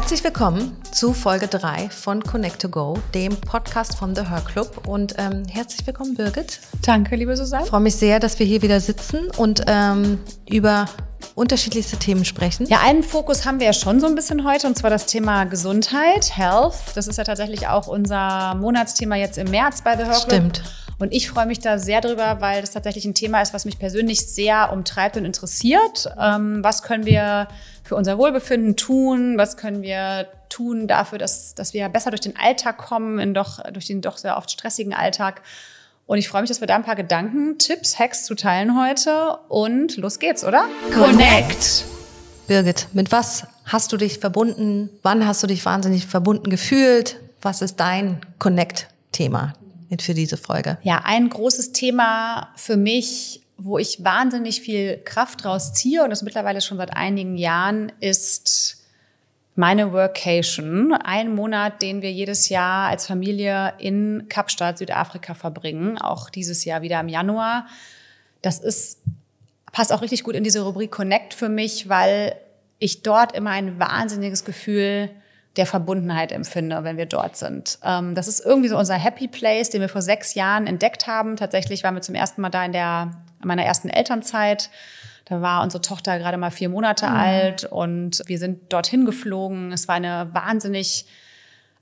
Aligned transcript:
Herzlich 0.00 0.22
willkommen 0.22 0.76
zu 0.92 1.12
Folge 1.12 1.48
3 1.48 1.90
von 1.90 2.22
Connect 2.22 2.62
to 2.62 2.68
Go, 2.68 2.96
dem 3.14 3.34
Podcast 3.34 3.96
von 3.96 4.14
The 4.14 4.28
Her 4.28 4.42
Club. 4.42 4.86
Und 4.86 5.16
ähm, 5.18 5.42
herzlich 5.50 5.84
willkommen, 5.88 6.14
Birgit. 6.14 6.60
Danke, 6.86 7.16
liebe 7.16 7.36
Susanne. 7.36 7.64
Ich 7.64 7.70
freue 7.70 7.80
mich 7.80 7.96
sehr, 7.96 8.20
dass 8.20 8.38
wir 8.38 8.46
hier 8.46 8.62
wieder 8.62 8.78
sitzen 8.78 9.28
und 9.36 9.64
ähm, 9.66 10.20
über 10.48 10.86
unterschiedlichste 11.34 11.96
Themen 11.96 12.24
sprechen. 12.24 12.68
Ja, 12.68 12.78
einen 12.84 13.02
Fokus 13.02 13.44
haben 13.44 13.58
wir 13.58 13.66
ja 13.66 13.72
schon 13.72 13.98
so 13.98 14.06
ein 14.06 14.14
bisschen 14.14 14.48
heute, 14.48 14.68
und 14.68 14.78
zwar 14.78 14.88
das 14.88 15.06
Thema 15.06 15.46
Gesundheit, 15.46 16.38
Health. 16.38 16.76
Das 16.94 17.08
ist 17.08 17.16
ja 17.16 17.24
tatsächlich 17.24 17.66
auch 17.66 17.88
unser 17.88 18.54
Monatsthema 18.54 19.16
jetzt 19.16 19.36
im 19.36 19.50
März 19.50 19.82
bei 19.82 19.96
The 19.96 20.04
Her 20.04 20.12
Club. 20.12 20.22
Stimmt. 20.22 20.62
Und 21.00 21.12
ich 21.12 21.28
freue 21.28 21.46
mich 21.46 21.60
da 21.60 21.78
sehr 21.78 22.00
drüber, 22.00 22.40
weil 22.40 22.60
das 22.60 22.72
tatsächlich 22.72 23.04
ein 23.04 23.14
Thema 23.14 23.40
ist, 23.40 23.54
was 23.54 23.64
mich 23.64 23.78
persönlich 23.78 24.26
sehr 24.26 24.72
umtreibt 24.72 25.16
und 25.16 25.24
interessiert. 25.24 26.12
Ähm, 26.20 26.62
was 26.62 26.82
können 26.82 27.06
wir 27.06 27.48
für 27.88 27.96
unser 27.96 28.18
Wohlbefinden 28.18 28.76
tun? 28.76 29.38
Was 29.38 29.56
können 29.56 29.80
wir 29.80 30.28
tun 30.50 30.86
dafür, 30.86 31.16
dass, 31.16 31.54
dass 31.54 31.72
wir 31.72 31.88
besser 31.88 32.10
durch 32.10 32.20
den 32.20 32.36
Alltag 32.36 32.76
kommen, 32.76 33.18
in 33.18 33.32
doch, 33.32 33.62
durch 33.72 33.86
den 33.86 34.02
doch 34.02 34.18
sehr 34.18 34.36
oft 34.36 34.50
stressigen 34.50 34.92
Alltag? 34.92 35.40
Und 36.04 36.18
ich 36.18 36.28
freue 36.28 36.42
mich, 36.42 36.50
dass 36.50 36.60
wir 36.60 36.66
da 36.66 36.76
ein 36.76 36.84
paar 36.84 36.96
Gedanken, 36.96 37.58
Tipps, 37.58 37.98
Hacks 37.98 38.24
zu 38.24 38.34
teilen 38.34 38.78
heute. 38.78 39.38
Und 39.48 39.96
los 39.96 40.18
geht's, 40.18 40.44
oder? 40.44 40.66
Connect! 40.92 41.84
Birgit, 42.46 42.88
mit 42.92 43.10
was 43.10 43.46
hast 43.64 43.90
du 43.92 43.96
dich 43.96 44.18
verbunden? 44.18 44.90
Wann 45.02 45.26
hast 45.26 45.42
du 45.42 45.46
dich 45.46 45.64
wahnsinnig 45.64 46.06
verbunden 46.06 46.50
gefühlt? 46.50 47.20
Was 47.40 47.62
ist 47.62 47.76
dein 47.76 48.20
Connect-Thema 48.38 49.54
für 49.98 50.12
diese 50.12 50.36
Folge? 50.36 50.76
Ja, 50.82 51.02
ein 51.04 51.30
großes 51.30 51.72
Thema 51.72 52.50
für 52.54 52.76
mich, 52.76 53.42
wo 53.58 53.76
ich 53.76 54.04
wahnsinnig 54.04 54.60
viel 54.60 54.98
Kraft 55.04 55.44
draus 55.44 55.74
ziehe 55.74 56.04
und 56.04 56.10
das 56.10 56.22
mittlerweile 56.22 56.60
schon 56.60 56.78
seit 56.78 56.96
einigen 56.96 57.36
Jahren, 57.36 57.92
ist 58.00 58.84
meine 59.56 59.92
Workation. 59.92 60.92
Ein 60.92 61.34
Monat, 61.34 61.82
den 61.82 62.00
wir 62.00 62.12
jedes 62.12 62.48
Jahr 62.48 62.88
als 62.88 63.08
Familie 63.08 63.74
in 63.78 64.26
Kapstadt, 64.28 64.78
Südafrika 64.78 65.34
verbringen. 65.34 65.98
Auch 65.98 66.30
dieses 66.30 66.64
Jahr 66.64 66.82
wieder 66.82 67.00
im 67.00 67.08
Januar. 67.08 67.66
Das 68.40 68.60
ist, 68.60 69.00
passt 69.72 69.92
auch 69.92 70.02
richtig 70.02 70.22
gut 70.22 70.36
in 70.36 70.44
diese 70.44 70.60
Rubrik 70.60 70.92
Connect 70.92 71.34
für 71.34 71.48
mich, 71.48 71.88
weil 71.88 72.36
ich 72.78 73.02
dort 73.02 73.34
immer 73.34 73.50
ein 73.50 73.80
wahnsinniges 73.80 74.44
Gefühl 74.44 75.10
der 75.56 75.66
Verbundenheit 75.66 76.30
empfinde, 76.30 76.84
wenn 76.84 76.96
wir 76.96 77.06
dort 77.06 77.36
sind. 77.36 77.78
Ähm, 77.82 78.14
das 78.14 78.28
ist 78.28 78.44
irgendwie 78.44 78.68
so 78.68 78.78
unser 78.78 78.94
Happy 78.94 79.28
Place, 79.28 79.70
den 79.70 79.80
wir 79.80 79.88
vor 79.88 80.02
sechs 80.02 80.34
Jahren 80.34 80.66
entdeckt 80.66 81.06
haben. 81.06 81.36
Tatsächlich 81.36 81.82
waren 81.82 81.94
wir 81.94 82.02
zum 82.02 82.14
ersten 82.14 82.40
Mal 82.40 82.50
da 82.50 82.64
in 82.64 82.72
der 82.72 83.10
meiner 83.42 83.64
ersten 83.64 83.88
Elternzeit. 83.88 84.70
Da 85.24 85.42
war 85.42 85.62
unsere 85.62 85.82
Tochter 85.82 86.18
gerade 86.18 86.38
mal 86.38 86.50
vier 86.50 86.68
Monate 86.68 87.06
mhm. 87.06 87.16
alt 87.16 87.64
und 87.64 88.22
wir 88.26 88.38
sind 88.38 88.72
dorthin 88.72 89.04
geflogen. 89.04 89.72
Es 89.72 89.88
war 89.88 89.96
eine 89.96 90.30
wahnsinnig 90.32 91.06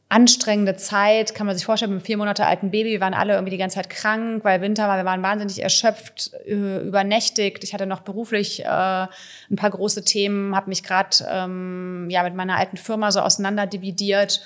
anstrengende 0.08 0.76
Zeit, 0.76 1.34
kann 1.34 1.46
man 1.46 1.56
sich 1.56 1.66
vorstellen, 1.66 1.90
mit 1.90 1.98
einem 1.98 2.06
vier 2.06 2.16
Monate 2.16 2.46
alten 2.46 2.70
Baby. 2.70 2.90
Wir 2.90 3.00
waren 3.00 3.14
alle 3.14 3.34
irgendwie 3.34 3.50
die 3.50 3.58
ganze 3.58 3.76
Zeit 3.76 3.90
krank, 3.90 4.44
weil 4.44 4.60
Winter 4.60 4.86
war. 4.86 4.98
Wir 4.98 5.04
waren 5.04 5.22
wahnsinnig 5.22 5.62
erschöpft, 5.62 6.32
äh, 6.46 6.78
übernächtigt. 6.78 7.64
Ich 7.64 7.74
hatte 7.74 7.86
noch 7.86 8.00
beruflich 8.00 8.64
äh, 8.64 8.66
ein 8.66 9.56
paar 9.56 9.70
große 9.70 10.04
Themen, 10.04 10.54
habe 10.54 10.68
mich 10.68 10.84
gerade 10.84 11.26
ähm, 11.28 12.06
ja, 12.08 12.22
mit 12.22 12.34
meiner 12.34 12.56
alten 12.56 12.76
Firma 12.76 13.10
so 13.10 13.20
auseinanderdividiert. 13.20 14.42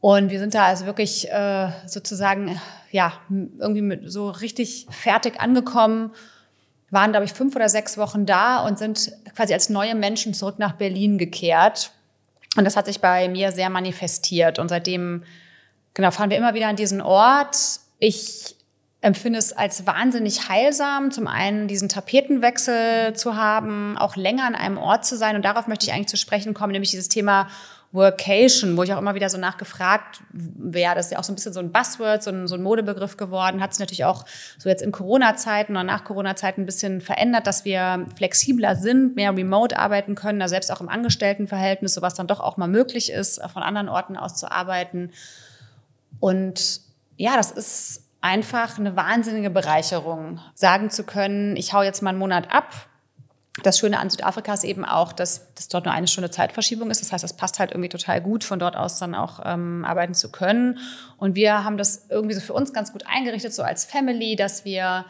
Und 0.00 0.30
wir 0.30 0.38
sind 0.38 0.54
da 0.54 0.66
also 0.66 0.84
wirklich 0.84 1.30
äh, 1.30 1.68
sozusagen 1.86 2.60
ja 2.90 3.14
irgendwie 3.30 3.82
mit 3.82 4.12
so 4.12 4.28
richtig 4.28 4.86
fertig 4.90 5.40
angekommen 5.40 6.12
waren, 6.90 7.10
glaube 7.10 7.24
ich, 7.24 7.32
fünf 7.32 7.56
oder 7.56 7.68
sechs 7.68 7.98
Wochen 7.98 8.26
da 8.26 8.64
und 8.64 8.78
sind 8.78 9.10
quasi 9.34 9.52
als 9.52 9.70
neue 9.70 9.94
Menschen 9.94 10.34
zurück 10.34 10.58
nach 10.58 10.72
Berlin 10.74 11.18
gekehrt. 11.18 11.92
Und 12.56 12.64
das 12.64 12.76
hat 12.76 12.86
sich 12.86 13.00
bei 13.00 13.28
mir 13.28 13.52
sehr 13.52 13.70
manifestiert. 13.70 14.58
Und 14.58 14.68
seitdem, 14.68 15.24
genau, 15.94 16.10
fahren 16.10 16.30
wir 16.30 16.36
immer 16.36 16.54
wieder 16.54 16.68
an 16.68 16.76
diesen 16.76 17.00
Ort. 17.00 17.56
Ich 17.98 18.56
empfinde 19.02 19.38
es 19.38 19.52
als 19.52 19.86
wahnsinnig 19.86 20.48
heilsam, 20.48 21.10
zum 21.10 21.26
einen 21.26 21.68
diesen 21.68 21.88
Tapetenwechsel 21.88 23.14
zu 23.14 23.36
haben, 23.36 23.96
auch 23.96 24.16
länger 24.16 24.44
an 24.44 24.54
einem 24.54 24.78
Ort 24.78 25.04
zu 25.04 25.16
sein. 25.16 25.36
Und 25.36 25.44
darauf 25.44 25.66
möchte 25.66 25.86
ich 25.86 25.92
eigentlich 25.92 26.08
zu 26.08 26.16
sprechen 26.16 26.54
kommen, 26.54 26.72
nämlich 26.72 26.90
dieses 26.90 27.08
Thema 27.08 27.48
Workation, 27.92 28.76
wo 28.76 28.82
ich 28.82 28.92
auch 28.92 28.98
immer 28.98 29.14
wieder 29.14 29.30
so 29.30 29.38
nachgefragt 29.38 30.20
werde. 30.32 30.96
Das 30.96 31.06
ist 31.06 31.12
ja 31.12 31.18
auch 31.18 31.24
so 31.24 31.32
ein 31.32 31.36
bisschen 31.36 31.52
so 31.52 31.60
ein 31.60 31.72
Buzzword, 31.72 32.22
so 32.22 32.30
ein, 32.30 32.48
so 32.48 32.54
ein 32.54 32.62
Modebegriff 32.62 33.16
geworden. 33.16 33.60
Hat 33.60 33.72
sich 33.72 33.80
natürlich 33.80 34.04
auch 34.04 34.24
so 34.58 34.68
jetzt 34.68 34.82
in 34.82 34.92
Corona-Zeiten 34.92 35.72
oder 35.72 35.84
nach 35.84 36.04
Corona-Zeiten 36.04 36.62
ein 36.62 36.66
bisschen 36.66 37.00
verändert, 37.00 37.46
dass 37.46 37.64
wir 37.64 38.06
flexibler 38.16 38.76
sind, 38.76 39.16
mehr 39.16 39.34
remote 39.34 39.78
arbeiten 39.78 40.14
können, 40.14 40.40
da 40.40 40.48
selbst 40.48 40.70
auch 40.70 40.80
im 40.80 40.88
Angestelltenverhältnis, 40.88 41.94
sowas 41.94 42.14
dann 42.14 42.26
doch 42.26 42.40
auch 42.40 42.56
mal 42.56 42.68
möglich 42.68 43.10
ist, 43.10 43.40
von 43.52 43.62
anderen 43.62 43.88
Orten 43.88 44.16
aus 44.16 44.34
zu 44.36 44.50
arbeiten. 44.50 45.10
Und 46.20 46.80
ja, 47.16 47.36
das 47.36 47.50
ist 47.50 48.02
einfach 48.20 48.78
eine 48.78 48.96
wahnsinnige 48.96 49.50
Bereicherung, 49.50 50.40
sagen 50.54 50.90
zu 50.90 51.04
können, 51.04 51.56
ich 51.56 51.72
hau 51.72 51.82
jetzt 51.82 52.02
mal 52.02 52.10
einen 52.10 52.18
Monat 52.18 52.52
ab 52.52 52.88
das 53.62 53.78
Schöne 53.78 53.98
an 53.98 54.10
Südafrika 54.10 54.52
ist 54.52 54.64
eben 54.64 54.84
auch, 54.84 55.12
dass 55.12 55.52
das 55.54 55.68
dort 55.68 55.86
nur 55.86 55.94
eine 55.94 56.06
Stunde 56.06 56.30
Zeitverschiebung 56.30 56.90
ist. 56.90 57.00
Das 57.00 57.12
heißt, 57.12 57.24
es 57.24 57.32
passt 57.32 57.58
halt 57.58 57.70
irgendwie 57.70 57.88
total 57.88 58.20
gut, 58.20 58.44
von 58.44 58.58
dort 58.58 58.76
aus 58.76 58.98
dann 58.98 59.14
auch 59.14 59.40
ähm, 59.44 59.84
arbeiten 59.86 60.14
zu 60.14 60.30
können. 60.30 60.78
Und 61.16 61.34
wir 61.34 61.64
haben 61.64 61.78
das 61.78 62.06
irgendwie 62.10 62.34
so 62.34 62.40
für 62.40 62.52
uns 62.52 62.72
ganz 62.72 62.92
gut 62.92 63.04
eingerichtet, 63.06 63.54
so 63.54 63.62
als 63.62 63.84
Family, 63.84 64.36
dass 64.36 64.64
wir 64.64 65.06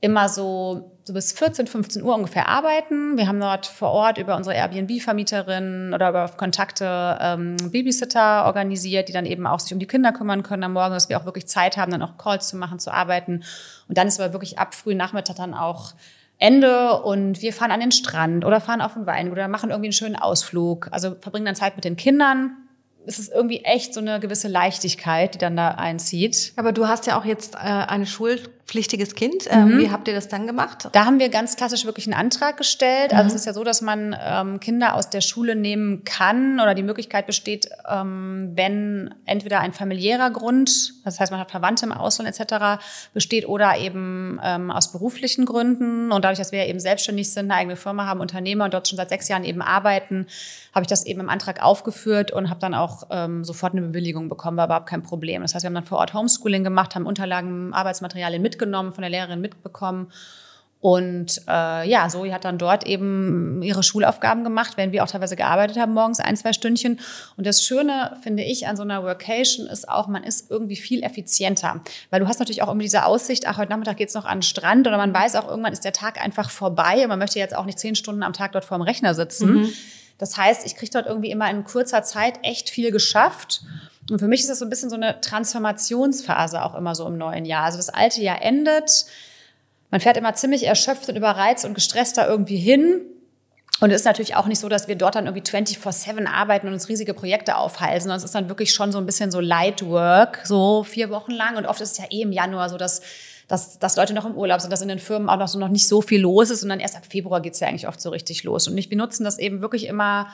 immer 0.00 0.28
so, 0.28 0.92
so 1.04 1.12
bis 1.12 1.32
14, 1.32 1.66
15 1.66 2.02
Uhr 2.02 2.14
ungefähr 2.14 2.48
arbeiten. 2.48 3.16
Wir 3.16 3.26
haben 3.26 3.40
dort 3.40 3.66
vor 3.66 3.90
Ort 3.90 4.18
über 4.18 4.36
unsere 4.36 4.54
Airbnb-Vermieterin 4.54 5.92
oder 5.92 6.10
über 6.10 6.28
Kontakte 6.28 7.18
ähm, 7.20 7.56
Babysitter 7.70 8.44
organisiert, 8.46 9.08
die 9.08 9.12
dann 9.12 9.26
eben 9.26 9.46
auch 9.46 9.58
sich 9.58 9.72
um 9.72 9.80
die 9.80 9.86
Kinder 9.86 10.12
kümmern 10.12 10.44
können 10.44 10.64
am 10.64 10.72
Morgen, 10.74 10.94
dass 10.94 11.08
wir 11.08 11.18
auch 11.18 11.24
wirklich 11.24 11.48
Zeit 11.48 11.76
haben, 11.76 11.90
dann 11.90 12.02
auch 12.02 12.16
Calls 12.16 12.48
zu 12.48 12.56
machen, 12.56 12.78
zu 12.78 12.92
arbeiten. 12.92 13.42
Und 13.88 13.98
dann 13.98 14.06
ist 14.06 14.20
aber 14.20 14.32
wirklich 14.32 14.58
ab 14.58 14.74
frühen 14.74 14.98
Nachmittag 14.98 15.36
dann 15.36 15.54
auch 15.54 15.94
Ende 16.38 17.02
und 17.02 17.42
wir 17.42 17.52
fahren 17.52 17.72
an 17.72 17.80
den 17.80 17.90
Strand 17.92 18.44
oder 18.44 18.60
fahren 18.60 18.80
auf 18.80 18.94
den 18.94 19.06
Wein 19.06 19.32
oder 19.32 19.48
machen 19.48 19.70
irgendwie 19.70 19.88
einen 19.88 19.92
schönen 19.92 20.16
Ausflug. 20.16 20.88
Also 20.92 21.16
verbringen 21.16 21.46
dann 21.46 21.56
Zeit 21.56 21.74
mit 21.74 21.84
den 21.84 21.96
Kindern. 21.96 22.67
Es 23.08 23.18
ist 23.18 23.32
irgendwie 23.32 23.64
echt 23.64 23.94
so 23.94 24.00
eine 24.00 24.20
gewisse 24.20 24.48
Leichtigkeit, 24.48 25.34
die 25.34 25.38
dann 25.38 25.56
da 25.56 25.70
einzieht. 25.70 26.52
Aber 26.56 26.72
du 26.72 26.86
hast 26.86 27.06
ja 27.06 27.18
auch 27.18 27.24
jetzt 27.24 27.54
äh, 27.54 27.58
eine 27.58 28.06
Schul 28.06 28.38
pflichtiges 28.68 29.14
Kind. 29.14 29.46
Ähm, 29.48 29.70
mhm. 29.70 29.78
Wie 29.78 29.90
habt 29.90 30.06
ihr 30.08 30.14
das 30.14 30.28
dann 30.28 30.46
gemacht? 30.46 30.88
Da 30.92 31.06
haben 31.06 31.18
wir 31.18 31.30
ganz 31.30 31.56
klassisch 31.56 31.86
wirklich 31.86 32.06
einen 32.06 32.14
Antrag 32.14 32.58
gestellt. 32.58 33.12
Also 33.12 33.14
mhm. 33.14 33.28
Also 33.28 33.34
es 33.34 33.40
ist 33.42 33.46
ja 33.46 33.52
so, 33.52 33.64
dass 33.64 33.82
man 33.82 34.16
ähm, 34.22 34.60
Kinder 34.60 34.94
aus 34.94 35.10
der 35.10 35.20
Schule 35.20 35.54
nehmen 35.54 36.04
kann 36.04 36.60
oder 36.60 36.74
die 36.74 36.82
Möglichkeit 36.82 37.26
besteht, 37.26 37.68
ähm, 37.86 38.52
wenn 38.54 39.14
entweder 39.26 39.60
ein 39.60 39.74
familiärer 39.74 40.30
Grund, 40.30 40.94
das 41.04 41.20
heißt 41.20 41.30
man 41.30 41.40
hat 41.40 41.50
Verwandte 41.50 41.84
im 41.84 41.92
Ausland 41.92 42.28
etc. 42.28 42.82
besteht 43.12 43.46
oder 43.46 43.76
eben 43.76 44.40
ähm, 44.42 44.70
aus 44.70 44.92
beruflichen 44.92 45.44
Gründen. 45.44 46.10
Und 46.10 46.24
dadurch, 46.24 46.38
dass 46.38 46.52
wir 46.52 46.66
eben 46.66 46.80
selbstständig 46.80 47.32
sind, 47.32 47.50
eine 47.50 47.54
eigene 47.54 47.76
Firma 47.76 48.06
haben, 48.06 48.20
Unternehmer 48.20 48.64
und 48.64 48.72
dort 48.72 48.88
schon 48.88 48.96
seit 48.96 49.10
sechs 49.10 49.28
Jahren 49.28 49.44
eben 49.44 49.62
arbeiten, 49.62 50.26
habe 50.74 50.84
ich 50.84 50.88
das 50.88 51.06
eben 51.06 51.20
im 51.20 51.28
Antrag 51.28 51.62
aufgeführt 51.62 52.32
und 52.32 52.50
habe 52.50 52.60
dann 52.60 52.74
auch 52.74 52.97
ähm, 53.10 53.44
sofort 53.44 53.72
eine 53.72 53.82
Bewilligung 53.82 54.28
bekommen, 54.28 54.56
war 54.56 54.66
überhaupt 54.66 54.88
kein 54.88 55.02
Problem. 55.02 55.42
Das 55.42 55.54
heißt, 55.54 55.64
wir 55.64 55.68
haben 55.68 55.74
dann 55.74 55.84
vor 55.84 55.98
Ort 55.98 56.12
Homeschooling 56.12 56.64
gemacht, 56.64 56.94
haben 56.94 57.06
Unterlagen, 57.06 57.72
Arbeitsmaterialien 57.72 58.42
mit 58.42 58.58
mitgenommen, 58.58 58.92
von 58.92 59.02
der 59.02 59.10
Lehrerin 59.10 59.40
mitbekommen. 59.40 60.12
Und 60.80 61.42
äh, 61.48 61.88
ja, 61.88 62.08
Zoe 62.08 62.32
hat 62.32 62.44
dann 62.44 62.56
dort 62.56 62.86
eben 62.86 63.62
ihre 63.62 63.82
Schulaufgaben 63.82 64.44
gemacht, 64.44 64.76
wenn 64.76 64.92
wir 64.92 65.02
auch 65.02 65.08
teilweise 65.08 65.34
gearbeitet 65.34 65.76
haben, 65.76 65.92
morgens 65.92 66.20
ein, 66.20 66.36
zwei 66.36 66.52
Stündchen. 66.52 67.00
Und 67.36 67.46
das 67.48 67.64
Schöne, 67.64 68.16
finde 68.22 68.44
ich, 68.44 68.68
an 68.68 68.76
so 68.76 68.84
einer 68.84 69.02
Workation 69.02 69.66
ist 69.66 69.88
auch, 69.88 70.06
man 70.06 70.22
ist 70.22 70.52
irgendwie 70.52 70.76
viel 70.76 71.02
effizienter. 71.02 71.80
Weil 72.10 72.20
du 72.20 72.28
hast 72.28 72.38
natürlich 72.38 72.62
auch 72.62 72.70
immer 72.70 72.82
diese 72.82 73.06
Aussicht, 73.06 73.48
ach, 73.48 73.58
heute 73.58 73.70
Nachmittag 73.70 73.96
geht's 73.96 74.14
noch 74.14 74.24
an 74.24 74.38
den 74.38 74.42
Strand 74.42 74.86
oder 74.86 74.98
man 74.98 75.12
weiß 75.12 75.34
auch, 75.34 75.48
irgendwann 75.48 75.72
ist 75.72 75.84
der 75.84 75.92
Tag 75.92 76.22
einfach 76.22 76.48
vorbei 76.48 77.02
und 77.02 77.08
man 77.08 77.18
möchte 77.18 77.40
jetzt 77.40 77.56
auch 77.56 77.64
nicht 77.64 77.80
zehn 77.80 77.96
Stunden 77.96 78.22
am 78.22 78.32
Tag 78.32 78.52
dort 78.52 78.64
vor 78.64 78.78
dem 78.78 78.82
Rechner 78.82 79.14
sitzen. 79.14 79.54
Mhm. 79.54 79.72
Das 80.18 80.36
heißt, 80.36 80.66
ich 80.66 80.76
kriege 80.76 80.90
dort 80.92 81.06
irgendwie 81.06 81.30
immer 81.30 81.48
in 81.48 81.64
kurzer 81.64 82.02
Zeit 82.02 82.40
echt 82.42 82.70
viel 82.70 82.90
geschafft. 82.90 83.62
Und 84.10 84.18
für 84.18 84.28
mich 84.28 84.40
ist 84.40 84.50
das 84.50 84.58
so 84.58 84.64
ein 84.64 84.70
bisschen 84.70 84.90
so 84.90 84.96
eine 84.96 85.20
Transformationsphase 85.20 86.62
auch 86.62 86.74
immer 86.74 86.94
so 86.94 87.06
im 87.06 87.18
neuen 87.18 87.44
Jahr. 87.44 87.64
Also 87.64 87.78
das 87.78 87.88
alte 87.88 88.20
Jahr 88.20 88.42
endet, 88.42 89.06
man 89.90 90.00
fährt 90.00 90.16
immer 90.16 90.34
ziemlich 90.34 90.66
erschöpft 90.66 91.08
und 91.08 91.16
überreizt 91.16 91.64
und 91.64 91.74
gestresst 91.74 92.16
da 92.16 92.26
irgendwie 92.26 92.58
hin. 92.58 93.00
Und 93.80 93.90
es 93.90 94.00
ist 94.00 94.06
natürlich 94.06 94.34
auch 94.34 94.46
nicht 94.46 94.58
so, 94.58 94.68
dass 94.68 94.88
wir 94.88 94.96
dort 94.96 95.14
dann 95.14 95.26
irgendwie 95.26 95.48
24-7 95.48 96.26
arbeiten 96.26 96.66
und 96.66 96.72
uns 96.72 96.88
riesige 96.88 97.14
Projekte 97.14 97.56
aufhalten, 97.56 98.00
sondern 98.00 98.18
es 98.18 98.24
ist 98.24 98.34
dann 98.34 98.48
wirklich 98.48 98.72
schon 98.72 98.90
so 98.90 98.98
ein 98.98 99.06
bisschen 99.06 99.30
so 99.30 99.38
Light 99.38 99.86
Work, 99.86 100.40
so 100.44 100.82
vier 100.82 101.10
Wochen 101.10 101.30
lang. 101.30 101.56
Und 101.56 101.66
oft 101.66 101.80
ist 101.80 101.92
es 101.92 101.98
ja 101.98 102.06
eh 102.10 102.22
im 102.22 102.32
Januar 102.32 102.70
so, 102.70 102.76
dass, 102.76 103.02
dass, 103.48 103.78
dass 103.78 103.96
Leute 103.96 104.12
noch 104.12 104.26
im 104.26 104.34
Urlaub 104.34 104.60
sind, 104.60 104.70
dass 104.70 104.82
in 104.82 104.88
den 104.88 104.98
Firmen 104.98 105.28
auch 105.28 105.38
noch 105.38 105.48
so 105.48 105.58
noch 105.58 105.68
nicht 105.68 105.88
so 105.88 106.02
viel 106.02 106.20
los 106.20 106.50
ist. 106.50 106.62
Und 106.62 106.68
dann 106.68 106.80
erst 106.80 106.96
ab 106.96 107.04
Februar 107.08 107.40
geht's 107.40 107.60
ja 107.60 107.68
eigentlich 107.68 107.88
oft 107.88 108.00
so 108.00 108.10
richtig 108.10 108.44
los. 108.44 108.68
Und 108.68 108.76
wir 108.76 108.96
nutzen 108.96 109.24
das 109.24 109.38
eben 109.38 109.62
wirklich 109.62 109.86
immer 109.86 110.28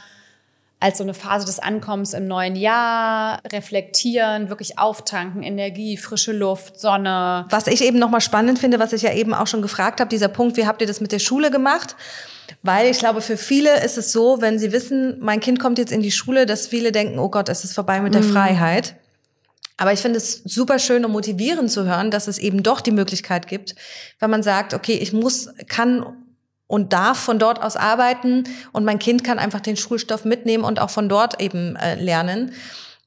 als 0.80 0.98
so 0.98 1.04
eine 1.04 1.14
Phase 1.14 1.46
des 1.46 1.60
Ankommens 1.60 2.12
im 2.12 2.26
neuen 2.26 2.56
Jahr, 2.56 3.40
reflektieren, 3.50 4.50
wirklich 4.50 4.78
auftanken, 4.78 5.42
Energie, 5.42 5.96
frische 5.96 6.32
Luft, 6.32 6.78
Sonne. 6.78 7.46
Was 7.48 7.68
ich 7.68 7.82
eben 7.82 7.98
nochmal 7.98 8.20
spannend 8.20 8.58
finde, 8.58 8.78
was 8.78 8.92
ich 8.92 9.02
ja 9.02 9.14
eben 9.14 9.32
auch 9.32 9.46
schon 9.46 9.62
gefragt 9.62 10.00
habe, 10.00 10.10
dieser 10.10 10.28
Punkt, 10.28 10.56
wie 10.56 10.66
habt 10.66 10.82
ihr 10.82 10.86
das 10.86 11.00
mit 11.00 11.12
der 11.12 11.20
Schule 11.20 11.50
gemacht? 11.50 11.96
Weil 12.62 12.90
ich 12.90 12.98
glaube, 12.98 13.22
für 13.22 13.38
viele 13.38 13.82
ist 13.82 13.96
es 13.96 14.12
so, 14.12 14.42
wenn 14.42 14.58
sie 14.58 14.72
wissen, 14.72 15.16
mein 15.20 15.40
Kind 15.40 15.58
kommt 15.58 15.78
jetzt 15.78 15.92
in 15.92 16.02
die 16.02 16.10
Schule, 16.10 16.44
dass 16.44 16.66
viele 16.66 16.92
denken, 16.92 17.18
oh 17.18 17.30
Gott, 17.30 17.48
es 17.48 17.64
ist 17.64 17.74
vorbei 17.74 18.00
mit 18.00 18.12
der 18.12 18.22
mhm. 18.22 18.32
Freiheit. 18.32 18.96
Aber 19.76 19.92
ich 19.92 20.00
finde 20.00 20.18
es 20.18 20.42
super 20.44 20.78
schön 20.78 21.04
und 21.04 21.12
motivierend 21.12 21.70
zu 21.70 21.84
hören, 21.84 22.10
dass 22.10 22.28
es 22.28 22.38
eben 22.38 22.62
doch 22.62 22.80
die 22.80 22.92
Möglichkeit 22.92 23.48
gibt, 23.48 23.74
wenn 24.20 24.30
man 24.30 24.42
sagt, 24.42 24.72
okay, 24.72 24.94
ich 24.94 25.12
muss, 25.12 25.48
kann 25.68 26.04
und 26.66 26.92
darf 26.92 27.18
von 27.18 27.38
dort 27.38 27.62
aus 27.62 27.76
arbeiten 27.76 28.44
und 28.72 28.84
mein 28.84 28.98
Kind 28.98 29.24
kann 29.24 29.38
einfach 29.38 29.60
den 29.60 29.76
Schulstoff 29.76 30.24
mitnehmen 30.24 30.64
und 30.64 30.80
auch 30.80 30.90
von 30.90 31.08
dort 31.08 31.40
eben 31.40 31.76
äh, 31.76 31.94
lernen. 31.96 32.52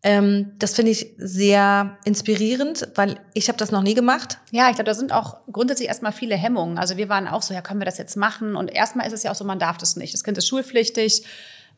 Ähm, 0.03 0.53
das 0.59 0.75
finde 0.75 0.91
ich 0.91 1.15
sehr 1.17 1.97
inspirierend, 2.05 2.87
weil 2.95 3.19
ich 3.33 3.47
habe 3.47 3.57
das 3.57 3.71
noch 3.71 3.81
nie 3.81 3.95
gemacht. 3.95 4.37
Ja, 4.51 4.69
ich 4.69 4.75
glaube, 4.75 4.85
da 4.85 4.93
sind 4.93 5.11
auch 5.11 5.37
grundsätzlich 5.51 5.87
erstmal 5.87 6.11
viele 6.11 6.35
Hemmungen. 6.35 6.77
Also 6.77 6.97
wir 6.97 7.09
waren 7.09 7.27
auch 7.27 7.41
so, 7.41 7.53
ja, 7.53 7.61
können 7.61 7.81
wir 7.81 7.85
das 7.85 7.97
jetzt 7.97 8.15
machen? 8.15 8.55
Und 8.55 8.71
erstmal 8.71 9.07
ist 9.07 9.13
es 9.13 9.23
ja 9.23 9.31
auch 9.31 9.35
so, 9.35 9.43
man 9.43 9.59
darf 9.59 9.77
das 9.77 9.95
nicht. 9.95 10.13
Das 10.13 10.23
Kind 10.23 10.37
ist 10.37 10.47
schulpflichtig. 10.47 11.25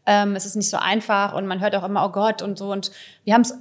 Ähm, 0.06 0.36
es 0.36 0.46
ist 0.46 0.56
nicht 0.56 0.70
so 0.70 0.78
einfach 0.78 1.34
und 1.34 1.48
man 1.48 1.62
hört 1.62 1.76
auch 1.76 1.84
immer, 1.84 2.06
oh 2.06 2.12
Gott 2.12 2.42
und 2.42 2.58
so. 2.58 2.72
Und 2.72 2.92
wir 3.24 3.34
haben 3.34 3.42
es 3.42 3.54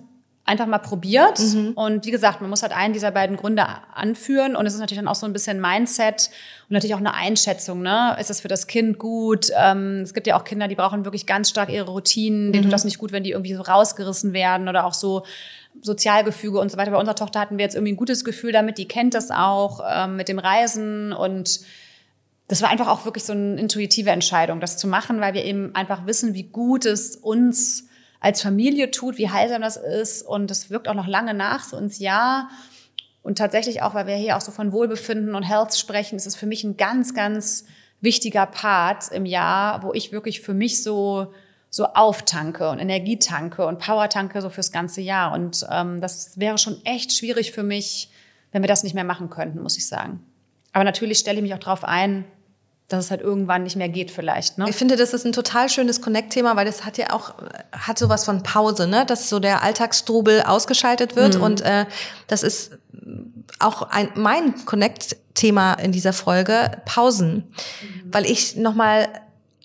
einfach 0.49 0.67
mal 0.67 0.79
probiert. 0.79 1.39
Mhm. 1.39 1.73
Und 1.75 2.07
wie 2.07 2.11
gesagt, 2.11 2.41
man 2.41 2.49
muss 2.49 2.63
halt 2.63 2.73
einen 2.73 2.95
dieser 2.95 3.11
beiden 3.11 3.37
Gründe 3.37 3.67
anführen. 3.95 4.57
Und 4.57 4.67
es 4.67 4.73
ist 4.73 4.81
natürlich 4.81 4.99
dann 4.99 5.09
auch 5.09 5.15
so 5.15 5.27
ein 5.27 5.33
bisschen 5.35 5.61
Mindset 5.61 6.31
und 6.69 6.73
natürlich 6.73 6.95
auch 6.95 7.01
eine 7.01 7.13
Einschätzung. 7.13 7.83
Ne? 7.83 8.17
Ist 8.19 8.31
das 8.31 8.41
für 8.41 8.49
das 8.49 8.67
Kind 8.67 8.99
gut? 8.99 9.51
Ähm, 9.57 10.01
es 10.03 10.15
gibt 10.15 10.27
ja 10.27 10.39
auch 10.39 10.45
Kinder, 10.45 10.67
die 10.67 10.75
brauchen 10.75 11.05
wirklich 11.05 11.27
ganz 11.27 11.51
stark 11.51 11.71
ihre 11.71 11.91
Routinen. 11.91 12.53
Denen 12.53 12.63
mhm. 12.63 12.69
tut 12.69 12.73
das 12.73 12.85
nicht 12.85 12.99
gut, 12.99 13.13
wenn 13.13 13.25
die 13.25 13.33
irgendwie 13.33 13.55
so 13.55 13.63
rausgerissen 13.63 14.33
werden 14.33 14.69
oder 14.69 14.87
auch 14.87 14.95
so 14.95 15.25
Sozialgefüge 15.83 16.59
und 16.59 16.71
so 16.71 16.79
weiter. 16.79 16.91
Bei 16.91 16.99
unserer 16.99 17.15
Tochter 17.17 17.41
hatten 17.41 17.59
wir 17.59 17.65
jetzt 17.65 17.75
irgendwie 17.75 17.93
ein 17.93 17.97
gutes 17.97 18.25
Gefühl 18.25 18.53
damit. 18.53 18.79
Die 18.79 18.89
kennt 18.89 19.13
das 19.13 19.31
auch 19.31 19.81
ähm, 19.87 20.17
mit 20.17 20.29
dem 20.29 20.39
Reisen 20.39 21.13
und 21.13 21.61
das 22.49 22.63
war 22.63 22.71
einfach 22.71 22.89
auch 22.89 23.05
wirklich 23.05 23.25
so 23.25 23.35
eine 23.35 23.61
intuitive 23.61 24.09
Entscheidung, 24.09 24.61
das 24.61 24.79
zu 24.79 24.89
machen, 24.89 25.21
weil 25.21 25.35
wir 25.35 25.45
eben 25.45 25.75
einfach 25.75 26.07
wissen, 26.07 26.33
wie 26.33 26.45
gut 26.45 26.87
es 26.87 27.15
uns 27.15 27.88
als 28.21 28.43
Familie 28.43 28.91
tut, 28.91 29.19
wie 29.19 29.31
heilsam 29.31 29.63
das 29.63 29.77
ist. 29.77 30.23
Und 30.23 30.51
es 30.51 30.71
wirkt 30.71 30.89
auch 30.89 30.95
noch 30.95 31.07
lange 31.07 31.35
nach, 31.35 31.65
so 31.65 31.77
ins 31.77 31.99
Jahr. 31.99 32.51
Und 33.23 33.39
tatsächlich 33.39 33.83
auch, 33.83 33.95
weil 33.95 34.07
wir 34.07 34.15
hier 34.15 34.37
auch 34.37 34.41
so 34.41 34.53
von 34.53 34.73
Wohlbefinden 34.73 35.35
und 35.35 35.43
Health 35.43 35.77
sprechen, 35.77 36.17
ist 36.17 36.27
es 36.27 36.37
für 36.37 36.47
mich 36.47 36.65
ein 36.65 36.77
ganz, 36.77 37.15
ganz 37.15 37.67
wichtiger 38.01 38.47
Part 38.47 39.11
im 39.13 39.27
Jahr, 39.27 39.83
wo 39.83 39.93
ich 39.93 40.13
wirklich 40.13 40.41
für 40.41 40.55
mich 40.55 40.83
so 40.83 41.33
so 41.71 41.85
auftanke 41.87 42.71
und 42.71 42.79
Energie 42.79 43.19
tanke 43.19 43.67
und 43.67 43.79
Power 43.79 44.09
tanke 44.09 44.41
so 44.41 44.49
fürs 44.49 44.73
ganze 44.73 45.01
Jahr. 45.01 45.33
Und 45.33 45.67
ähm, 45.71 46.01
das 46.01 46.39
wäre 46.39 46.59
schon 46.59 46.83
echt 46.85 47.13
schwierig 47.13 47.53
für 47.53 47.63
mich, 47.63 48.11
wenn 48.53 48.63
wir 48.63 48.69
das 48.69 48.83
nicht 48.83 48.95
mehr 48.95 49.05
machen 49.05 49.29
könnten, 49.29 49.63
muss 49.63 49.77
ich 49.77 49.87
sagen. 49.87 50.25
Aber 50.73 50.85
natürlich 50.85 51.19
stelle 51.19 51.39
ich 51.39 51.43
mich 51.43 51.55
auch 51.55 51.59
darauf 51.59 51.85
ein, 51.85 52.25
dass 52.89 53.05
es 53.05 53.11
halt 53.11 53.21
irgendwann 53.21 53.65
nicht 53.65 53.77
mehr 53.77 53.91
geht 53.91 54.11
vielleicht. 54.11 54.57
Ne? 54.57 54.67
Ich 54.69 54.77
finde, 54.77 54.97
das 54.97 55.13
ist 55.13 55.27
ein 55.27 55.33
total 55.33 55.69
schönes 55.69 56.01
Connect-Thema, 56.01 56.57
weil 56.57 56.65
das 56.65 56.87
hat 56.87 56.97
ja 56.97 57.13
auch 57.13 57.35
hat 57.71 57.99
sowas 57.99 58.25
von 58.25 58.43
Pause, 58.43 58.89
ne? 58.89 59.05
dass 59.07 59.29
so 59.29 59.39
der 59.39 59.63
Alltagstrubel 59.63 60.43
ausgeschaltet 60.43 61.15
wird 61.15 61.37
mhm. 61.37 61.43
und 61.43 61.61
äh, 61.61 61.85
das 62.27 62.43
ist 62.43 62.73
auch 63.59 63.83
ein, 63.83 64.09
mein 64.15 64.65
Connect-Thema 64.65 65.75
in 65.75 65.93
dieser 65.93 66.15
Folge 66.15 66.71
Pausen, 66.87 67.35
mhm. 67.37 68.09
weil 68.11 68.25
ich 68.25 68.57
noch 68.57 68.75
mal 68.75 69.09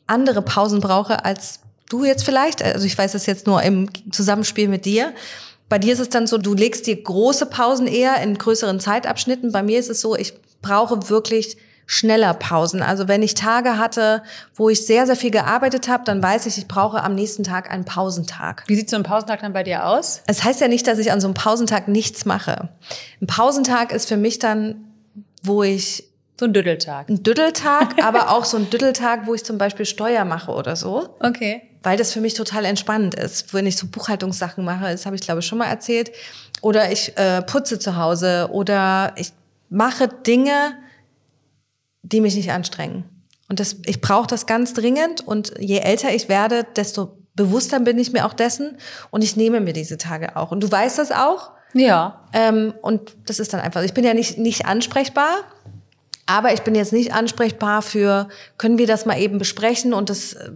andere 0.05 0.41
Pausen 0.41 0.81
brauche 0.81 1.23
als 1.23 1.61
du 1.89 2.03
jetzt 2.03 2.23
vielleicht. 2.23 2.61
Also 2.61 2.85
ich 2.85 2.97
weiß 2.97 3.13
es 3.13 3.25
jetzt 3.25 3.47
nur 3.47 3.61
im 3.63 3.87
Zusammenspiel 4.11 4.67
mit 4.67 4.83
dir. 4.83 5.13
Bei 5.69 5.79
dir 5.79 5.93
ist 5.93 5.99
es 5.99 6.09
dann 6.09 6.27
so, 6.27 6.37
du 6.37 6.53
legst 6.53 6.87
dir 6.87 7.01
große 7.01 7.45
Pausen 7.45 7.87
eher 7.87 8.21
in 8.21 8.37
größeren 8.37 8.81
Zeitabschnitten. 8.81 9.53
Bei 9.53 9.63
mir 9.63 9.79
ist 9.79 9.89
es 9.89 10.01
so, 10.01 10.15
ich 10.15 10.33
brauche 10.61 11.09
wirklich 11.09 11.57
schneller 11.85 12.33
Pausen. 12.33 12.81
Also 12.81 13.07
wenn 13.07 13.21
ich 13.21 13.33
Tage 13.33 13.77
hatte, 13.77 14.23
wo 14.55 14.69
ich 14.69 14.85
sehr, 14.85 15.05
sehr 15.05 15.15
viel 15.15 15.31
gearbeitet 15.31 15.87
habe, 15.87 16.03
dann 16.05 16.21
weiß 16.21 16.45
ich, 16.45 16.57
ich 16.57 16.67
brauche 16.67 17.03
am 17.03 17.15
nächsten 17.15 17.43
Tag 17.43 17.71
einen 17.71 17.85
Pausentag. 17.85 18.63
Wie 18.67 18.75
sieht 18.75 18.89
so 18.89 18.95
ein 18.95 19.03
Pausentag 19.03 19.41
dann 19.41 19.53
bei 19.53 19.63
dir 19.63 19.85
aus? 19.85 20.21
Es 20.27 20.43
heißt 20.43 20.61
ja 20.61 20.67
nicht, 20.67 20.87
dass 20.87 20.99
ich 20.99 21.11
an 21.11 21.21
so 21.21 21.27
einem 21.27 21.33
Pausentag 21.33 21.87
nichts 21.87 22.25
mache. 22.25 22.69
Ein 23.21 23.27
Pausentag 23.27 23.91
ist 23.91 24.07
für 24.07 24.17
mich 24.17 24.39
dann, 24.39 24.75
wo 25.43 25.63
ich 25.63 26.05
so 26.39 26.45
ein 26.45 26.53
Düddeltag. 26.53 27.09
Ein 27.09 27.23
Düddeltag, 27.23 28.03
aber 28.03 28.31
auch 28.31 28.45
so 28.45 28.57
ein 28.57 28.69
Düddeltag, 28.69 29.27
wo 29.27 29.33
ich 29.33 29.43
zum 29.43 29.57
Beispiel 29.57 29.85
Steuer 29.85 30.25
mache 30.25 30.51
oder 30.51 30.75
so. 30.75 31.15
Okay. 31.19 31.61
Weil 31.83 31.97
das 31.97 32.13
für 32.13 32.21
mich 32.21 32.33
total 32.33 32.65
entspannend 32.65 33.13
ist. 33.13 33.53
Wenn 33.53 33.67
ich 33.67 33.77
so 33.77 33.87
Buchhaltungssachen 33.87 34.63
mache, 34.63 34.91
das 34.91 35.05
habe 35.05 35.15
ich 35.15 35.21
glaube 35.21 35.41
ich 35.41 35.45
schon 35.45 35.57
mal 35.57 35.67
erzählt. 35.67 36.11
Oder 36.61 36.91
ich 36.91 37.17
äh, 37.17 37.41
putze 37.41 37.77
zu 37.77 37.97
Hause 37.97 38.49
oder 38.51 39.13
ich 39.17 39.33
mache 39.69 40.07
Dinge, 40.07 40.77
die 42.03 42.21
mich 42.21 42.35
nicht 42.35 42.51
anstrengen. 42.51 43.05
Und 43.49 43.59
das, 43.59 43.77
ich 43.85 44.01
brauche 44.01 44.27
das 44.27 44.45
ganz 44.45 44.73
dringend. 44.73 45.21
Und 45.21 45.53
je 45.59 45.79
älter 45.79 46.13
ich 46.13 46.29
werde, 46.29 46.65
desto 46.75 47.17
bewusster 47.35 47.79
bin 47.79 47.97
ich 47.97 48.13
mir 48.13 48.25
auch 48.25 48.33
dessen. 48.33 48.77
Und 49.09 49.23
ich 49.23 49.35
nehme 49.35 49.59
mir 49.59 49.73
diese 49.73 49.97
Tage 49.97 50.35
auch. 50.35 50.51
Und 50.51 50.61
du 50.61 50.71
weißt 50.71 50.97
das 50.99 51.11
auch. 51.11 51.51
Ja. 51.73 52.27
Ähm, 52.33 52.73
und 52.81 53.15
das 53.25 53.39
ist 53.39 53.53
dann 53.53 53.59
einfach. 53.59 53.81
Ich 53.83 53.93
bin 53.93 54.03
ja 54.03 54.13
nicht, 54.13 54.37
nicht 54.37 54.65
ansprechbar. 54.65 55.29
Aber 56.25 56.53
ich 56.53 56.61
bin 56.61 56.73
jetzt 56.73 56.93
nicht 56.93 57.13
ansprechbar 57.13 57.81
für, 57.81 58.29
können 58.57 58.77
wir 58.77 58.87
das 58.87 59.05
mal 59.05 59.19
eben 59.19 59.39
besprechen 59.39 59.93
und 59.93 60.09
das 60.09 60.33
äh, 60.33 60.51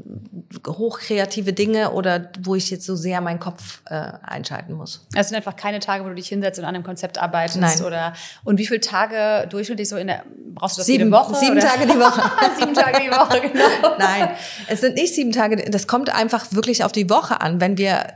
hochkreative 0.66 1.52
Dinge 1.52 1.92
oder 1.92 2.30
wo 2.40 2.56
ich 2.56 2.70
jetzt 2.70 2.86
so 2.86 2.96
sehr 2.96 3.20
meinen 3.20 3.40
Kopf 3.40 3.82
äh, 3.86 4.12
einschalten 4.24 4.74
muss. 4.74 5.06
Es 5.14 5.28
sind 5.28 5.36
einfach 5.36 5.58
keine 5.58 5.80
Tage, 5.80 6.06
wo 6.06 6.10
du 6.10 6.16
dich 6.16 6.30
hinsetzt 6.30 6.58
und 6.60 6.66
an 6.66 6.74
einem 6.74 6.86
Konzept 6.86 7.18
arbeitest 7.18 7.60
Nein. 7.60 7.84
oder 7.84 8.14
und 8.46 8.60
wie 8.60 8.66
viele 8.66 8.80
Tage 8.80 9.48
durchschnittlich 9.50 9.90
so 9.90 9.98
in 9.98 10.08
der 10.08 10.24
brauchst 10.56 10.78
du 10.78 10.80
das 10.80 10.88
sieben, 10.88 11.06
jede 11.06 11.12
Woche? 11.12 11.36
Sieben 11.36 11.58
oder? 11.58 11.68
Tage 11.68 11.86
die 11.86 12.00
Woche. 12.00 12.32
sieben 12.60 12.74
Tage 12.74 13.00
die 13.04 13.12
Woche, 13.12 13.42
genau. 13.42 13.96
Nein, 14.00 14.30
es 14.68 14.82
sind 14.82 14.96
nicht 14.96 15.14
sieben 15.16 15.34
Tage. 15.34 15.58
Das 15.70 15.88
kommt 15.88 16.14
einfach 16.14 16.46
wirklich 16.52 16.86
auf 16.86 16.94
die 16.94 17.10
Woche 17.10 17.42
an. 17.42 17.60
Wenn 17.60 17.78
wir, 17.78 18.08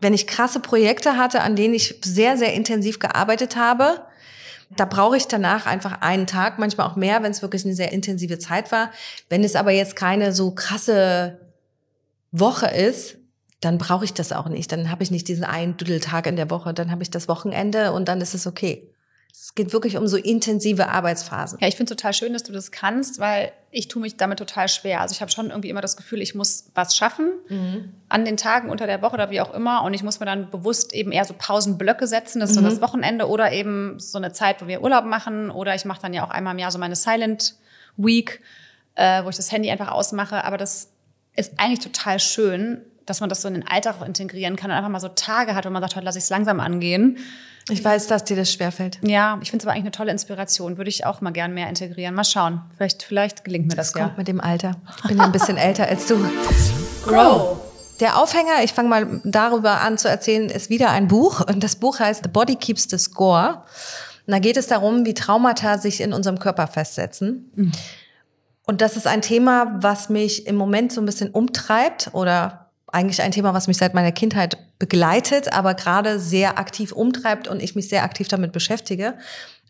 wenn 0.00 0.14
ich 0.14 0.26
krasse 0.26 0.58
Projekte 0.58 1.16
hatte, 1.16 1.42
an 1.42 1.54
denen 1.54 1.74
ich 1.74 2.00
sehr, 2.02 2.36
sehr 2.36 2.54
intensiv 2.54 2.98
gearbeitet 2.98 3.56
habe, 3.56 4.00
da 4.70 4.84
brauche 4.84 5.16
ich 5.16 5.26
danach 5.26 5.66
einfach 5.66 6.00
einen 6.02 6.26
Tag, 6.26 6.58
manchmal 6.58 6.86
auch 6.86 6.96
mehr, 6.96 7.22
wenn 7.22 7.30
es 7.30 7.42
wirklich 7.42 7.64
eine 7.64 7.74
sehr 7.74 7.92
intensive 7.92 8.38
Zeit 8.38 8.70
war. 8.70 8.90
Wenn 9.28 9.44
es 9.44 9.56
aber 9.56 9.70
jetzt 9.70 9.96
keine 9.96 10.32
so 10.32 10.50
krasse 10.50 11.38
Woche 12.32 12.66
ist, 12.66 13.16
dann 13.60 13.78
brauche 13.78 14.04
ich 14.04 14.14
das 14.14 14.32
auch 14.32 14.48
nicht. 14.48 14.70
Dann 14.70 14.90
habe 14.90 15.02
ich 15.02 15.10
nicht 15.10 15.26
diesen 15.28 15.44
einen 15.44 15.76
Düdeltag 15.76 16.26
in 16.26 16.36
der 16.36 16.50
Woche, 16.50 16.74
dann 16.74 16.90
habe 16.90 17.02
ich 17.02 17.10
das 17.10 17.28
Wochenende 17.28 17.92
und 17.92 18.08
dann 18.08 18.20
ist 18.20 18.34
es 18.34 18.46
okay. 18.46 18.88
Es 19.30 19.54
geht 19.54 19.72
wirklich 19.72 19.96
um 19.96 20.06
so 20.06 20.16
intensive 20.16 20.88
Arbeitsphasen. 20.88 21.58
Ja, 21.60 21.68
ich 21.68 21.76
finde 21.76 21.94
total 21.94 22.12
schön, 22.12 22.32
dass 22.32 22.42
du 22.42 22.52
das 22.52 22.70
kannst, 22.70 23.18
weil 23.18 23.52
ich 23.70 23.88
tue 23.88 24.00
mich 24.00 24.16
damit 24.16 24.38
total 24.38 24.68
schwer. 24.68 25.00
Also 25.00 25.12
ich 25.12 25.20
habe 25.20 25.30
schon 25.30 25.50
irgendwie 25.50 25.68
immer 25.68 25.80
das 25.80 25.96
Gefühl, 25.96 26.22
ich 26.22 26.34
muss 26.34 26.70
was 26.74 26.96
schaffen 26.96 27.32
mhm. 27.48 27.92
an 28.08 28.24
den 28.24 28.36
Tagen 28.36 28.70
unter 28.70 28.86
der 28.86 29.02
Woche 29.02 29.14
oder 29.14 29.30
wie 29.30 29.40
auch 29.40 29.52
immer. 29.52 29.82
Und 29.84 29.94
ich 29.94 30.02
muss 30.02 30.20
mir 30.20 30.26
dann 30.26 30.50
bewusst 30.50 30.94
eben 30.94 31.12
eher 31.12 31.24
so 31.24 31.34
Pausenblöcke 31.36 32.06
setzen. 32.06 32.40
Das 32.40 32.50
ist 32.50 32.56
mhm. 32.56 32.64
so 32.64 32.70
das 32.70 32.80
Wochenende 32.80 33.28
oder 33.28 33.52
eben 33.52 34.00
so 34.00 34.18
eine 34.18 34.32
Zeit, 34.32 34.62
wo 34.62 34.66
wir 34.66 34.82
Urlaub 34.82 35.04
machen. 35.04 35.50
Oder 35.50 35.74
ich 35.74 35.84
mache 35.84 36.00
dann 36.02 36.14
ja 36.14 36.24
auch 36.24 36.30
einmal 36.30 36.54
im 36.54 36.58
Jahr 36.58 36.70
so 36.70 36.78
meine 36.78 36.96
Silent 36.96 37.56
Week, 37.96 38.40
äh, 38.94 39.22
wo 39.24 39.28
ich 39.28 39.36
das 39.36 39.52
Handy 39.52 39.70
einfach 39.70 39.90
ausmache. 39.90 40.44
Aber 40.44 40.56
das 40.56 40.88
ist 41.36 41.52
eigentlich 41.58 41.80
total 41.80 42.18
schön, 42.18 42.80
dass 43.08 43.20
man 43.20 43.28
das 43.28 43.42
so 43.42 43.48
in 43.48 43.54
den 43.54 43.66
Alltag 43.66 43.96
auch 44.00 44.06
integrieren 44.06 44.56
kann 44.56 44.70
und 44.70 44.76
einfach 44.76 44.90
mal 44.90 45.00
so 45.00 45.08
Tage 45.08 45.54
hat, 45.54 45.64
wo 45.64 45.70
man 45.70 45.82
sagt, 45.82 45.96
heute 45.96 46.04
lasse 46.04 46.18
ich 46.18 46.24
es 46.24 46.30
langsam 46.30 46.60
angehen. 46.60 47.18
Ich 47.70 47.84
weiß, 47.84 48.06
dass 48.06 48.24
dir 48.24 48.36
das 48.36 48.50
schwerfällt. 48.50 48.98
Ja, 49.02 49.38
ich 49.42 49.50
finde 49.50 49.62
es 49.62 49.66
aber 49.66 49.72
eigentlich 49.72 49.84
eine 49.84 49.90
tolle 49.90 50.10
Inspiration. 50.10 50.78
Würde 50.78 50.88
ich 50.88 51.04
auch 51.04 51.20
mal 51.20 51.32
gern 51.32 51.52
mehr 51.52 51.68
integrieren. 51.68 52.14
Mal 52.14 52.24
schauen. 52.24 52.62
Vielleicht, 52.76 53.02
vielleicht 53.02 53.44
gelingt 53.44 53.68
mir 53.68 53.76
das, 53.76 53.92
das 53.92 54.00
ja. 54.00 54.04
kommt 54.06 54.18
mit 54.18 54.28
dem 54.28 54.40
Alter. 54.40 54.76
Ich 55.02 55.08
bin 55.08 55.18
ja 55.18 55.24
ein 55.24 55.32
bisschen 55.32 55.58
älter 55.58 55.86
als 55.86 56.06
du. 56.06 56.16
Grow. 57.04 57.60
Der 58.00 58.16
Aufhänger, 58.16 58.62
ich 58.62 58.72
fange 58.72 58.88
mal 58.88 59.20
darüber 59.24 59.80
an 59.80 59.98
zu 59.98 60.08
erzählen, 60.08 60.48
ist 60.48 60.70
wieder 60.70 60.90
ein 60.90 61.08
Buch. 61.08 61.40
Und 61.46 61.62
das 61.62 61.76
Buch 61.76 61.98
heißt 61.98 62.22
The 62.24 62.30
Body 62.30 62.56
Keeps 62.56 62.86
the 62.88 62.96
Score. 62.96 63.62
Und 64.26 64.32
da 64.32 64.38
geht 64.38 64.56
es 64.56 64.66
darum, 64.66 65.04
wie 65.04 65.14
Traumata 65.14 65.78
sich 65.78 66.00
in 66.00 66.12
unserem 66.12 66.38
Körper 66.38 66.68
festsetzen. 66.68 67.50
Mhm. 67.54 67.72
Und 68.66 68.80
das 68.82 68.96
ist 68.96 69.06
ein 69.06 69.22
Thema, 69.22 69.78
was 69.82 70.10
mich 70.10 70.46
im 70.46 70.54
Moment 70.54 70.92
so 70.92 71.00
ein 71.00 71.06
bisschen 71.06 71.30
umtreibt 71.30 72.10
oder 72.12 72.67
eigentlich 72.92 73.22
ein 73.22 73.32
Thema, 73.32 73.54
was 73.54 73.68
mich 73.68 73.76
seit 73.76 73.94
meiner 73.94 74.12
Kindheit 74.12 74.58
begleitet, 74.78 75.52
aber 75.52 75.74
gerade 75.74 76.18
sehr 76.18 76.58
aktiv 76.58 76.92
umtreibt 76.92 77.48
und 77.48 77.62
ich 77.62 77.74
mich 77.74 77.88
sehr 77.88 78.02
aktiv 78.02 78.28
damit 78.28 78.52
beschäftige. 78.52 79.14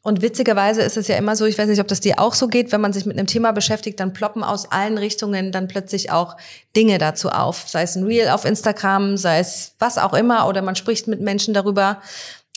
Und 0.03 0.23
witzigerweise 0.23 0.81
ist 0.83 0.97
es 0.97 1.09
ja 1.09 1.17
immer 1.17 1.35
so, 1.35 1.45
ich 1.45 1.59
weiß 1.59 1.69
nicht, 1.69 1.81
ob 1.81 1.89
das 1.89 2.01
dir 2.01 2.19
auch 2.19 2.35
so 2.35 2.49
geht, 2.49 2.73
wenn 2.73 2.81
man 2.81 2.93
sich 2.93 3.05
mit 3.05 3.19
einem 3.19 3.27
Thema 3.27 3.53
beschäftigt, 3.53 3.99
dann 4.01 4.13
ploppen 4.13 4.45
aus 4.45 4.71
allen 4.71 4.97
Richtungen 4.97 5.53
dann 5.53 5.69
plötzlich 5.69 6.11
auch 6.11 6.37
Dinge 6.77 6.99
dazu 6.99 7.31
auf. 7.31 7.69
Sei 7.69 7.83
es 7.83 7.97
ein 7.97 8.05
Reel 8.05 8.29
auf 8.29 8.45
Instagram, 8.45 9.17
sei 9.17 9.41
es 9.41 9.75
was 9.79 9.99
auch 9.99 10.15
immer, 10.15 10.49
oder 10.49 10.63
man 10.63 10.77
spricht 10.77 11.09
mit 11.09 11.21
Menschen 11.21 11.53
darüber. 11.53 12.01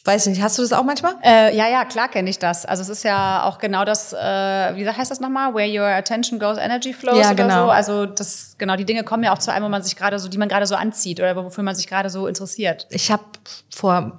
Weiß 0.03 0.25
nicht, 0.25 0.41
hast 0.41 0.57
du 0.57 0.63
das 0.63 0.73
auch 0.73 0.83
manchmal? 0.83 1.13
Äh, 1.23 1.55
ja, 1.55 1.69
ja, 1.69 1.85
klar 1.85 2.09
kenne 2.09 2.27
ich 2.27 2.39
das. 2.39 2.65
Also 2.65 2.81
es 2.81 2.89
ist 2.89 3.03
ja 3.03 3.43
auch 3.43 3.59
genau 3.59 3.85
das, 3.85 4.13
äh, 4.13 4.17
wie 4.17 4.89
heißt 4.89 5.11
das 5.11 5.19
nochmal? 5.19 5.53
Where 5.53 5.69
your 5.69 5.85
attention 5.85 6.39
goes, 6.39 6.57
energy 6.57 6.91
flows 6.91 7.19
Ja, 7.19 7.27
oder 7.27 7.35
genau. 7.35 7.65
so. 7.65 7.71
Also 7.71 8.05
das, 8.07 8.55
genau, 8.57 8.75
die 8.75 8.85
Dinge 8.85 9.03
kommen 9.03 9.23
ja 9.23 9.31
auch 9.31 9.37
zu 9.37 9.51
einem, 9.51 9.65
wo 9.65 9.69
man 9.69 9.83
sich 9.83 9.95
gerade 9.95 10.17
so, 10.17 10.27
die 10.27 10.39
man 10.39 10.49
gerade 10.49 10.65
so 10.65 10.75
anzieht 10.75 11.19
oder 11.19 11.35
wofür 11.35 11.63
man 11.63 11.75
sich 11.75 11.85
gerade 11.87 12.09
so 12.09 12.25
interessiert. 12.25 12.87
Ich 12.89 13.11
habe 13.11 13.23
vor 13.73 13.93
ein 13.93 14.13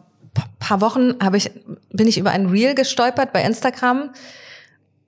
paar 0.61 0.81
Wochen 0.81 1.17
habe 1.21 1.37
ich 1.37 1.51
bin 1.91 2.07
ich 2.07 2.17
über 2.17 2.31
ein 2.31 2.47
Reel 2.47 2.75
gestolpert 2.75 3.33
bei 3.33 3.43
Instagram, 3.43 4.11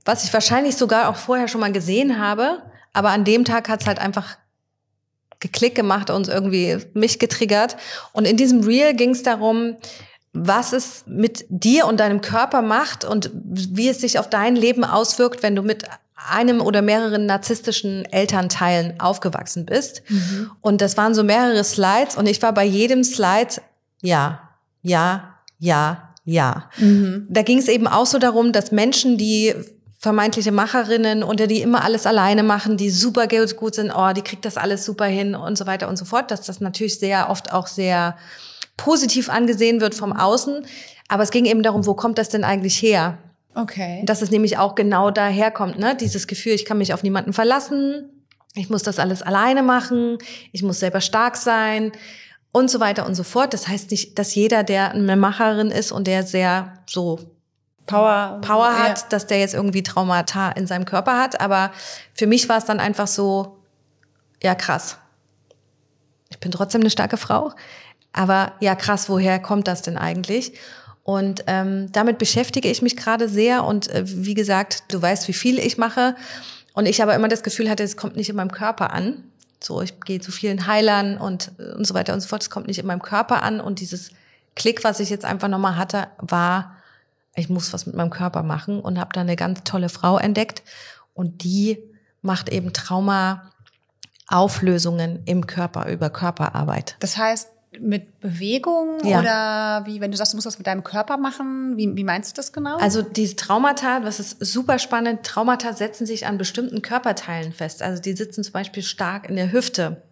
was 0.05 0.25
ich 0.25 0.33
wahrscheinlich 0.33 0.77
sogar 0.77 1.09
auch 1.09 1.17
vorher 1.17 1.47
schon 1.47 1.61
mal 1.61 1.73
gesehen 1.73 2.19
habe, 2.19 2.63
aber 2.93 3.11
an 3.11 3.25
dem 3.25 3.45
Tag 3.45 3.69
hat's 3.69 3.87
halt 3.87 4.01
einfach 4.01 4.37
geklickt 5.39 5.77
gemacht 5.77 6.11
und 6.11 6.29
irgendwie 6.29 6.79
mich 6.95 7.19
getriggert. 7.19 7.77
Und 8.13 8.27
in 8.27 8.37
diesem 8.37 8.65
Reel 8.65 8.95
ging 8.95 9.11
es 9.11 9.23
darum, 9.23 9.77
was 10.35 10.73
es 10.73 11.05
mit 11.07 11.47
dir 11.49 11.87
und 11.87 12.01
deinem 12.01 12.21
Körper 12.21 12.61
macht 12.61 13.05
und 13.05 13.31
wie 13.33 13.89
es 13.89 14.01
sich 14.01 14.19
auf 14.19 14.29
dein 14.29 14.57
Leben 14.57 14.85
auswirkt, 14.85 15.43
wenn 15.43 15.57
du 15.57 15.63
mit 15.63 15.85
einem 16.29 16.61
oder 16.61 16.83
mehreren 16.83 17.27
narzisstischen 17.27 18.05
Elternteilen 18.07 19.01
aufgewachsen 19.01 19.65
bist. 19.65 20.03
Und 20.61 20.81
das 20.81 20.97
waren 20.97 21.15
so 21.15 21.23
mehrere 21.23 21.63
Slides 21.63 22.17
und 22.17 22.27
ich 22.27 22.43
war 22.43 22.53
bei 22.53 22.65
jedem 22.65 23.05
Slide 23.05 23.63
ja, 24.03 24.41
ja, 24.83 25.35
ja, 25.59 26.15
ja. 26.25 26.69
Da 27.29 27.43
ging 27.43 27.59
es 27.59 27.69
eben 27.69 27.87
auch 27.87 28.07
so 28.07 28.19
darum, 28.19 28.53
dass 28.53 28.73
Menschen, 28.73 29.17
die 29.17 29.55
vermeintliche 29.99 30.53
Macherinnen 30.53 31.23
oder 31.23 31.47
die 31.47 31.63
immer 31.63 31.83
alles 31.83 32.07
alleine 32.07 32.43
machen, 32.43 32.77
die 32.77 32.91
super 32.91 33.27
gut 33.27 33.75
sind, 33.75 33.91
oh, 33.91 34.13
die 34.13 34.21
kriegt 34.21 34.45
das 34.45 34.59
alles 34.59 34.85
super 34.85 35.07
hin 35.07 35.35
und 35.35 35.57
so 35.57 35.67
weiter 35.67 35.89
und 35.89 35.97
so 35.97 36.05
fort, 36.05 36.31
dass 36.31 36.43
das 36.43 36.61
natürlich 36.61 36.99
sehr 36.99 37.31
oft 37.31 37.53
auch 37.53 37.67
sehr 37.67 38.17
positiv 38.77 39.29
angesehen 39.29 39.81
wird 39.81 39.95
vom 39.95 40.13
Außen. 40.13 40.67
Aber 41.09 41.23
es 41.23 41.31
ging 41.31 41.45
eben 41.45 41.63
darum, 41.63 41.87
wo 41.87 41.95
kommt 41.95 42.19
das 42.19 42.29
denn 42.29 42.45
eigentlich 42.45 42.81
her? 42.81 43.19
Okay. 43.55 44.03
Dass 44.05 44.23
es 44.23 44.31
nämlich 44.31 44.59
auch 44.59 44.75
genau 44.75 45.11
daher 45.11 45.51
kommt, 45.51 45.79
ne? 45.79 45.97
Dieses 45.97 46.27
Gefühl, 46.27 46.53
ich 46.53 46.65
kann 46.65 46.79
mich 46.79 46.93
auf 46.93 47.03
niemanden 47.03 47.33
verlassen, 47.33 48.11
ich 48.55 48.71
muss 48.71 48.83
das 48.83 48.99
alles 48.99 49.23
alleine 49.23 49.63
machen, 49.63 50.19
ich 50.53 50.63
muss 50.63 50.81
selber 50.81 51.01
stark 51.01 51.37
sein 51.37 51.93
und 52.53 52.71
so 52.71 52.81
weiter 52.81 53.07
und 53.07 53.15
so 53.15 53.23
fort. 53.23 53.53
Das 53.53 53.69
heißt 53.69 53.91
nicht, 53.91 54.19
dass 54.19 54.35
jeder, 54.35 54.65
der 54.65 54.93
eine 54.93 55.17
Macherin 55.17 55.71
ist 55.71 55.93
und 55.93 56.07
der 56.07 56.25
sehr 56.25 56.75
so 56.87 57.19
Power, 57.87 58.41
Power 58.43 58.71
ja. 58.71 58.79
hat, 58.79 59.13
dass 59.13 59.27
der 59.27 59.39
jetzt 59.39 59.55
irgendwie 59.55 59.83
Traumata 59.83 60.51
in 60.51 60.67
seinem 60.67 60.85
Körper 60.85 61.19
hat. 61.19 61.41
Aber 61.41 61.71
für 62.13 62.27
mich 62.27 62.49
war 62.49 62.59
es 62.59 62.65
dann 62.65 62.81
einfach 62.81 63.07
so, 63.07 63.59
ja 64.43 64.55
krass. 64.55 64.99
Ich 66.31 66.39
bin 66.39 66.51
trotzdem 66.51 66.81
eine 66.81 66.91
starke 66.91 67.17
Frau. 67.17 67.53
Aber 68.15 68.53
ja 68.61 68.75
krass, 68.75 69.11
woher 69.11 69.39
kommt 69.39 69.69
das 69.69 69.83
denn 69.83 69.99
eigentlich? 69.99 70.55
Und 71.03 71.45
ähm, 71.49 71.93
damit 71.93 72.17
beschäftige 72.17 72.71
ich 72.71 72.81
mich 72.81 72.97
gerade 72.97 73.29
sehr. 73.29 73.65
Und 73.65 73.91
äh, 73.91 74.05
wie 74.07 74.35
gesagt, 74.35 74.85
du 74.89 75.03
weißt, 75.03 75.29
wie 75.29 75.35
viel 75.35 75.59
ich 75.59 75.77
mache. 75.77 76.17
Und 76.73 76.87
ich 76.87 77.03
aber 77.03 77.15
immer 77.15 77.29
das 77.29 77.43
Gefühl 77.43 77.69
hatte, 77.69 77.83
es 77.83 77.99
kommt 77.99 78.17
nicht 78.17 78.31
in 78.31 78.37
meinem 78.37 78.53
Körper 78.53 78.93
an. 78.93 79.25
So, 79.61 79.83
ich 79.83 80.01
gehe 80.01 80.21
zu 80.21 80.33
vielen 80.33 80.67
Heilern 80.67 81.19
und, 81.19 81.53
äh, 81.59 81.73
und 81.75 81.87
so 81.87 81.93
weiter 81.93 82.15
und 82.15 82.21
so 82.21 82.29
fort. 82.29 82.43
Es 82.43 82.51
kommt 82.51 82.69
nicht 82.69 82.79
in 82.79 82.87
meinem 82.87 83.03
Körper 83.03 83.43
an. 83.43 83.61
Und 83.61 83.81
dieses 83.81 84.13
Klick, 84.55 84.85
was 84.85 85.01
ich 85.01 85.11
jetzt 85.11 85.25
einfach 85.25 85.49
nochmal 85.49 85.77
hatte, 85.77 86.07
war, 86.19 86.77
ich 87.35 87.49
muss 87.49 87.73
was 87.73 87.85
mit 87.85 87.97
meinem 87.97 88.11
Körper 88.11 88.43
machen 88.43 88.81
und 88.81 88.99
habe 88.99 89.11
da 89.13 89.21
eine 89.21 89.37
ganz 89.37 89.65
tolle 89.65 89.89
Frau 89.89 90.19
entdeckt 90.19 90.63
und 91.15 91.43
die 91.43 91.79
macht 92.23 92.49
eben 92.49 92.73
Trauma 92.73 93.51
Auflösungen 94.27 95.23
im 95.27 95.47
Körper 95.47 95.89
über 95.89 96.09
Körperarbeit. 96.09 96.97
Das 97.01 97.19
heißt, 97.19 97.49
mit 97.81 98.21
Bewegung 98.21 98.99
Ja. 99.05 99.21
oder 99.21 99.87
wie, 99.87 100.01
wenn 100.01 100.11
du 100.11 100.17
sagst, 100.17 100.33
du 100.33 100.37
musst 100.37 100.47
was 100.47 100.59
mit 100.59 100.67
deinem 100.67 100.85
Körper 100.85 101.17
machen, 101.17 101.77
wie, 101.77 101.95
wie 101.97 102.05
meinst 102.05 102.33
du 102.33 102.37
das 102.37 102.53
genau? 102.53 102.77
Also 102.77 103.03
diese 103.03 103.37
Traumata, 103.37 104.05
was 104.05 104.21
ist 104.21 104.45
super 104.45 104.79
spannend, 104.79 105.23
Traumata 105.25 105.73
setzen 105.73 106.07
sich 106.07 106.27
an 106.27 106.39
bestimmten 106.39 106.83
Körperteilen 106.83 107.53
fest. 107.53 107.83
Also 107.83 108.01
die 108.03 108.13
sitzen 108.15 108.45
zum 108.45 108.53
Beispiel 108.53 108.83
stark 108.83 109.29
in 109.29 109.37
der 109.37 109.53
Hüfte. 109.53 110.03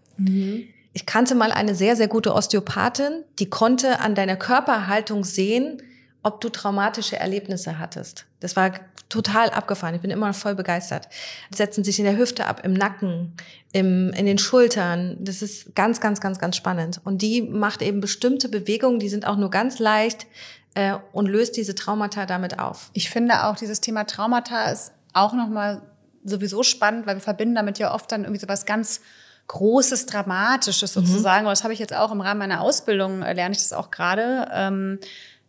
Ich 0.94 1.06
kannte 1.06 1.34
mal 1.34 1.52
eine 1.52 1.74
sehr, 1.74 1.96
sehr 1.96 2.08
gute 2.08 2.34
Osteopathin, 2.34 3.24
die 3.38 3.48
konnte 3.48 4.00
an 4.00 4.14
deiner 4.14 4.36
Körperhaltung 4.36 5.24
sehen, 5.24 5.82
ob 6.22 6.40
du 6.40 6.48
traumatische 6.48 7.18
Erlebnisse 7.18 7.78
hattest. 7.78 8.26
Das 8.40 8.56
war 8.56 8.72
total 9.08 9.50
abgefahren. 9.50 9.94
Ich 9.94 10.00
bin 10.00 10.10
immer 10.10 10.28
noch 10.28 10.34
voll 10.34 10.54
begeistert. 10.54 11.08
Die 11.52 11.56
setzen 11.56 11.84
sich 11.84 11.98
in 11.98 12.04
der 12.04 12.16
Hüfte 12.16 12.46
ab, 12.46 12.62
im 12.64 12.72
Nacken, 12.72 13.32
im, 13.72 14.12
in 14.12 14.26
den 14.26 14.38
Schultern. 14.38 15.16
Das 15.20 15.42
ist 15.42 15.74
ganz, 15.74 16.00
ganz, 16.00 16.20
ganz, 16.20 16.38
ganz 16.38 16.56
spannend. 16.56 17.00
Und 17.04 17.22
die 17.22 17.42
macht 17.42 17.82
eben 17.82 18.00
bestimmte 18.00 18.48
Bewegungen, 18.48 18.98
die 18.98 19.08
sind 19.08 19.26
auch 19.26 19.36
nur 19.36 19.50
ganz 19.50 19.78
leicht 19.78 20.26
äh, 20.74 20.94
und 21.12 21.26
löst 21.26 21.56
diese 21.56 21.74
Traumata 21.74 22.26
damit 22.26 22.58
auf. 22.58 22.90
Ich 22.92 23.10
finde 23.10 23.44
auch 23.46 23.56
dieses 23.56 23.80
Thema 23.80 24.04
Traumata 24.04 24.70
ist 24.70 24.92
auch 25.12 25.34
nochmal 25.34 25.82
sowieso 26.24 26.62
spannend, 26.62 27.06
weil 27.06 27.16
wir 27.16 27.20
verbinden 27.20 27.56
damit 27.56 27.78
ja 27.78 27.92
oft 27.92 28.10
dann 28.12 28.22
irgendwie 28.22 28.40
so 28.40 28.48
was 28.48 28.64
ganz 28.64 29.00
Großes, 29.48 30.06
Dramatisches 30.06 30.92
sozusagen. 30.92 31.46
Und 31.46 31.50
das 31.50 31.64
habe 31.64 31.74
ich 31.74 31.78
jetzt 31.78 31.94
auch 31.94 32.12
im 32.12 32.20
Rahmen 32.20 32.38
meiner 32.38 32.60
Ausbildung, 32.60 33.22
äh, 33.22 33.34
lerne 33.34 33.54
ich 33.54 33.58
das 33.58 33.72
auch 33.72 33.90
gerade, 33.90 34.48
ähm, 34.52 34.98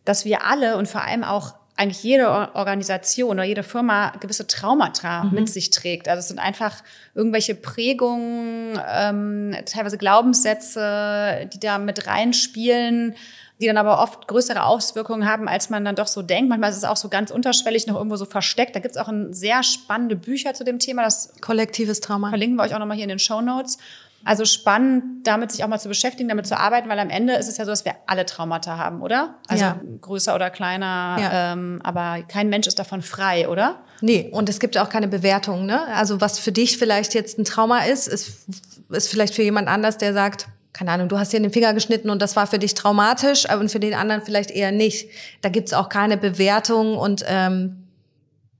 dass 0.05 0.25
wir 0.25 0.45
alle 0.45 0.77
und 0.77 0.87
vor 0.87 1.01
allem 1.03 1.23
auch 1.23 1.53
eigentlich 1.75 2.03
jede 2.03 2.27
Or- 2.29 2.51
Organisation 2.53 3.31
oder 3.31 3.43
jede 3.43 3.63
Firma 3.63 4.11
gewisse 4.19 4.45
Traumata 4.45 5.23
mit 5.23 5.49
sich 5.49 5.71
trägt. 5.71 6.07
Also 6.07 6.19
es 6.19 6.27
sind 6.27 6.37
einfach 6.37 6.83
irgendwelche 7.15 7.55
Prägungen, 7.55 8.79
ähm, 8.87 9.55
teilweise 9.65 9.97
Glaubenssätze, 9.97 11.49
die 11.51 11.59
da 11.59 11.79
mit 11.79 12.05
reinspielen, 12.05 13.15
die 13.59 13.67
dann 13.67 13.77
aber 13.77 13.99
oft 14.01 14.27
größere 14.27 14.63
Auswirkungen 14.63 15.27
haben, 15.27 15.47
als 15.47 15.69
man 15.69 15.85
dann 15.85 15.95
doch 15.95 16.07
so 16.07 16.21
denkt. 16.21 16.49
Manchmal 16.49 16.69
ist 16.71 16.77
es 16.77 16.83
auch 16.83 16.97
so 16.97 17.09
ganz 17.09 17.31
unterschwellig 17.31 17.87
noch 17.87 17.95
irgendwo 17.95 18.17
so 18.17 18.25
versteckt. 18.25 18.75
Da 18.75 18.79
gibt 18.79 18.95
es 18.95 19.01
auch 19.01 19.07
ein 19.07 19.33
sehr 19.33 19.63
spannende 19.63 20.15
Bücher 20.15 20.53
zu 20.53 20.63
dem 20.63 20.79
Thema. 20.79 21.03
Das 21.03 21.33
Kollektives 21.41 22.01
Trauma. 22.01 22.29
verlinken 22.29 22.57
wir 22.57 22.63
euch 22.63 22.75
auch 22.75 22.79
nochmal 22.79 22.97
hier 22.97 23.05
in 23.05 23.09
den 23.09 23.19
Show 23.19 23.41
Notes. 23.41 23.77
Also 24.25 24.45
spannend, 24.45 25.27
damit 25.27 25.51
sich 25.51 25.63
auch 25.63 25.67
mal 25.67 25.79
zu 25.79 25.89
beschäftigen, 25.89 26.29
damit 26.29 26.47
zu 26.47 26.57
arbeiten, 26.57 26.87
weil 26.89 26.99
am 26.99 27.09
Ende 27.09 27.33
ist 27.33 27.47
es 27.49 27.57
ja 27.57 27.65
so, 27.65 27.71
dass 27.71 27.83
wir 27.83 27.93
alle 28.07 28.25
Traumata 28.25 28.77
haben, 28.77 29.01
oder? 29.01 29.35
Also 29.47 29.63
Ja. 29.65 29.81
größer 30.01 30.33
oder 30.33 30.49
kleiner, 30.49 31.17
Ja. 31.19 31.53
ähm, 31.53 31.81
aber 31.83 32.23
kein 32.27 32.49
Mensch 32.49 32.67
ist 32.67 32.79
davon 32.79 33.01
frei, 33.01 33.49
oder? 33.49 33.81
Nee, 34.01 34.29
und 34.31 34.47
es 34.49 34.59
gibt 34.59 34.77
auch 34.77 34.89
keine 34.89 35.07
Bewertung. 35.07 35.65
Ne? 35.65 35.85
Also 35.87 36.21
was 36.21 36.39
für 36.39 36.51
dich 36.51 36.77
vielleicht 36.77 37.13
jetzt 37.13 37.37
ein 37.37 37.45
Trauma 37.45 37.79
ist, 37.85 38.07
ist, 38.07 38.47
ist 38.89 39.09
vielleicht 39.09 39.35
für 39.35 39.43
jemand 39.43 39.67
anders, 39.67 39.97
der 39.97 40.13
sagt, 40.13 40.47
keine 40.73 40.91
Ahnung, 40.91 41.07
du 41.07 41.19
hast 41.19 41.31
dir 41.33 41.39
den 41.39 41.51
Finger 41.51 41.73
geschnitten 41.73 42.09
und 42.09 42.21
das 42.21 42.35
war 42.35 42.47
für 42.47 42.59
dich 42.59 42.73
traumatisch, 42.73 43.47
aber 43.49 43.67
für 43.69 43.79
den 43.79 43.93
anderen 43.93 44.23
vielleicht 44.23 44.51
eher 44.51 44.71
nicht. 44.71 45.09
Da 45.41 45.49
gibt's 45.49 45.71
auch 45.73 45.87
keine 45.89 46.17
Bewertung 46.17 46.97
und 46.97 47.23
ähm, 47.27 47.87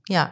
ja, 0.10 0.32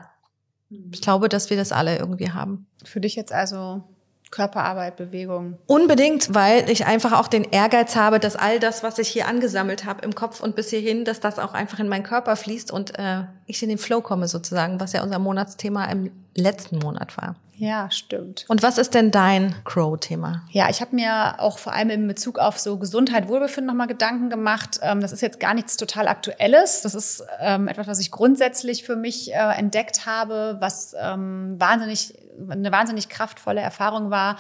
ich 0.94 1.02
glaube, 1.02 1.28
dass 1.28 1.50
wir 1.50 1.58
das 1.58 1.72
alle 1.72 1.98
irgendwie 1.98 2.32
haben. 2.32 2.68
Für 2.86 3.00
dich 3.02 3.16
jetzt 3.16 3.32
also 3.34 3.84
Körperarbeit, 4.32 4.96
Bewegung. 4.96 5.58
Unbedingt, 5.68 6.34
weil 6.34 6.70
ich 6.70 6.86
einfach 6.86 7.12
auch 7.12 7.28
den 7.28 7.44
Ehrgeiz 7.44 7.98
habe, 7.98 8.20
dass 8.20 8.38
all 8.38 8.60
das, 8.60 8.82
was 8.82 8.98
ich 8.98 9.10
hier 9.10 9.28
angesammelt 9.28 9.86
habe 9.86 10.04
im 10.04 10.16
Kopf 10.16 10.40
und 10.40 10.56
bis 10.56 10.70
hierhin, 10.70 11.04
dass 11.04 11.20
das 11.20 11.38
auch 11.38 11.54
einfach 11.54 11.80
in 11.80 11.90
meinen 11.90 12.04
Körper 12.04 12.38
fließt 12.38 12.72
und 12.72 12.98
äh, 12.98 13.24
ich 13.58 13.64
in 13.64 13.70
den 13.70 13.78
Flow 13.78 14.02
komme 14.02 14.28
sozusagen, 14.28 14.80
was 14.80 14.94
ja 14.94 15.04
unser 15.04 15.20
Monatsthema 15.20 15.86
im 15.86 16.12
letzten 16.36 16.80
Monat 16.80 17.18
war. 17.18 17.36
Ja, 17.62 17.92
stimmt. 17.92 18.46
Und 18.48 18.64
was 18.64 18.80
ist 18.80 18.96
denn 18.96 19.12
dein 19.12 19.54
Crow-Thema? 19.66 20.42
Ja, 20.50 20.68
ich 20.72 20.82
habe 20.82 20.96
mir 20.96 21.40
auch 21.40 21.60
vor 21.60 21.74
allem 21.74 21.92
in 21.92 22.08
Bezug 22.08 22.40
auf 22.40 22.58
so 22.58 22.78
Gesundheit, 22.78 23.28
Wohlbefinden 23.28 23.68
nochmal 23.68 23.86
Gedanken 23.86 24.32
gemacht. 24.32 24.80
Ähm, 24.82 25.00
das 25.00 25.12
ist 25.12 25.22
jetzt 25.22 25.40
gar 25.40 25.54
nichts 25.54 25.78
total 25.78 26.08
Aktuelles. 26.08 26.82
Das 26.82 26.96
ist 26.96 27.24
ähm, 27.40 27.68
etwas, 27.68 27.86
was 27.86 28.00
ich 28.00 28.10
grundsätzlich 28.10 28.84
für 28.84 28.96
mich 28.96 29.32
äh, 29.32 29.36
entdeckt 29.36 30.08
habe, 30.08 30.58
was 30.60 30.96
ähm, 31.00 31.56
wahnsinnig, 31.60 32.16
eine 32.50 32.72
wahnsinnig 32.72 33.10
kraftvolle 33.10 33.62
Erfahrung 33.62 34.10
war. 34.10 34.38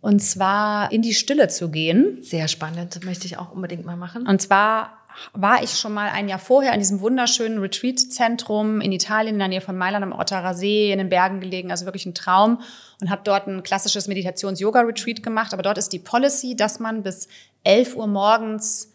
Und 0.00 0.20
zwar 0.20 0.90
in 0.90 1.02
die 1.02 1.12
Stille 1.12 1.48
zu 1.48 1.70
gehen. 1.70 2.22
Sehr 2.22 2.48
spannend, 2.48 2.96
das 2.96 3.04
möchte 3.04 3.26
ich 3.26 3.36
auch 3.36 3.52
unbedingt 3.52 3.84
mal 3.84 3.96
machen. 3.96 4.26
Und 4.26 4.40
zwar 4.40 5.01
war 5.32 5.62
ich 5.62 5.78
schon 5.78 5.94
mal 5.94 6.08
ein 6.08 6.28
Jahr 6.28 6.38
vorher 6.38 6.72
in 6.72 6.80
diesem 6.80 7.00
wunderschönen 7.00 7.58
Retreat-Zentrum 7.58 8.80
in 8.80 8.92
Italien, 8.92 9.34
in 9.34 9.38
der 9.38 9.48
Nähe 9.48 9.60
von 9.60 9.76
Mailand 9.76 10.04
am 10.04 10.12
Ottarer 10.12 10.54
See, 10.54 10.92
in 10.92 10.98
den 10.98 11.08
Bergen 11.08 11.40
gelegen, 11.40 11.70
also 11.70 11.84
wirklich 11.84 12.06
ein 12.06 12.14
Traum 12.14 12.60
und 13.00 13.10
habe 13.10 13.22
dort 13.24 13.46
ein 13.46 13.62
klassisches 13.62 14.08
Meditations-Yoga-Retreat 14.08 15.22
gemacht. 15.22 15.52
Aber 15.52 15.62
dort 15.62 15.78
ist 15.78 15.92
die 15.92 15.98
Policy, 15.98 16.56
dass 16.56 16.80
man 16.80 17.02
bis 17.02 17.28
11 17.64 17.96
Uhr 17.96 18.06
morgens 18.06 18.92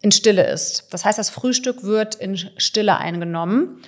in 0.00 0.12
Stille 0.12 0.48
ist. 0.48 0.86
Das 0.90 1.04
heißt, 1.04 1.18
das 1.18 1.30
Frühstück 1.30 1.82
wird 1.82 2.14
in 2.14 2.36
Stille 2.36 2.96
eingenommen. 2.98 3.82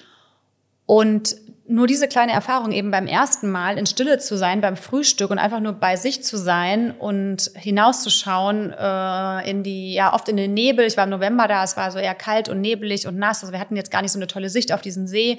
Und 0.86 1.36
nur 1.70 1.86
diese 1.86 2.08
kleine 2.08 2.32
Erfahrung 2.32 2.72
eben 2.72 2.90
beim 2.90 3.06
ersten 3.06 3.50
Mal 3.50 3.78
in 3.78 3.86
Stille 3.86 4.18
zu 4.18 4.36
sein, 4.36 4.60
beim 4.60 4.76
Frühstück 4.76 5.30
und 5.30 5.38
einfach 5.38 5.60
nur 5.60 5.72
bei 5.72 5.96
sich 5.96 6.22
zu 6.24 6.36
sein 6.36 6.90
und 6.90 7.50
hinauszuschauen 7.54 8.72
äh, 8.72 9.50
in 9.50 9.62
die, 9.62 9.94
ja 9.94 10.12
oft 10.12 10.28
in 10.28 10.36
den 10.36 10.52
Nebel. 10.52 10.84
Ich 10.84 10.96
war 10.96 11.04
im 11.04 11.10
November 11.10 11.46
da, 11.48 11.62
es 11.62 11.76
war 11.76 11.92
so 11.92 11.98
eher 11.98 12.14
kalt 12.14 12.48
und 12.48 12.60
nebelig 12.60 13.06
und 13.06 13.16
nass. 13.16 13.42
Also 13.42 13.52
wir 13.52 13.60
hatten 13.60 13.76
jetzt 13.76 13.90
gar 13.90 14.02
nicht 14.02 14.12
so 14.12 14.18
eine 14.18 14.26
tolle 14.26 14.50
Sicht 14.50 14.72
auf 14.72 14.82
diesen 14.82 15.06
See. 15.06 15.38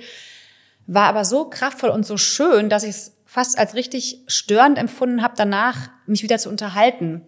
War 0.87 1.07
aber 1.07 1.25
so 1.25 1.45
kraftvoll 1.45 1.89
und 1.89 2.05
so 2.05 2.17
schön, 2.17 2.69
dass 2.69 2.83
ich 2.83 2.91
es 2.91 3.11
fast 3.25 3.57
als 3.59 3.75
richtig 3.75 4.19
störend 4.27 4.77
empfunden 4.77 5.21
habe, 5.21 5.33
danach 5.37 5.89
mich 6.05 6.23
wieder 6.23 6.37
zu 6.37 6.49
unterhalten. 6.49 7.25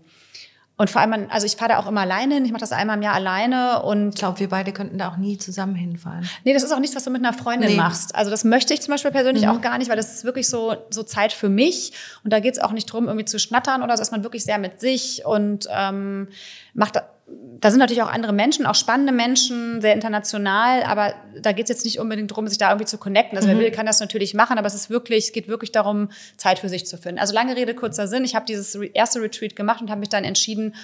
Und 0.75 0.89
vor 0.89 1.01
allem, 1.01 1.27
also 1.30 1.46
ich 1.46 1.56
fahre 1.56 1.74
da 1.74 1.80
auch 1.80 1.88
immer 1.88 2.01
alleine 2.01 2.34
hin. 2.34 2.46
Ich 2.46 2.51
mache 2.51 2.62
das 2.62 2.72
einmal 2.72 2.98
im 2.98 3.03
Jahr 3.03 3.13
alleine 3.13 3.84
und 3.84 4.10
ich 4.10 4.15
glaube, 4.15 4.39
wir 4.39 4.50
beide 4.50 4.72
könnten 4.72 4.98
da 4.98 5.10
auch 5.10 5.18
nie 5.18 5.38
zusammen 5.38 5.75
hinfahren. 5.75 6.27
Nee, 6.46 6.53
das 6.53 6.63
ist 6.63 6.72
auch 6.72 6.80
nichts, 6.80 6.96
was 6.96 7.03
du 7.03 7.12
mit 7.12 7.24
einer 7.24 7.34
Freundin 7.34 7.70
nee. 7.70 7.77
machst. 7.77 8.15
Also 8.15 8.32
das 8.32 8.44
möchte 8.44 8.74
ich 8.74 8.82
zum 8.82 8.92
Beispiel 8.92 9.12
persönlich 9.12 9.44
mhm. 9.44 9.51
auch 9.51 9.62
gar 9.62 9.77
nicht, 9.77 9.89
weil 9.89 9.98
das 9.98 10.15
ist 10.15 10.24
wirklich 10.24 10.50
so, 10.50 10.75
so 10.89 11.03
Zeit 11.03 11.32
für 11.32 11.48
mich. 11.48 11.94
Und 12.24 12.34
da 12.34 12.39
geht 12.39 12.53
es 12.53 12.60
auch 12.60 12.72
nicht 12.72 12.88
drum, 12.88 13.06
irgendwie 13.06 13.25
zu 13.25 13.38
schnattern 13.38 13.84
oder 13.84 13.96
so, 13.96 14.01
ist 14.01 14.12
man 14.12 14.24
wirklich 14.24 14.44
sehr 14.44 14.58
mit 14.58 14.80
sich 14.80 15.24
und 15.25 15.68
ähm, 15.70 16.27
macht 16.74 16.98
da 17.25 17.72
sind 17.72 17.80
natürlich 17.80 18.03
auch 18.03 18.12
andere 18.12 18.34
Menschen, 18.34 18.65
auch 18.65 18.75
spannende 18.75 19.13
Menschen, 19.13 19.82
sehr 19.82 19.94
international, 19.94 20.84
aber 20.84 21.13
da 21.39 21.53
geht 21.53 21.65
es 21.65 21.70
jetzt 21.70 21.86
nicht 21.86 22.00
unbedingt 22.00 22.32
darum, 22.32 22.48
sich 22.48 22.58
da 22.58 22.70
irgendwie 22.70 22.86
zu 22.86 22.98
connecten. 22.98 23.38
Also 23.38 23.48
mhm. 23.48 23.53
wer 23.53 23.60
will, 23.60 23.72
kann 23.72 23.86
das 23.86 24.01
natürlich 24.01 24.34
machen, 24.34 24.58
aber 24.58 24.68
es 24.68 24.74
ist 24.74 24.89
wirklich, 24.89 25.25
es 25.25 25.32
geht 25.32 25.48
wirklich 25.48 25.72
darum, 25.72 26.10
Zeit 26.36 26.60
für 26.60 26.68
sich 26.68 26.86
zu 26.86 26.98
finden. 26.98 27.20
Also 27.20 27.34
lange 27.34 27.56
Rede, 27.56 27.74
kurzer 27.74 28.08
Sinn. 28.08 28.25
Ich 28.25 28.36
habe 28.36 28.46
dieses 28.46 28.75
erste 28.75 29.22
Retreat 29.22 29.56
gemacht 29.56 29.82
und 29.82 29.89
habe 29.89 30.01
mich 30.01 30.10
dann 30.10 30.25
entschieden, 30.25 30.75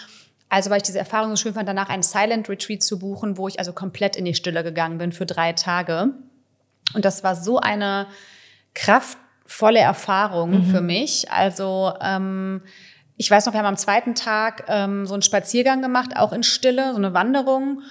also 0.47 0.69
weil 0.69 0.77
ich 0.77 0.83
diese 0.83 0.99
Erfahrung 0.99 1.31
so 1.31 1.35
schön 1.35 1.53
fand, 1.53 1.67
danach 1.67 1.89
einen 1.89 2.03
Silent 2.03 2.47
Retreat 2.47 2.81
zu 2.81 2.99
buchen, 2.99 3.37
wo 3.37 3.47
ich 3.47 3.59
also 3.59 3.73
komplett 3.73 4.15
in 4.15 4.25
die 4.25 4.33
Stille 4.33 4.63
gegangen 4.63 4.97
bin 4.97 5.11
für 5.11 5.25
drei 5.25 5.53
Tage. 5.53 6.13
Und 6.93 7.03
das 7.05 7.23
war 7.23 7.35
so 7.35 7.59
eine 7.59 8.07
kraftvolle 8.73 9.79
Erfahrung 9.79 10.51
mhm. 10.51 10.71
für 10.71 10.81
mich. 10.81 11.29
Also 11.31 11.93
ähm, 12.01 12.61
ich 13.19 13.29
weiß 13.29 13.45
noch, 13.45 13.53
wir 13.53 13.59
haben 13.59 13.65
am 13.65 13.77
zweiten 13.77 14.15
Tag 14.15 14.63
ähm, 14.69 15.05
so 15.05 15.13
einen 15.13 15.21
Spaziergang 15.21 15.81
gemacht, 15.81 16.15
auch 16.15 16.31
in 16.31 16.41
Stille, 16.41 16.91
so 16.91 16.95
eine 16.95 17.13
Wanderung. 17.13 17.81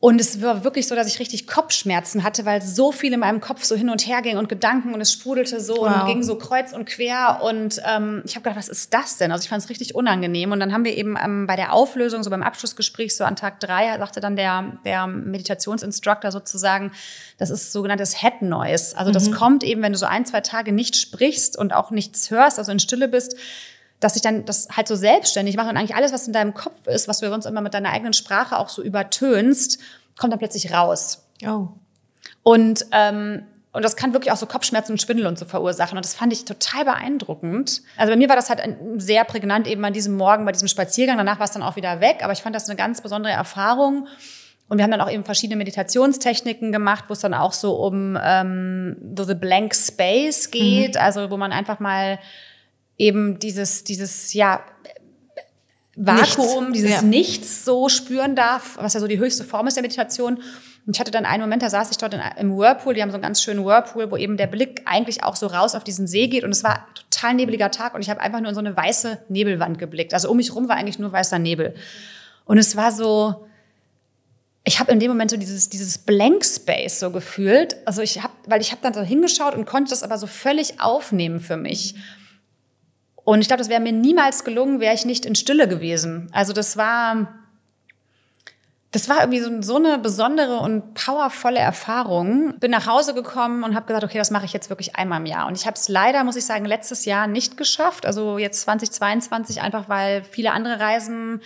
Und 0.00 0.18
es 0.18 0.40
war 0.40 0.64
wirklich 0.64 0.88
so, 0.88 0.94
dass 0.94 1.08
ich 1.08 1.20
richtig 1.20 1.46
Kopfschmerzen 1.46 2.22
hatte, 2.24 2.46
weil 2.46 2.62
so 2.62 2.90
viel 2.90 3.12
in 3.12 3.20
meinem 3.20 3.42
Kopf 3.42 3.64
so 3.64 3.76
hin 3.76 3.90
und 3.90 4.06
her 4.06 4.22
ging 4.22 4.38
und 4.38 4.48
Gedanken 4.48 4.94
und 4.94 5.02
es 5.02 5.12
sprudelte 5.12 5.60
so 5.60 5.76
wow. 5.76 6.00
und 6.00 6.06
ging 6.06 6.22
so 6.22 6.38
kreuz 6.38 6.72
und 6.72 6.86
quer. 6.86 7.40
Und 7.42 7.82
ähm, 7.84 8.22
ich 8.24 8.34
habe 8.34 8.44
gedacht, 8.44 8.56
was 8.56 8.70
ist 8.70 8.94
das 8.94 9.18
denn? 9.18 9.30
Also 9.30 9.42
ich 9.42 9.50
fand 9.50 9.62
es 9.62 9.68
richtig 9.68 9.94
unangenehm. 9.94 10.52
Und 10.52 10.60
dann 10.60 10.72
haben 10.72 10.86
wir 10.86 10.96
eben 10.96 11.18
ähm, 11.22 11.46
bei 11.46 11.56
der 11.56 11.74
Auflösung, 11.74 12.22
so 12.22 12.30
beim 12.30 12.42
Abschlussgespräch, 12.42 13.14
so 13.14 13.24
an 13.24 13.36
Tag 13.36 13.60
drei, 13.60 13.98
sagte 13.98 14.20
dann 14.20 14.36
der, 14.36 14.78
der 14.86 15.06
Meditationsinstructor 15.06 16.32
sozusagen, 16.32 16.92
das 17.36 17.50
ist 17.50 17.72
sogenanntes 17.72 18.22
Head 18.22 18.40
Noise. 18.40 18.96
Also 18.96 19.12
das 19.12 19.28
mhm. 19.28 19.34
kommt 19.34 19.64
eben, 19.64 19.82
wenn 19.82 19.92
du 19.92 19.98
so 19.98 20.06
ein, 20.06 20.24
zwei 20.24 20.40
Tage 20.40 20.72
nicht 20.72 20.96
sprichst 20.96 21.58
und 21.58 21.74
auch 21.74 21.90
nichts 21.90 22.30
hörst, 22.30 22.58
also 22.58 22.72
in 22.72 22.78
Stille 22.78 23.08
bist, 23.08 23.36
dass 24.00 24.16
ich 24.16 24.22
dann 24.22 24.44
das 24.44 24.68
halt 24.76 24.88
so 24.88 24.96
selbstständig 24.96 25.56
mache 25.56 25.68
und 25.68 25.76
eigentlich 25.76 25.96
alles, 25.96 26.12
was 26.12 26.26
in 26.26 26.32
deinem 26.32 26.54
Kopf 26.54 26.86
ist, 26.86 27.08
was 27.08 27.20
du 27.20 27.28
sonst 27.28 27.46
immer 27.46 27.60
mit 27.60 27.74
deiner 27.74 27.90
eigenen 27.90 28.12
Sprache 28.12 28.58
auch 28.58 28.68
so 28.68 28.82
übertönst, 28.82 29.78
kommt 30.16 30.32
dann 30.32 30.38
plötzlich 30.38 30.72
raus. 30.72 31.24
Oh. 31.46 31.68
Und, 32.42 32.86
ähm, 32.92 33.42
und 33.72 33.84
das 33.84 33.96
kann 33.96 34.12
wirklich 34.12 34.32
auch 34.32 34.36
so 34.36 34.46
Kopfschmerzen 34.46 34.92
und 34.92 35.02
Schwindel 35.02 35.26
und 35.26 35.38
so 35.38 35.44
verursachen. 35.44 35.96
Und 35.96 36.04
das 36.04 36.14
fand 36.14 36.32
ich 36.32 36.44
total 36.44 36.84
beeindruckend. 36.84 37.82
Also 37.96 38.12
bei 38.12 38.16
mir 38.16 38.28
war 38.28 38.36
das 38.36 38.50
halt 38.50 38.62
sehr 38.96 39.24
prägnant 39.24 39.66
eben 39.66 39.84
an 39.84 39.92
diesem 39.92 40.16
Morgen, 40.16 40.44
bei 40.44 40.52
diesem 40.52 40.68
Spaziergang. 40.68 41.16
Danach 41.18 41.38
war 41.38 41.44
es 41.44 41.52
dann 41.52 41.62
auch 41.62 41.76
wieder 41.76 42.00
weg. 42.00 42.20
Aber 42.22 42.32
ich 42.32 42.42
fand 42.42 42.56
das 42.56 42.68
eine 42.68 42.76
ganz 42.76 43.00
besondere 43.00 43.32
Erfahrung. 43.32 44.08
Und 44.68 44.78
wir 44.78 44.84
haben 44.84 44.90
dann 44.90 45.00
auch 45.00 45.10
eben 45.10 45.24
verschiedene 45.24 45.56
Meditationstechniken 45.56 46.72
gemacht, 46.72 47.04
wo 47.08 47.12
es 47.12 47.20
dann 47.20 47.34
auch 47.34 47.52
so 47.52 47.74
um 47.76 48.18
ähm, 48.20 48.96
so 49.16 49.24
the 49.24 49.34
blank 49.34 49.74
space 49.74 50.50
geht. 50.50 50.94
Mhm. 50.94 51.00
Also 51.00 51.30
wo 51.30 51.36
man 51.36 51.52
einfach 51.52 51.80
mal 51.80 52.18
eben 52.98 53.38
dieses, 53.38 53.84
dieses, 53.84 54.34
ja, 54.34 54.62
Vakuum, 56.00 56.70
Nichts. 56.70 56.72
dieses 56.72 56.90
ja. 56.90 57.02
Nichts 57.02 57.64
so 57.64 57.88
spüren 57.88 58.36
darf, 58.36 58.76
was 58.76 58.94
ja 58.94 59.00
so 59.00 59.08
die 59.08 59.18
höchste 59.18 59.42
Form 59.44 59.66
ist 59.66 59.74
der 59.74 59.82
Meditation. 59.82 60.36
Und 60.36 60.94
ich 60.94 61.00
hatte 61.00 61.10
dann 61.10 61.26
einen 61.26 61.42
Moment, 61.42 61.62
da 61.62 61.70
saß 61.70 61.90
ich 61.90 61.98
dort 61.98 62.14
in, 62.14 62.20
im 62.38 62.56
Whirlpool, 62.56 62.94
die 62.94 63.02
haben 63.02 63.10
so 63.10 63.16
einen 63.16 63.22
ganz 63.22 63.42
schönen 63.42 63.64
Whirlpool, 63.64 64.10
wo 64.10 64.16
eben 64.16 64.36
der 64.36 64.46
Blick 64.46 64.82
eigentlich 64.84 65.24
auch 65.24 65.34
so 65.34 65.48
raus 65.48 65.74
auf 65.74 65.84
diesen 65.84 66.06
See 66.06 66.28
geht. 66.28 66.44
Und 66.44 66.50
es 66.50 66.62
war 66.62 66.86
total 66.94 67.34
nebeliger 67.34 67.70
Tag 67.70 67.94
und 67.94 68.00
ich 68.00 68.10
habe 68.10 68.20
einfach 68.20 68.40
nur 68.40 68.48
in 68.48 68.54
so 68.54 68.60
eine 68.60 68.76
weiße 68.76 69.18
Nebelwand 69.28 69.78
geblickt. 69.78 70.14
Also 70.14 70.30
um 70.30 70.36
mich 70.36 70.54
rum 70.54 70.68
war 70.68 70.76
eigentlich 70.76 70.98
nur 71.00 71.10
weißer 71.10 71.38
Nebel. 71.38 71.74
Und 72.44 72.58
es 72.58 72.76
war 72.76 72.92
so, 72.92 73.46
ich 74.64 74.78
habe 74.78 74.92
in 74.92 75.00
dem 75.00 75.10
Moment 75.10 75.32
so 75.32 75.36
dieses, 75.36 75.68
dieses 75.68 75.98
Blank 75.98 76.44
Space 76.44 77.00
so 77.00 77.10
gefühlt. 77.10 77.76
Also 77.86 78.02
ich 78.02 78.22
habe, 78.22 78.32
weil 78.46 78.60
ich 78.60 78.70
habe 78.70 78.80
dann 78.82 78.94
so 78.94 79.00
hingeschaut 79.00 79.54
und 79.54 79.66
konnte 79.66 79.90
das 79.90 80.04
aber 80.04 80.16
so 80.16 80.28
völlig 80.28 80.80
aufnehmen 80.80 81.40
für 81.40 81.56
mich. 81.56 81.96
Und 83.28 83.42
ich 83.42 83.48
glaube, 83.48 83.58
das 83.58 83.68
wäre 83.68 83.82
mir 83.82 83.92
niemals 83.92 84.42
gelungen, 84.42 84.80
wäre 84.80 84.94
ich 84.94 85.04
nicht 85.04 85.26
in 85.26 85.34
Stille 85.34 85.68
gewesen. 85.68 86.30
Also 86.32 86.54
das 86.54 86.78
war, 86.78 87.28
das 88.90 89.10
war 89.10 89.20
irgendwie 89.20 89.40
so, 89.40 89.60
so 89.60 89.76
eine 89.76 89.98
besondere 89.98 90.60
und 90.60 90.94
powervolle 90.94 91.58
Erfahrung. 91.58 92.58
Bin 92.58 92.70
nach 92.70 92.86
Hause 92.86 93.12
gekommen 93.12 93.64
und 93.64 93.74
habe 93.74 93.84
gesagt, 93.84 94.02
okay, 94.02 94.16
das 94.16 94.30
mache 94.30 94.46
ich 94.46 94.54
jetzt 94.54 94.70
wirklich 94.70 94.96
einmal 94.96 95.20
im 95.20 95.26
Jahr. 95.26 95.46
Und 95.46 95.58
ich 95.58 95.66
habe 95.66 95.76
es 95.76 95.90
leider, 95.90 96.24
muss 96.24 96.36
ich 96.36 96.46
sagen, 96.46 96.64
letztes 96.64 97.04
Jahr 97.04 97.26
nicht 97.26 97.58
geschafft. 97.58 98.06
Also 98.06 98.38
jetzt 98.38 98.62
2022 98.62 99.60
einfach, 99.60 99.90
weil 99.90 100.24
viele 100.24 100.52
andere 100.52 100.80
Reisen 100.80 101.42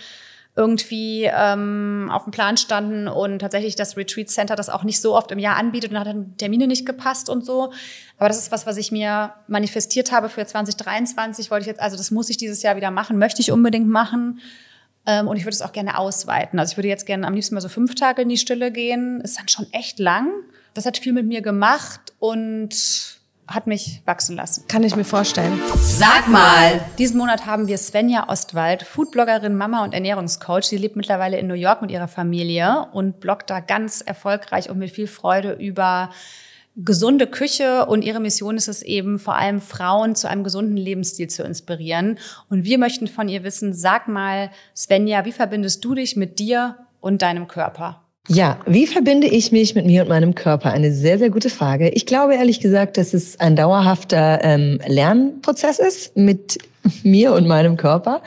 irgendwie 0.55 1.29
ähm, 1.33 2.09
auf 2.11 2.23
dem 2.23 2.31
Plan 2.31 2.57
standen 2.57 3.07
und 3.07 3.39
tatsächlich 3.39 3.75
das 3.75 3.97
Retreat 3.97 4.29
Center 4.29 4.55
das 4.55 4.69
auch 4.69 4.83
nicht 4.83 5.01
so 5.01 5.15
oft 5.15 5.31
im 5.31 5.39
Jahr 5.39 5.57
anbietet 5.57 5.91
und 5.91 5.99
hat 5.99 6.05
dann 6.05 6.37
Termine 6.37 6.67
nicht 6.67 6.85
gepasst 6.85 7.27
und 7.27 7.43
so. 7.43 7.73
Aber 8.17 8.27
das 8.27 8.37
ist 8.37 8.51
was, 8.51 8.67
was 8.67 8.77
ich 8.77 8.91
mir 8.91 9.33
manifestiert 9.47 10.11
habe 10.11 10.29
für 10.29 10.45
2023. 10.45 11.49
Wollte 11.49 11.63
ich 11.63 11.67
jetzt, 11.67 11.81
also 11.81 11.97
das 11.97 12.11
muss 12.11 12.29
ich 12.29 12.37
dieses 12.37 12.61
Jahr 12.61 12.75
wieder 12.75 12.91
machen, 12.91 13.17
möchte 13.17 13.41
ich 13.41 13.51
unbedingt 13.51 13.87
machen. 13.87 14.39
Ähm, 15.07 15.27
und 15.27 15.37
ich 15.37 15.43
würde 15.43 15.55
es 15.55 15.63
auch 15.63 15.73
gerne 15.73 15.97
ausweiten. 15.97 16.59
Also 16.59 16.73
ich 16.73 16.77
würde 16.77 16.87
jetzt 16.87 17.07
gerne 17.07 17.25
am 17.25 17.33
liebsten 17.33 17.55
mal 17.55 17.61
so 17.61 17.69
fünf 17.69 17.95
Tage 17.95 18.21
in 18.21 18.29
die 18.29 18.37
Stille 18.37 18.71
gehen. 18.71 19.21
Ist 19.21 19.39
dann 19.39 19.47
schon 19.47 19.65
echt 19.71 19.97
lang. 19.97 20.29
Das 20.75 20.85
hat 20.85 20.99
viel 20.99 21.13
mit 21.13 21.25
mir 21.25 21.41
gemacht 21.41 22.13
und 22.19 23.19
hat 23.47 23.67
mich 23.67 24.01
wachsen 24.05 24.35
lassen. 24.35 24.65
Kann 24.67 24.83
ich 24.83 24.95
mir 24.95 25.03
vorstellen. 25.03 25.59
Sag 25.77 26.27
mal! 26.27 26.79
Diesen 26.97 27.17
Monat 27.17 27.45
haben 27.45 27.67
wir 27.67 27.77
Svenja 27.77 28.29
Ostwald, 28.29 28.83
Foodbloggerin, 28.83 29.55
Mama 29.55 29.83
und 29.83 29.93
Ernährungscoach. 29.93 30.63
Sie 30.63 30.77
lebt 30.77 30.95
mittlerweile 30.95 31.37
in 31.37 31.47
New 31.47 31.53
York 31.53 31.81
mit 31.81 31.91
ihrer 31.91 32.07
Familie 32.07 32.87
und 32.93 33.19
bloggt 33.19 33.49
da 33.49 33.59
ganz 33.59 34.01
erfolgreich 34.01 34.69
und 34.69 34.77
mit 34.77 34.91
viel 34.91 35.07
Freude 35.07 35.53
über 35.53 36.09
gesunde 36.75 37.27
Küche 37.27 37.85
und 37.85 38.03
ihre 38.03 38.19
Mission 38.19 38.57
ist 38.57 38.67
es 38.67 38.81
eben 38.81 39.19
vor 39.19 39.35
allem 39.35 39.61
Frauen 39.61 40.15
zu 40.15 40.27
einem 40.27 40.43
gesunden 40.43 40.77
Lebensstil 40.77 41.27
zu 41.27 41.43
inspirieren. 41.43 42.17
Und 42.49 42.63
wir 42.63 42.77
möchten 42.77 43.07
von 43.07 43.29
ihr 43.29 43.43
wissen, 43.43 43.73
sag 43.73 44.07
mal, 44.07 44.49
Svenja, 44.75 45.25
wie 45.25 45.31
verbindest 45.31 45.85
du 45.85 45.93
dich 45.93 46.15
mit 46.15 46.39
dir 46.39 46.77
und 46.99 47.21
deinem 47.21 47.47
Körper? 47.47 48.02
Ja, 48.29 48.59
wie 48.65 48.87
verbinde 48.87 49.27
ich 49.27 49.51
mich 49.51 49.75
mit 49.75 49.85
mir 49.85 50.01
und 50.03 50.07
meinem 50.07 50.33
Körper? 50.33 50.71
Eine 50.71 50.93
sehr, 50.93 51.19
sehr 51.19 51.29
gute 51.29 51.49
Frage. 51.49 51.89
Ich 51.89 52.05
glaube 52.05 52.35
ehrlich 52.35 52.61
gesagt, 52.61 52.97
dass 52.97 53.13
es 53.13 53.37
ein 53.41 53.57
dauerhafter 53.57 54.39
ähm, 54.43 54.79
Lernprozess 54.87 55.79
ist 55.79 56.15
mit 56.15 56.57
mir 57.03 57.33
und 57.33 57.47
meinem 57.47 57.77
Körper. 57.77 58.21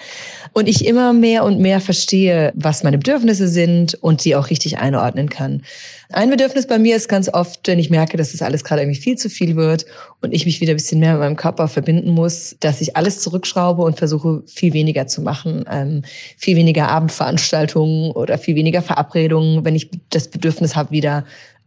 Und 0.52 0.68
ich 0.68 0.86
immer 0.86 1.12
mehr 1.12 1.44
und 1.44 1.60
mehr 1.60 1.80
verstehe, 1.80 2.52
was 2.54 2.82
meine 2.82 2.98
Bedürfnisse 2.98 3.48
sind 3.48 3.94
und 3.94 4.22
sie 4.22 4.34
auch 4.34 4.48
richtig 4.48 4.78
einordnen 4.78 5.28
kann. 5.28 5.62
Ein 6.10 6.30
Bedürfnis 6.30 6.66
bei 6.66 6.78
mir 6.78 6.96
ist 6.96 7.08
ganz 7.08 7.28
oft, 7.28 7.66
wenn 7.66 7.78
ich 7.78 7.90
merke, 7.90 8.16
dass 8.16 8.32
das 8.32 8.40
alles 8.40 8.64
gerade 8.64 8.82
irgendwie 8.82 9.00
viel 9.00 9.18
zu 9.18 9.28
viel 9.28 9.56
wird 9.56 9.86
und 10.22 10.32
ich 10.32 10.46
mich 10.46 10.60
wieder 10.60 10.72
ein 10.72 10.76
bisschen 10.76 11.00
mehr 11.00 11.12
mit 11.12 11.20
meinem 11.20 11.36
Körper 11.36 11.68
verbinden 11.68 12.10
muss, 12.10 12.56
dass 12.60 12.80
ich 12.80 12.96
alles 12.96 13.20
zurückschraube 13.20 13.82
und 13.82 13.98
versuche, 13.98 14.42
viel 14.46 14.72
weniger 14.72 15.06
zu 15.06 15.20
machen. 15.20 15.64
Ähm, 15.70 16.02
viel 16.36 16.56
weniger 16.56 16.88
Abendveranstaltungen 16.88 18.12
oder 18.12 18.38
viel 18.38 18.54
weniger 18.54 18.82
Verabredungen. 18.82 19.64
Wenn 19.64 19.74
ich 19.74 19.90
das 20.10 20.28
Bedürfnis 20.28 20.76
habe, 20.76 20.90
wieder 20.92 21.24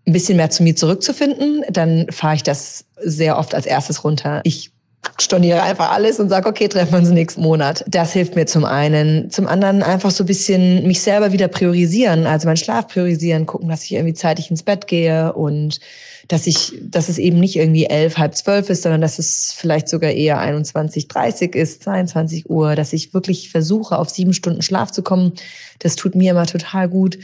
ein 0.07 0.13
bisschen 0.13 0.37
mehr 0.37 0.49
zu 0.49 0.63
mir 0.63 0.75
zurückzufinden, 0.75 1.63
dann 1.69 2.07
fahre 2.09 2.35
ich 2.35 2.43
das 2.43 2.85
sehr 3.03 3.37
oft 3.37 3.53
als 3.53 3.65
erstes 3.65 4.03
runter. 4.03 4.41
Ich 4.43 4.71
storniere 5.19 5.61
einfach 5.61 5.91
alles 5.91 6.19
und 6.19 6.29
sage, 6.29 6.47
okay, 6.47 6.67
treffen 6.67 6.91
wir 6.93 6.99
uns 6.99 7.09
nächsten 7.09 7.41
Monat. 7.41 7.83
Das 7.87 8.13
hilft 8.13 8.35
mir 8.35 8.45
zum 8.45 8.65
einen. 8.65 9.29
Zum 9.29 9.47
anderen 9.47 9.83
einfach 9.83 10.11
so 10.11 10.23
ein 10.23 10.27
bisschen 10.27 10.87
mich 10.87 11.01
selber 11.01 11.31
wieder 11.31 11.47
priorisieren, 11.47 12.25
also 12.25 12.47
meinen 12.47 12.57
Schlaf 12.57 12.87
priorisieren, 12.87 13.45
gucken, 13.45 13.69
dass 13.69 13.83
ich 13.83 13.93
irgendwie 13.93 14.13
zeitig 14.13 14.49
ins 14.49 14.63
Bett 14.63 14.87
gehe 14.87 15.33
und 15.33 15.79
dass 16.27 16.45
ich, 16.45 16.73
dass 16.81 17.09
es 17.09 17.17
eben 17.17 17.39
nicht 17.39 17.55
irgendwie 17.55 17.85
elf, 17.85 18.17
halb 18.17 18.35
zwölf 18.35 18.69
ist, 18.69 18.83
sondern 18.83 19.01
dass 19.01 19.17
es 19.17 19.53
vielleicht 19.55 19.89
sogar 19.89 20.11
eher 20.11 20.37
21, 20.39 21.07
30 21.07 21.55
ist, 21.55 21.83
22 21.83 22.49
Uhr, 22.49 22.75
dass 22.75 22.93
ich 22.93 23.13
wirklich 23.13 23.49
versuche, 23.49 23.97
auf 23.97 24.09
sieben 24.09 24.33
Stunden 24.33 24.61
Schlaf 24.61 24.91
zu 24.91 25.01
kommen. 25.01 25.33
Das 25.79 25.95
tut 25.95 26.13
mir 26.13 26.31
immer 26.31 26.45
total 26.45 26.87
gut. 26.87 27.17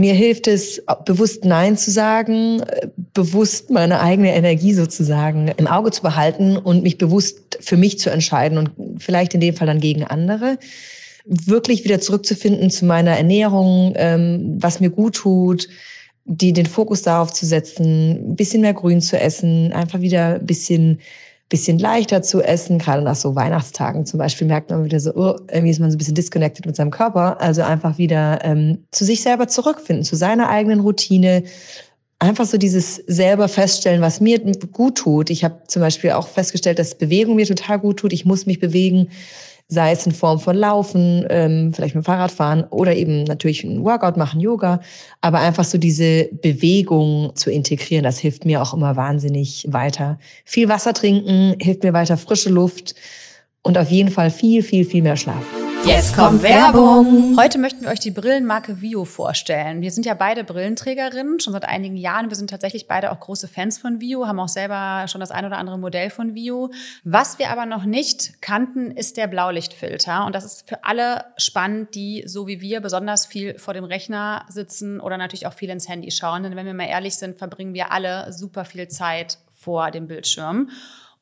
Mir 0.00 0.14
hilft 0.14 0.46
es, 0.46 0.82
bewusst 1.04 1.44
Nein 1.44 1.76
zu 1.76 1.90
sagen, 1.90 2.62
bewusst 3.12 3.68
meine 3.68 4.00
eigene 4.00 4.34
Energie 4.34 4.72
sozusagen 4.72 5.48
im 5.58 5.66
Auge 5.66 5.90
zu 5.90 6.00
behalten 6.00 6.56
und 6.56 6.82
mich 6.82 6.96
bewusst 6.96 7.58
für 7.60 7.76
mich 7.76 7.98
zu 7.98 8.08
entscheiden 8.08 8.56
und 8.56 8.70
vielleicht 8.96 9.34
in 9.34 9.42
dem 9.42 9.54
Fall 9.54 9.66
dann 9.66 9.78
gegen 9.78 10.04
andere. 10.04 10.56
Wirklich 11.26 11.84
wieder 11.84 12.00
zurückzufinden 12.00 12.70
zu 12.70 12.86
meiner 12.86 13.10
Ernährung, 13.10 13.92
ähm, 13.96 14.56
was 14.58 14.80
mir 14.80 14.88
gut 14.88 15.16
tut, 15.16 15.68
die 16.24 16.54
den 16.54 16.64
Fokus 16.64 17.02
darauf 17.02 17.34
zu 17.34 17.44
setzen, 17.44 18.30
ein 18.30 18.36
bisschen 18.36 18.62
mehr 18.62 18.72
Grün 18.72 19.02
zu 19.02 19.20
essen, 19.20 19.70
einfach 19.74 20.00
wieder 20.00 20.36
ein 20.36 20.46
bisschen 20.46 21.00
bisschen 21.50 21.78
leichter 21.78 22.22
zu 22.22 22.40
essen. 22.40 22.78
Gerade 22.78 23.02
nach 23.02 23.16
so 23.16 23.34
Weihnachtstagen 23.34 24.06
zum 24.06 24.18
Beispiel 24.18 24.46
merkt 24.46 24.70
man 24.70 24.84
wieder 24.84 25.00
so, 25.00 25.14
oh, 25.14 25.36
irgendwie 25.50 25.70
ist 25.70 25.80
man 25.80 25.90
so 25.90 25.96
ein 25.96 25.98
bisschen 25.98 26.14
disconnected 26.14 26.64
mit 26.64 26.76
seinem 26.76 26.90
Körper. 26.90 27.40
Also 27.40 27.62
einfach 27.62 27.98
wieder 27.98 28.38
ähm, 28.42 28.78
zu 28.92 29.04
sich 29.04 29.20
selber 29.20 29.48
zurückfinden, 29.48 30.04
zu 30.04 30.16
seiner 30.16 30.48
eigenen 30.48 30.80
Routine. 30.80 31.42
Einfach 32.20 32.46
so 32.46 32.56
dieses 32.56 32.96
selber 33.06 33.48
feststellen, 33.48 34.00
was 34.00 34.20
mir 34.20 34.38
gut 34.72 34.98
tut. 34.98 35.28
Ich 35.28 35.42
habe 35.44 35.62
zum 35.66 35.82
Beispiel 35.82 36.12
auch 36.12 36.28
festgestellt, 36.28 36.78
dass 36.78 36.94
Bewegung 36.94 37.34
mir 37.34 37.46
total 37.46 37.80
gut 37.80 37.98
tut. 37.98 38.12
Ich 38.12 38.24
muss 38.24 38.46
mich 38.46 38.60
bewegen 38.60 39.08
sei 39.70 39.92
es 39.92 40.04
in 40.04 40.12
Form 40.12 40.40
von 40.40 40.56
Laufen, 40.56 41.24
ähm, 41.30 41.72
vielleicht 41.72 41.94
mit 41.94 42.04
dem 42.04 42.06
Fahrrad 42.06 42.32
fahren 42.32 42.64
oder 42.70 42.94
eben 42.94 43.24
natürlich 43.24 43.62
ein 43.64 43.84
Workout 43.84 44.16
machen, 44.16 44.40
Yoga, 44.40 44.80
aber 45.20 45.38
einfach 45.38 45.64
so 45.64 45.78
diese 45.78 46.28
Bewegung 46.42 47.30
zu 47.36 47.50
integrieren, 47.50 48.02
das 48.02 48.18
hilft 48.18 48.44
mir 48.44 48.60
auch 48.60 48.74
immer 48.74 48.96
wahnsinnig 48.96 49.66
weiter. 49.70 50.18
Viel 50.44 50.68
Wasser 50.68 50.92
trinken 50.92 51.54
hilft 51.60 51.84
mir 51.84 51.92
weiter, 51.92 52.16
frische 52.16 52.50
Luft 52.50 52.94
und 53.62 53.78
auf 53.78 53.90
jeden 53.90 54.10
Fall 54.10 54.30
viel, 54.30 54.62
viel, 54.62 54.84
viel 54.84 55.02
mehr 55.02 55.16
Schlaf. 55.16 55.69
Jetzt 55.84 56.14
kommt 56.14 56.42
Werbung. 56.42 57.36
Heute 57.40 57.58
möchten 57.58 57.82
wir 57.82 57.88
euch 57.88 58.00
die 58.00 58.10
Brillenmarke 58.10 58.82
Vio 58.82 59.06
vorstellen. 59.06 59.80
Wir 59.80 59.90
sind 59.90 60.04
ja 60.04 60.12
beide 60.12 60.44
Brillenträgerinnen, 60.44 61.40
schon 61.40 61.54
seit 61.54 61.64
einigen 61.64 61.96
Jahren. 61.96 62.28
Wir 62.28 62.36
sind 62.36 62.50
tatsächlich 62.50 62.86
beide 62.86 63.10
auch 63.10 63.18
große 63.18 63.48
Fans 63.48 63.78
von 63.78 64.00
Vio, 64.00 64.26
haben 64.26 64.38
auch 64.38 64.48
selber 64.48 65.06
schon 65.08 65.20
das 65.20 65.30
ein 65.30 65.46
oder 65.46 65.56
andere 65.56 65.78
Modell 65.78 66.10
von 66.10 66.34
Vio. 66.34 66.70
Was 67.02 67.38
wir 67.38 67.50
aber 67.50 67.64
noch 67.64 67.84
nicht 67.84 68.42
kannten, 68.42 68.90
ist 68.90 69.16
der 69.16 69.26
Blaulichtfilter. 69.26 70.26
Und 70.26 70.34
das 70.34 70.44
ist 70.44 70.68
für 70.68 70.84
alle 70.84 71.24
spannend, 71.38 71.94
die 71.94 72.24
so 72.26 72.46
wie 72.46 72.60
wir 72.60 72.80
besonders 72.80 73.24
viel 73.24 73.58
vor 73.58 73.72
dem 73.72 73.84
Rechner 73.84 74.44
sitzen 74.48 75.00
oder 75.00 75.16
natürlich 75.16 75.46
auch 75.46 75.54
viel 75.54 75.70
ins 75.70 75.88
Handy 75.88 76.10
schauen. 76.10 76.42
Denn 76.42 76.56
wenn 76.56 76.66
wir 76.66 76.74
mal 76.74 76.88
ehrlich 76.88 77.16
sind, 77.16 77.38
verbringen 77.38 77.72
wir 77.72 77.90
alle 77.90 78.32
super 78.32 78.66
viel 78.66 78.88
Zeit 78.88 79.38
vor 79.50 79.90
dem 79.90 80.06
Bildschirm. 80.06 80.68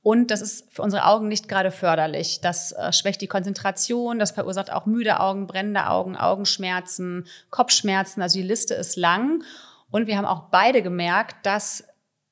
Und 0.03 0.31
das 0.31 0.41
ist 0.41 0.73
für 0.73 0.83
unsere 0.83 1.07
Augen 1.07 1.29
nicht 1.29 1.49
gerade 1.49 1.71
förderlich. 1.71 2.41
Das 2.41 2.73
äh, 2.73 2.93
schwächt 2.93 3.21
die 3.21 3.27
Konzentration, 3.27 4.19
das 4.19 4.31
verursacht 4.31 4.73
auch 4.73 4.87
müde 4.87 5.21
Augen, 5.21 5.47
brennende 5.47 5.89
Augen, 5.89 6.17
Augenschmerzen, 6.17 7.27
Kopfschmerzen. 7.51 8.23
Also 8.23 8.39
die 8.39 8.47
Liste 8.47 8.75
ist 8.75 8.97
lang. 8.97 9.43
Und 9.91 10.07
wir 10.07 10.17
haben 10.17 10.25
auch 10.25 10.51
beide 10.51 10.83
gemerkt, 10.83 11.45
dass 11.45 11.85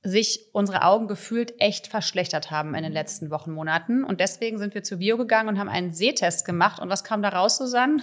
sich 0.02 0.48
unsere 0.52 0.82
Augen 0.82 1.08
gefühlt 1.08 1.60
echt 1.60 1.88
verschlechtert 1.88 2.50
haben 2.50 2.74
in 2.74 2.84
den 2.84 2.92
letzten 2.92 3.30
Wochen, 3.30 3.50
Monaten. 3.52 4.04
Und 4.04 4.20
deswegen 4.20 4.58
sind 4.58 4.74
wir 4.74 4.84
zu 4.84 4.98
Bio 4.98 5.16
gegangen 5.16 5.48
und 5.48 5.58
haben 5.58 5.68
einen 5.68 5.92
Sehtest 5.92 6.44
gemacht. 6.44 6.80
Und 6.80 6.88
was 6.88 7.02
kam 7.02 7.22
da 7.22 7.30
raus, 7.30 7.56
Susanne? 7.56 8.00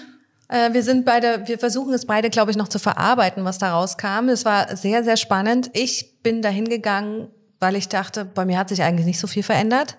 Äh, 0.49 0.73
wir 0.73 0.83
sind 0.83 1.05
beide, 1.05 1.47
wir 1.47 1.57
versuchen 1.57 1.93
es 1.93 2.05
beide, 2.05 2.29
glaube 2.29 2.51
ich, 2.51 2.57
noch 2.57 2.67
zu 2.67 2.79
verarbeiten, 2.79 3.45
was 3.45 3.57
da 3.57 3.73
rauskam. 3.73 4.27
Es 4.27 4.43
war 4.43 4.75
sehr, 4.75 5.03
sehr 5.03 5.17
spannend. 5.17 5.69
Ich 5.73 6.21
bin 6.21 6.41
dahin 6.41 6.67
gegangen 6.67 7.29
weil 7.63 7.77
ich 7.77 7.87
dachte, 7.87 8.25
bei 8.25 8.43
mir 8.43 8.59
hat 8.59 8.67
sich 8.67 8.83
eigentlich 8.83 9.05
nicht 9.05 9.19
so 9.19 9.25
viel 9.25 9.41
verändert. 9.41 9.95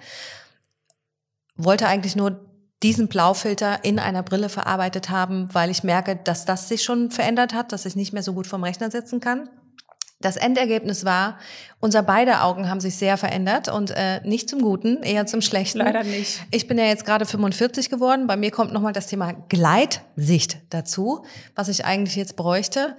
Wollte 1.57 1.88
eigentlich 1.88 2.14
nur 2.14 2.44
diesen 2.83 3.09
Blaufilter 3.09 3.83
in 3.85 3.98
einer 3.98 4.22
Brille 4.22 4.50
verarbeitet 4.50 5.09
haben, 5.09 5.48
weil 5.55 5.70
ich 5.70 5.83
merke, 5.83 6.14
dass 6.14 6.44
das 6.44 6.68
sich 6.68 6.83
schon 6.83 7.11
verändert 7.11 7.55
hat, 7.55 7.72
dass 7.72 7.87
ich 7.87 7.96
nicht 7.96 8.12
mehr 8.12 8.22
so 8.22 8.35
gut 8.35 8.46
vom 8.46 8.62
Rechner 8.62 8.90
sitzen 8.90 9.18
kann. 9.18 9.48
Das 10.20 10.37
Endergebnis 10.37 11.07
war, 11.07 11.38
unser 11.81 12.03
beide 12.03 12.42
Augen 12.42 12.68
haben 12.68 12.81
sich 12.81 12.96
sehr 12.96 13.16
verändert 13.16 13.68
und 13.68 13.90
äh, 13.92 14.20
nicht 14.24 14.50
zum 14.50 14.61
Guten, 14.61 15.03
eher 15.03 15.24
zum 15.24 15.40
Schlechten. 15.40 15.79
Leider 15.79 16.05
nicht. 16.05 16.42
Ich 16.50 16.68
bin 16.68 16.77
ja 16.77 16.85
jetzt 16.85 17.07
gerade 17.07 17.24
45 17.24 17.88
geworden. 17.88 18.27
Bei 18.27 18.37
mir 18.37 18.50
kommt 18.50 18.74
nochmal 18.74 18.92
das 18.92 19.07
Thema 19.07 19.33
Gleitsicht 19.48 20.59
dazu, 20.68 21.24
was 21.55 21.68
ich 21.68 21.87
eigentlich 21.87 22.16
jetzt 22.16 22.37
bräuchte. 22.37 22.98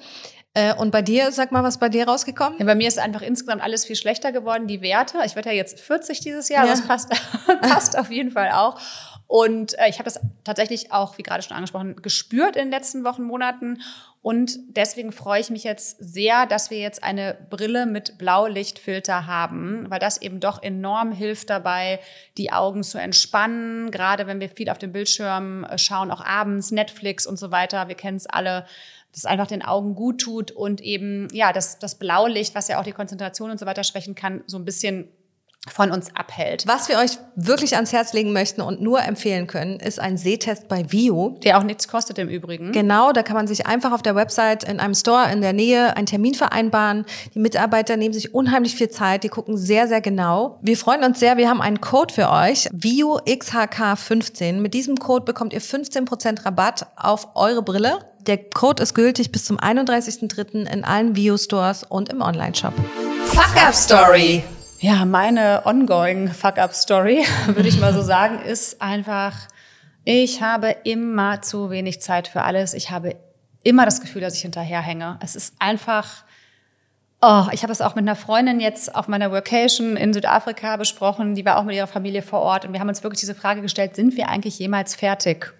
Äh, 0.56 0.74
und 0.74 0.92
bei 0.92 1.02
dir, 1.02 1.34
sag 1.34 1.52
mal, 1.52 1.64
was 1.64 1.78
bei 1.78 1.90
dir 1.90 2.08
rausgekommen? 2.08 2.58
Ja, 2.60 2.66
bei 2.66 2.76
mir 2.76 2.88
ist 2.88 2.98
einfach 2.98 3.22
insgesamt 3.22 3.62
alles 3.62 3.84
viel 3.84 3.98
schlechter 3.98 4.32
geworden, 4.32 4.68
die 4.68 4.82
Werte. 4.82 5.20
Ich 5.26 5.36
werde 5.36 5.50
ja 5.50 5.56
jetzt 5.56 5.82
40 5.82 6.22
dieses 6.22 6.48
Jahr, 6.48 6.66
ja. 6.66 6.72
das 6.72 6.88
passt, 6.88 7.10
passt 7.62 7.98
auf 7.98 8.10
jeden 8.10 8.32
Fall 8.32 8.52
auch. 8.52 8.80
Und 9.28 9.78
äh, 9.78 9.90
ich 9.90 9.96
habe 9.96 10.06
das 10.06 10.20
tatsächlich 10.46 10.94
auch, 10.94 11.18
wie 11.18 11.24
gerade 11.24 11.44
schon 11.44 11.58
angesprochen, 11.58 11.98
gespürt 12.02 12.56
in 12.56 12.66
den 12.66 12.72
letzten 12.72 13.04
Wochen, 13.04 13.24
Monaten. 13.24 13.82
Und 14.22 14.58
deswegen 14.70 15.12
freue 15.12 15.42
ich 15.42 15.50
mich 15.50 15.66
jetzt 15.66 15.98
sehr, 16.00 16.46
dass 16.46 16.70
wir 16.70 16.80
jetzt 16.80 17.04
eine 17.04 17.36
Brille 17.50 17.86
mit 17.86 18.18
Blaulichtfilter 18.18 19.28
haben, 19.28 19.90
weil 19.90 20.00
das 20.00 20.22
eben 20.22 20.40
doch 20.40 20.64
enorm 20.64 21.12
hilft 21.12 21.50
dabei, 21.50 22.00
die 22.38 22.54
Augen 22.54 22.84
zu 22.84 22.98
entspannen. 22.98 23.92
Gerade 23.92 24.26
wenn 24.26 24.40
wir 24.40 24.50
viel 24.50 24.70
auf 24.70 24.78
dem 24.78 24.94
Bildschirm 24.94 25.66
äh, 25.66 25.78
schauen, 25.78 26.12
auch 26.12 26.24
abends, 26.24 26.72
Netflix 26.72 27.28
und 27.28 27.38
so 27.38 27.52
weiter. 27.52 27.90
Wir 27.90 27.96
kennen 27.96 28.18
es 28.18 28.26
alle 28.26 28.66
das 29.16 29.26
einfach 29.26 29.48
den 29.48 29.62
Augen 29.62 29.96
gut 29.96 30.20
tut 30.20 30.52
und 30.52 30.82
eben, 30.82 31.30
ja, 31.32 31.54
das, 31.54 31.80
das 31.80 31.96
Blaulicht, 31.96 32.54
was 32.54 32.68
ja 32.68 32.80
auch 32.80 32.84
die 32.84 32.92
Konzentration 32.92 33.50
und 33.50 33.60
so 33.60 33.66
weiter 33.66 33.86
schwächen 33.86 34.14
kann, 34.14 34.44
so 34.46 34.58
ein 34.58 34.66
bisschen 34.66 35.08
von 35.72 35.92
uns 35.92 36.16
abhält. 36.16 36.66
Was 36.68 36.90
wir 36.90 36.98
euch 36.98 37.18
wirklich 37.36 37.76
ans 37.76 37.92
Herz 37.92 38.14
legen 38.14 38.34
möchten 38.34 38.62
und 38.62 38.82
nur 38.82 39.02
empfehlen 39.02 39.48
können, 39.48 39.80
ist 39.80 40.00
ein 40.00 40.18
Sehtest 40.18 40.68
bei 40.68 40.92
Vio. 40.92 41.38
Der 41.44 41.58
auch 41.58 41.64
nichts 41.64 41.88
kostet 41.88 42.18
im 42.20 42.30
Übrigen. 42.30 42.72
Genau, 42.72 43.12
da 43.12 43.24
kann 43.24 43.36
man 43.36 43.48
sich 43.48 43.66
einfach 43.66 43.92
auf 43.92 44.02
der 44.02 44.16
Website 44.16 44.64
in 44.64 44.80
einem 44.80 44.94
Store 44.94 45.32
in 45.32 45.42
der 45.42 45.54
Nähe 45.54 45.96
einen 45.98 46.06
Termin 46.06 46.36
vereinbaren. 46.36 47.06
Die 47.34 47.40
Mitarbeiter 47.40 47.98
nehmen 47.98 48.14
sich 48.14 48.34
unheimlich 48.34 48.76
viel 48.76 48.90
Zeit, 48.90 49.24
die 49.24 49.30
gucken 49.30 49.58
sehr, 49.58 49.88
sehr 49.88 50.02
genau. 50.02 50.60
Wir 50.62 50.78
freuen 50.78 51.04
uns 51.04 51.20
sehr, 51.20 51.38
wir 51.38 51.50
haben 51.50 51.62
einen 51.62 51.82
Code 51.82 52.14
für 52.14 52.30
euch, 52.30 52.70
Vio 52.72 53.20
XHK15. 53.20 54.54
Mit 54.54 54.74
diesem 54.74 54.98
Code 54.98 55.26
bekommt 55.26 55.54
ihr 55.54 55.62
15% 55.62 56.46
Rabatt 56.46 56.88
auf 56.96 57.36
eure 57.36 57.62
Brille. 57.64 58.00
Der 58.28 58.38
Code 58.38 58.82
ist 58.82 58.96
gültig 58.96 59.32
bis 59.32 59.46
zum 59.46 59.58
31.03. 59.60 60.68
in 60.72 60.84
allen 60.84 61.16
Vio-Stores 61.16 61.84
und 61.84 62.10
im 62.10 62.22
Online-Shop. 62.22 62.74
Fuck 63.26 63.64
Up 63.64 63.74
Story! 63.74 64.44
Ja, 64.88 65.04
meine 65.04 65.64
ongoing 65.66 66.32
Fuck-Up-Story, 66.32 67.26
würde 67.48 67.68
ich 67.68 67.80
mal 67.80 67.92
so 67.92 68.04
sagen, 68.04 68.38
ist 68.46 68.84
einfach, 68.84 69.34
ich 70.04 70.44
habe 70.44 70.76
immer 70.84 71.42
zu 71.42 71.72
wenig 71.72 72.02
Zeit 72.02 72.28
für 72.28 72.44
alles. 72.44 72.76
Ich 72.76 72.92
habe 72.92 73.16
immer 73.64 73.86
das 73.86 74.00
Gefühl, 74.00 74.22
dass 74.22 74.36
ich 74.36 74.44
hinterherhänge. 74.44 75.18
Es 75.24 75.36
ist 75.36 75.56
einfach, 75.58 76.24
oh, 77.20 77.46
ich 77.52 77.64
habe 77.64 77.74
es 77.74 77.82
auch 77.82 77.96
mit 77.96 78.04
einer 78.04 78.16
Freundin 78.16 78.60
jetzt 78.60 78.94
auf 78.94 79.08
meiner 79.08 79.32
Workation 79.32 79.98
in 79.98 80.14
Südafrika 80.14 80.78
besprochen. 80.78 81.34
Die 81.34 81.46
war 81.46 81.58
auch 81.58 81.64
mit 81.64 81.76
ihrer 81.76 81.88
Familie 81.88 82.22
vor 82.22 82.42
Ort. 82.42 82.64
Und 82.64 82.74
wir 82.74 82.80
haben 82.80 82.90
uns 82.90 83.02
wirklich 83.02 83.22
diese 83.22 83.34
Frage 83.34 83.64
gestellt, 83.64 83.96
sind 83.96 84.16
wir 84.16 84.30
eigentlich 84.30 84.60
jemals 84.60 84.94
fertig? 84.94 85.52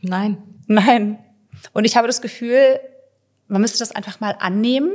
Nein. 0.00 0.38
Nein. 0.68 1.18
Und 1.72 1.86
ich 1.86 1.96
habe 1.96 2.06
das 2.06 2.22
Gefühl, 2.22 2.78
man 3.48 3.62
müsste 3.62 3.80
das 3.80 3.90
einfach 3.90 4.20
mal 4.20 4.36
annehmen 4.38 4.92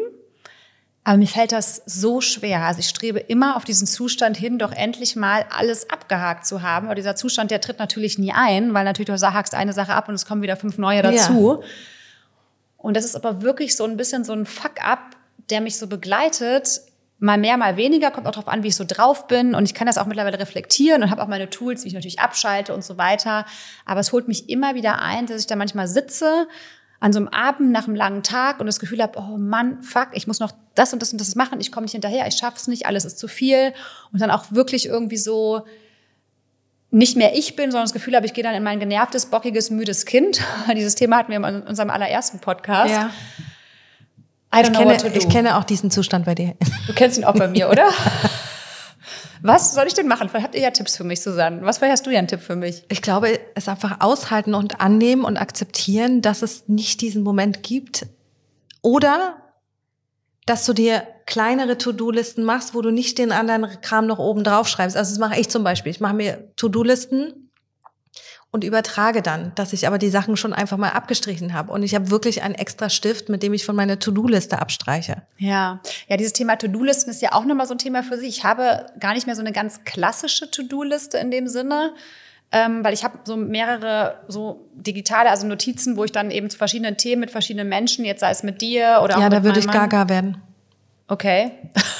aber 1.03 1.17
mir 1.17 1.27
fällt 1.27 1.51
das 1.51 1.81
so 1.85 2.21
schwer. 2.21 2.61
Also 2.63 2.81
ich 2.81 2.89
strebe 2.89 3.19
immer 3.19 3.55
auf 3.55 3.63
diesen 3.63 3.87
Zustand 3.87 4.37
hin, 4.37 4.59
doch 4.59 4.71
endlich 4.71 5.15
mal 5.15 5.45
alles 5.49 5.89
abgehakt 5.89 6.45
zu 6.45 6.61
haben. 6.61 6.87
Aber 6.87 6.95
dieser 6.95 7.15
Zustand, 7.15 7.51
der 7.51 7.61
tritt 7.61 7.79
natürlich 7.79 8.17
nie 8.19 8.33
ein, 8.33 8.73
weil 8.73 8.83
natürlich 8.83 9.09
du 9.09 9.33
hakst 9.33 9.55
eine 9.55 9.73
Sache 9.73 9.93
ab 9.93 10.09
und 10.09 10.15
es 10.15 10.25
kommen 10.25 10.41
wieder 10.41 10.57
fünf 10.57 10.77
neue 10.77 11.01
dazu. 11.01 11.59
Ja. 11.61 11.67
Und 12.77 12.95
das 12.95 13.05
ist 13.05 13.15
aber 13.15 13.41
wirklich 13.41 13.75
so 13.75 13.85
ein 13.85 13.97
bisschen 13.97 14.23
so 14.23 14.33
ein 14.33 14.45
Fuck-up, 14.45 15.15
der 15.49 15.61
mich 15.61 15.77
so 15.77 15.87
begleitet. 15.87 16.81
Mal 17.17 17.37
mehr, 17.37 17.57
mal 17.57 17.75
weniger, 17.75 18.11
kommt 18.11 18.27
auch 18.27 18.31
darauf 18.31 18.47
an, 18.47 18.63
wie 18.63 18.69
ich 18.69 18.75
so 18.75 18.85
drauf 18.87 19.27
bin. 19.27 19.55
Und 19.55 19.65
ich 19.65 19.73
kann 19.73 19.87
das 19.87 19.97
auch 19.97 20.05
mittlerweile 20.05 20.39
reflektieren 20.39 21.03
und 21.03 21.11
habe 21.11 21.21
auch 21.21 21.27
meine 21.27 21.49
Tools, 21.49 21.83
wie 21.83 21.87
ich 21.87 21.93
natürlich 21.93 22.19
abschalte 22.19 22.73
und 22.73 22.83
so 22.83 22.97
weiter. 22.97 23.45
Aber 23.85 23.99
es 23.99 24.11
holt 24.11 24.27
mich 24.27 24.49
immer 24.49 24.75
wieder 24.75 25.01
ein, 25.01 25.25
dass 25.25 25.41
ich 25.41 25.47
da 25.47 25.55
manchmal 25.55 25.87
sitze 25.87 26.47
an 26.99 27.13
so 27.13 27.19
einem 27.19 27.27
Abend 27.29 27.71
nach 27.71 27.87
einem 27.87 27.95
langen 27.95 28.23
Tag 28.23 28.59
und 28.59 28.65
das 28.65 28.79
Gefühl 28.79 29.01
habe, 29.01 29.17
oh 29.19 29.37
Mann, 29.37 29.81
fuck, 29.81 30.09
ich 30.13 30.27
muss 30.27 30.39
noch 30.39 30.51
das 30.75 30.91
und 30.93 31.01
das 31.01 31.11
und 31.11 31.21
das 31.21 31.35
machen, 31.35 31.61
ich 31.61 31.71
komme 31.71 31.85
nicht 31.85 31.93
hinterher, 31.93 32.27
ich 32.27 32.35
schaff's 32.35 32.67
nicht, 32.67 32.85
alles 32.85 33.05
ist 33.05 33.17
zu 33.17 33.27
viel 33.27 33.73
und 34.11 34.21
dann 34.21 34.31
auch 34.31 34.51
wirklich 34.51 34.85
irgendwie 34.85 35.17
so 35.17 35.65
nicht 36.91 37.15
mehr 37.15 37.35
ich 37.35 37.55
bin, 37.55 37.71
sondern 37.71 37.85
das 37.85 37.93
Gefühl 37.93 38.15
habe, 38.15 38.25
ich 38.25 38.33
gehe 38.33 38.43
dann 38.43 38.55
in 38.55 38.63
mein 38.63 38.79
genervtes, 38.79 39.27
bockiges, 39.27 39.69
müdes 39.69 40.05
Kind. 40.05 40.41
Dieses 40.75 40.95
Thema 40.95 41.17
hatten 41.17 41.31
wir 41.31 41.37
in 41.37 41.61
unserem 41.61 41.89
allerersten 41.89 42.39
Podcast. 42.39 42.91
Ja. 42.91 43.11
ich, 44.59 44.73
kenne, 44.73 44.97
ich 45.13 45.29
kenne 45.29 45.57
auch 45.57 45.63
diesen 45.63 45.91
Zustand 45.91 46.25
bei 46.25 46.33
dir. 46.35 46.55
Du 46.87 46.93
kennst 46.93 47.17
ihn 47.17 47.25
auch 47.25 47.35
bei 47.35 47.47
mir, 47.47 47.69
oder? 47.69 47.87
Was 49.41 49.73
soll 49.73 49.87
ich 49.87 49.93
denn 49.93 50.07
machen? 50.07 50.29
Vielleicht 50.29 50.45
habt 50.45 50.55
ihr 50.55 50.61
ja 50.61 50.71
Tipps 50.71 50.97
für 50.97 51.03
mich, 51.03 51.21
Susanne. 51.21 51.61
Was 51.61 51.81
hast 51.81 52.05
du 52.05 52.11
ja 52.11 52.19
einen 52.19 52.27
Tipp 52.27 52.41
für 52.41 52.55
mich? 52.55 52.83
Ich 52.89 53.01
glaube, 53.01 53.39
es 53.55 53.67
einfach 53.67 54.01
aushalten 54.01 54.53
und 54.53 54.81
annehmen 54.81 55.23
und 55.23 55.37
akzeptieren, 55.37 56.21
dass 56.21 56.41
es 56.41 56.67
nicht 56.67 57.01
diesen 57.01 57.23
Moment 57.23 57.63
gibt. 57.63 58.05
Oder 58.81 59.35
dass 60.45 60.65
du 60.65 60.73
dir 60.73 61.03
kleinere 61.25 61.77
To-Do-Listen 61.77 62.43
machst, 62.43 62.73
wo 62.73 62.81
du 62.81 62.89
nicht 62.91 63.17
den 63.17 63.31
anderen 63.31 63.67
Kram 63.81 64.07
noch 64.07 64.19
oben 64.19 64.43
drauf 64.43 64.67
schreibst. 64.67 64.97
Also 64.97 65.11
das 65.11 65.19
mache 65.19 65.39
ich 65.39 65.49
zum 65.49 65.63
Beispiel. 65.63 65.91
Ich 65.91 65.99
mache 65.99 66.15
mir 66.15 66.51
To-Do-Listen 66.55 67.48
und 68.51 68.63
übertrage 68.63 69.21
dann, 69.21 69.51
dass 69.55 69.73
ich 69.73 69.85
aber 69.85 69.99
die 69.99 70.09
Sachen 70.09 70.35
schon 70.35 70.53
einfach 70.53 70.77
mal 70.77 70.89
abgestrichen 70.89 71.53
habe. 71.53 71.71
Und 71.71 71.83
ich 71.83 71.93
habe 71.93 72.09
wirklich 72.09 72.41
einen 72.41 72.55
extra 72.55 72.89
Stift, 72.89 73.29
mit 73.29 73.43
dem 73.43 73.53
ich 73.53 73.63
von 73.63 73.75
meiner 73.75 73.99
To-Do-Liste 73.99 74.59
abstreiche. 74.59 75.21
Ja, 75.37 75.81
ja, 76.07 76.17
dieses 76.17 76.33
Thema 76.33 76.55
To-Do-Listen 76.55 77.11
ist 77.11 77.21
ja 77.21 77.33
auch 77.33 77.45
nochmal 77.45 77.67
so 77.67 77.75
ein 77.75 77.77
Thema 77.77 78.01
für 78.01 78.17
sich. 78.17 78.29
Ich 78.29 78.43
habe 78.43 78.87
gar 78.99 79.13
nicht 79.13 79.27
mehr 79.27 79.35
so 79.35 79.41
eine 79.41 79.51
ganz 79.51 79.83
klassische 79.83 80.49
To-Do-Liste 80.49 81.19
in 81.19 81.29
dem 81.29 81.47
Sinne. 81.47 81.93
Ähm, 82.51 82.83
weil 82.83 82.95
ich 82.95 83.03
habe 83.03 83.19
so 83.25 83.37
mehrere 83.37 84.21
so 84.27 84.67
digitale, 84.73 85.29
also 85.29 85.45
Notizen, 85.45 85.97
wo 85.97 86.03
ich 86.03 86.11
dann 86.11 86.31
eben 86.31 86.49
zu 86.49 86.57
verschiedenen 86.57 86.97
Themen 86.97 87.19
mit 87.19 87.29
verschiedenen 87.29 87.69
Menschen, 87.69 88.05
jetzt 88.05 88.21
sei 88.21 88.31
es 88.31 88.41
mit 88.41 88.63
dir 88.63 89.01
oder 89.03 89.17
auch 89.17 89.21
Ja, 89.21 89.29
da 89.29 89.43
würde 89.43 89.59
ich 89.59 89.67
Mann. 89.67 89.75
gaga 89.75 90.09
werden. 90.09 90.41
Okay. 91.07 91.51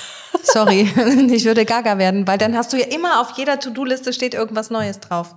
Sorry, 0.44 0.82
ich 1.32 1.46
würde 1.46 1.66
gaga 1.66 2.00
werden, 2.00 2.26
weil 2.26 2.40
dann 2.40 2.58
hast 2.58 2.74
du 2.74 2.78
ja 2.78 2.88
immer 2.88 3.22
auf 3.22 3.38
jeder 3.38 3.60
To-Do-Liste 3.60 4.12
steht 4.12 4.34
irgendwas 4.34 4.72
Neues 4.72 5.00
drauf. 5.00 5.36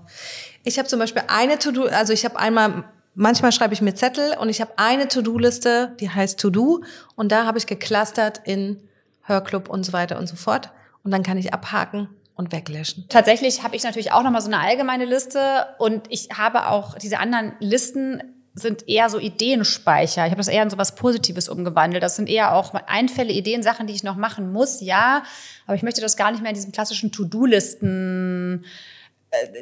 Ich 0.65 0.79
habe 0.79 0.89
zum 0.89 0.99
Beispiel 0.99 1.23
eine 1.29 1.59
To-Do, 1.59 1.85
also 1.87 2.13
ich 2.13 2.25
habe 2.25 2.39
einmal, 2.39 2.85
manchmal 3.15 3.53
schreibe 3.53 3.75
ich 3.75 3.83
mir 3.83 3.95
Zettel 3.95 4.37
und 4.39 4.49
ich 4.49 4.61
habe 4.61 4.73
eine 4.77 5.09
To-Do-Liste, 5.09 5.97
die 6.01 6.11
heißt 6.11 6.39
To-Do 6.41 6.83
und 7.17 7.33
da 7.33 7.47
habe 7.47 7.59
ich 7.59 7.67
geclustert 7.67 8.41
in 8.45 8.81
Hörclub 9.23 9.69
und 9.69 9.85
so 9.85 9.93
weiter 9.93 10.19
und 10.19 10.29
so 10.29 10.37
fort. 10.37 10.71
Und 11.05 11.11
dann 11.11 11.25
kann 11.25 11.37
ich 11.37 11.53
abhaken, 11.53 12.09
und 12.35 12.53
weglöschen. 12.53 13.05
Tatsächlich 13.09 13.63
habe 13.63 13.77
ich 13.77 13.85
natürlich 13.85 14.13
auch 14.13 14.23
nochmal 14.23 14.41
so 14.41 14.49
eine 14.49 14.59
allgemeine 14.59 15.05
Liste 15.05 15.67
und 15.79 16.03
ich 16.09 16.29
habe 16.37 16.69
auch 16.69 16.99
diese 16.99 17.19
anderen 17.19 17.53
Listen 17.61 18.23
sind 18.55 18.87
eher 18.87 19.09
so 19.09 19.19
Ideenspeicher. 19.19 20.27
Ich 20.27 20.31
habe 20.31 20.37
das 20.37 20.49
eher 20.49 20.63
in 20.63 20.69
so 20.69 20.77
was 20.77 20.95
Positives 20.95 21.49
umgewandelt. 21.49 22.03
Das 22.03 22.17
sind 22.17 22.29
eher 22.29 22.55
auch 22.55 22.75
Einfälle, 22.75 23.33
Ideen, 23.33 23.63
Sachen, 23.63 23.87
die 23.87 23.95
ich 23.95 24.03
noch 24.03 24.17
machen 24.17 24.53
muss, 24.53 24.83
ja. 24.83 25.23
Aber 25.67 25.75
ich 25.75 25.83
möchte 25.83 26.03
das 26.03 26.19
gar 26.19 26.31
nicht 26.31 26.43
mehr 26.43 26.51
in 26.51 26.55
diesem 26.55 26.73
klassischen 26.73 27.13
To-Do-Listen 27.13 28.67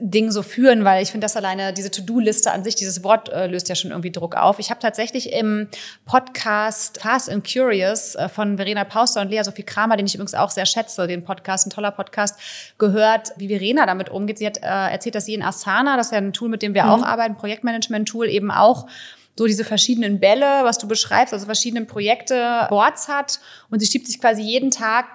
Ding 0.01 0.33
so 0.33 0.43
führen, 0.43 0.85
weil 0.85 1.03
ich 1.03 1.13
finde 1.13 1.25
das 1.25 1.37
alleine, 1.37 1.73
diese 1.73 1.91
To-Do-Liste 1.91 2.51
an 2.51 2.65
sich, 2.65 2.75
dieses 2.75 3.05
Wort 3.05 3.29
äh, 3.29 3.47
löst 3.47 3.69
ja 3.69 3.77
schon 3.77 3.93
irgendwie 3.93 4.11
Druck 4.11 4.37
auf. 4.37 4.59
Ich 4.59 4.71
habe 4.71 4.81
tatsächlich 4.81 5.33
im 5.33 5.69
Podcast 6.07 7.01
Fast 7.01 7.31
and 7.31 7.47
Curious 7.47 8.17
äh, 8.17 8.29
von 8.29 8.57
Verena 8.57 8.83
Pauster 8.83 9.21
und 9.21 9.31
Lea 9.31 9.43
Sophie 9.45 9.63
Kramer, 9.63 9.97
den 9.97 10.07
ich 10.07 10.15
übrigens 10.15 10.35
auch 10.35 10.51
sehr 10.51 10.67
schätze, 10.67 11.07
den 11.07 11.23
Podcast, 11.23 11.67
ein 11.67 11.71
toller 11.71 11.93
Podcast, 11.93 12.39
gehört, 12.79 13.31
wie 13.37 13.49
Verena 13.49 13.87
damit 13.87 14.09
umgeht. 14.09 14.39
Sie 14.39 14.47
hat 14.47 14.59
äh, 14.59 14.93
erzählt, 14.93 15.15
dass 15.15 15.27
sie 15.27 15.35
in 15.35 15.43
Asana, 15.43 15.97
das 15.97 16.07
ist 16.07 16.13
ja 16.13 16.19
ein 16.19 16.33
Tool, 16.33 16.49
mit 16.49 16.63
dem 16.63 16.75
wir 16.75 16.85
mhm. 16.85 16.91
auch 16.91 17.03
arbeiten, 17.03 17.37
Projektmanagement-Tool, 17.37 18.29
eben 18.29 18.51
auch 18.51 18.89
so 19.37 19.47
diese 19.47 19.65
verschiedenen 19.65 20.19
Bälle, 20.19 20.65
was 20.65 20.79
du 20.79 20.89
beschreibst, 20.89 21.33
also 21.33 21.47
verschiedene 21.47 21.85
Projekte, 21.85 22.67
Boards 22.69 23.09
hat 23.09 23.39
und 23.71 23.79
sie 23.81 23.87
schiebt 23.87 24.07
sich 24.07 24.21
quasi 24.21 24.43
jeden 24.43 24.71
Tag 24.73 25.07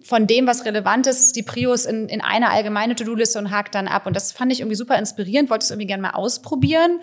von 0.00 0.26
dem, 0.26 0.46
was 0.46 0.64
relevant 0.64 1.06
ist, 1.06 1.36
die 1.36 1.42
Prios 1.42 1.84
in, 1.84 2.08
in 2.08 2.20
eine 2.20 2.50
allgemeine 2.50 2.94
To-Do-Liste 2.94 3.38
und 3.38 3.50
hakt 3.50 3.74
dann 3.74 3.88
ab. 3.88 4.06
Und 4.06 4.14
das 4.14 4.32
fand 4.32 4.52
ich 4.52 4.60
irgendwie 4.60 4.76
super 4.76 4.98
inspirierend, 4.98 5.50
wollte 5.50 5.64
es 5.64 5.70
irgendwie 5.70 5.86
gerne 5.86 6.02
mal 6.02 6.10
ausprobieren. 6.10 7.00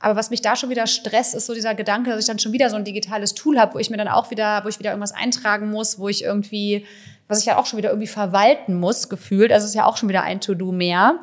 Aber 0.00 0.16
was 0.16 0.30
mich 0.30 0.42
da 0.42 0.54
schon 0.54 0.70
wieder 0.70 0.86
stresst, 0.86 1.34
ist 1.34 1.46
so 1.46 1.54
dieser 1.54 1.74
Gedanke, 1.74 2.10
dass 2.10 2.20
ich 2.20 2.26
dann 2.26 2.38
schon 2.38 2.52
wieder 2.52 2.70
so 2.70 2.76
ein 2.76 2.84
digitales 2.84 3.34
Tool 3.34 3.58
habe, 3.58 3.74
wo 3.74 3.78
ich 3.78 3.90
mir 3.90 3.96
dann 3.96 4.08
auch 4.08 4.30
wieder, 4.30 4.64
wo 4.64 4.68
ich 4.68 4.78
wieder 4.78 4.90
irgendwas 4.90 5.12
eintragen 5.12 5.70
muss, 5.70 5.98
wo 5.98 6.08
ich 6.08 6.22
irgendwie, 6.22 6.86
was 7.26 7.40
ich 7.40 7.46
ja 7.46 7.58
auch 7.58 7.66
schon 7.66 7.78
wieder 7.78 7.90
irgendwie 7.90 8.06
verwalten 8.06 8.78
muss, 8.78 9.08
gefühlt. 9.08 9.52
Also 9.52 9.64
es 9.64 9.70
ist 9.70 9.76
ja 9.76 9.86
auch 9.86 9.96
schon 9.96 10.08
wieder 10.08 10.22
ein 10.22 10.40
To-Do 10.40 10.72
mehr. 10.72 11.18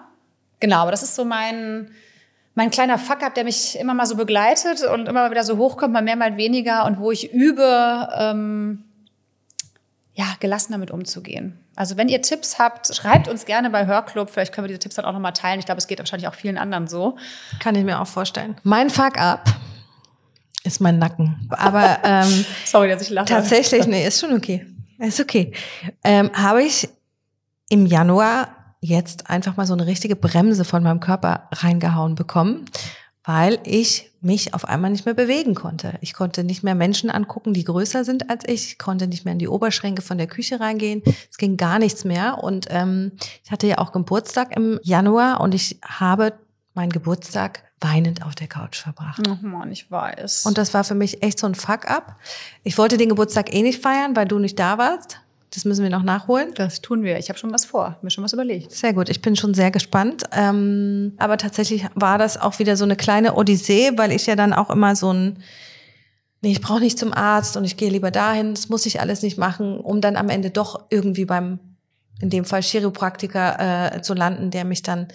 Genau, 0.59 0.77
aber 0.77 0.91
das 0.91 1.03
ist 1.03 1.15
so 1.15 1.23
mein, 1.23 1.91
mein 2.53 2.69
kleiner 2.69 2.97
Fuck-up, 2.97 3.33
der 3.35 3.45
mich 3.45 3.79
immer 3.79 3.93
mal 3.93 4.05
so 4.05 4.15
begleitet 4.15 4.83
und 4.83 5.07
immer 5.07 5.21
mal 5.21 5.31
wieder 5.31 5.43
so 5.43 5.57
hochkommt, 5.57 5.93
mal 5.93 6.01
mehr, 6.01 6.15
mal 6.15 6.37
weniger 6.37 6.85
und 6.85 6.99
wo 6.99 7.11
ich 7.11 7.31
übe, 7.31 8.09
ähm, 8.17 8.84
ja, 10.15 10.25
gelassen 10.39 10.71
damit 10.71 10.91
umzugehen. 10.91 11.59
Also 11.75 11.97
wenn 11.97 12.07
ihr 12.07 12.21
Tipps 12.21 12.57
habt, 12.57 12.93
schreibt 12.95 13.27
uns 13.27 13.45
gerne 13.45 13.69
bei 13.69 13.85
Hörclub. 13.85 14.29
Vielleicht 14.29 14.53
können 14.53 14.63
wir 14.63 14.69
diese 14.69 14.79
Tipps 14.79 14.95
dann 14.95 15.03
auch 15.03 15.11
nochmal 15.11 15.33
teilen. 15.33 15.59
Ich 15.59 15.65
glaube, 15.65 15.79
es 15.79 15.87
geht 15.87 15.99
wahrscheinlich 15.99 16.29
auch 16.29 16.33
vielen 16.33 16.57
anderen 16.57 16.87
so. 16.87 17.17
Kann 17.59 17.75
ich 17.75 17.83
mir 17.83 17.99
auch 17.99 18.07
vorstellen. 18.07 18.55
Mein 18.63 18.89
Fuck-up 18.89 19.45
ist 20.63 20.79
mein 20.79 20.99
Nacken. 20.99 21.49
Aber 21.51 21.99
ähm, 22.03 22.45
sorry, 22.65 22.87
dass 22.87 23.01
ich 23.01 23.09
lache. 23.09 23.27
Tatsächlich, 23.27 23.87
nee, 23.87 24.07
ist 24.07 24.21
schon 24.21 24.33
okay. 24.33 24.65
Ist 24.99 25.19
okay. 25.19 25.51
Ähm, 26.03 26.31
Habe 26.33 26.63
ich 26.63 26.87
im 27.67 27.85
Januar 27.85 28.75
jetzt 28.79 29.29
einfach 29.29 29.57
mal 29.57 29.65
so 29.65 29.73
eine 29.73 29.85
richtige 29.85 30.15
Bremse 30.15 30.63
von 30.63 30.81
meinem 30.81 31.01
Körper 31.01 31.49
reingehauen 31.51 32.15
bekommen 32.15 32.65
weil 33.25 33.59
ich 33.63 34.11
mich 34.21 34.53
auf 34.53 34.65
einmal 34.65 34.91
nicht 34.91 35.05
mehr 35.05 35.13
bewegen 35.13 35.55
konnte. 35.55 35.95
Ich 36.01 36.13
konnte 36.13 36.43
nicht 36.43 36.63
mehr 36.63 36.75
Menschen 36.75 37.09
angucken, 37.09 37.53
die 37.53 37.63
größer 37.63 38.03
sind 38.03 38.29
als 38.29 38.43
ich. 38.47 38.67
Ich 38.67 38.77
konnte 38.77 39.07
nicht 39.07 39.25
mehr 39.25 39.33
in 39.33 39.39
die 39.39 39.47
Oberschränke 39.47 40.01
von 40.01 40.17
der 40.17 40.27
Küche 40.27 40.59
reingehen. 40.59 41.03
Es 41.29 41.37
ging 41.37 41.57
gar 41.57 41.79
nichts 41.79 42.05
mehr. 42.05 42.43
Und 42.43 42.67
ähm, 42.69 43.13
ich 43.43 43.51
hatte 43.51 43.67
ja 43.67 43.79
auch 43.79 43.91
Geburtstag 43.91 44.55
im 44.55 44.79
Januar 44.83 45.41
und 45.41 45.53
ich 45.53 45.79
habe 45.83 46.33
meinen 46.73 46.91
Geburtstag 46.91 47.63
weinend 47.81 48.25
auf 48.25 48.35
der 48.35 48.47
Couch 48.47 48.77
verbracht. 48.77 49.21
Oh 49.27 49.37
Mann, 49.45 49.71
ich 49.71 49.89
weiß. 49.91 50.45
Und 50.45 50.57
das 50.57 50.73
war 50.73 50.83
für 50.83 50.95
mich 50.95 51.21
echt 51.23 51.39
so 51.39 51.47
ein 51.47 51.55
Fuck-up. 51.55 52.15
Ich 52.63 52.77
wollte 52.77 52.97
den 52.97 53.09
Geburtstag 53.09 53.53
eh 53.53 53.61
nicht 53.61 53.81
feiern, 53.81 54.15
weil 54.15 54.27
du 54.27 54.39
nicht 54.39 54.57
da 54.57 54.77
warst. 54.77 55.19
Das 55.55 55.63
müssen 55.63 55.83
wir 55.83 55.89
noch 55.89 56.03
nachholen. 56.03 56.53
Das 56.55 56.81
tun 56.81 57.03
wir. 57.03 57.17
Ich 57.17 57.29
habe 57.29 57.39
schon 57.39 57.53
was 57.53 57.63
vor, 57.63 57.97
mir 58.01 58.09
schon 58.09 58.25
was 58.25 58.33
überlegt. 58.33 58.73
Sehr 58.73 58.93
gut, 58.93 59.07
ich 59.07 59.21
bin 59.21 59.37
schon 59.37 59.53
sehr 59.53 59.71
gespannt. 59.71 60.23
Ähm, 60.33 61.13
aber 61.17 61.37
tatsächlich 61.37 61.85
war 61.95 62.17
das 62.17 62.35
auch 62.35 62.59
wieder 62.59 62.75
so 62.75 62.83
eine 62.83 62.97
kleine 62.97 63.35
Odyssee, 63.35 63.91
weil 63.95 64.11
ich 64.11 64.25
ja 64.25 64.35
dann 64.35 64.51
auch 64.51 64.69
immer 64.69 64.97
so 64.97 65.13
ein, 65.13 65.39
nee, 66.41 66.51
ich 66.51 66.59
brauche 66.59 66.81
nicht 66.81 66.99
zum 66.99 67.13
Arzt 67.13 67.55
und 67.55 67.63
ich 67.63 67.77
gehe 67.77 67.89
lieber 67.89 68.11
dahin, 68.11 68.53
das 68.53 68.67
muss 68.67 68.85
ich 68.85 68.99
alles 68.99 69.21
nicht 69.21 69.37
machen, 69.37 69.79
um 69.79 70.01
dann 70.01 70.17
am 70.17 70.27
Ende 70.27 70.49
doch 70.49 70.87
irgendwie 70.89 71.23
beim, 71.23 71.59
in 72.19 72.29
dem 72.29 72.43
Fall 72.43 72.61
Chiropraktiker 72.61 73.95
äh, 73.95 74.01
zu 74.01 74.13
landen, 74.13 74.51
der 74.51 74.65
mich 74.65 74.83
dann 74.83 75.07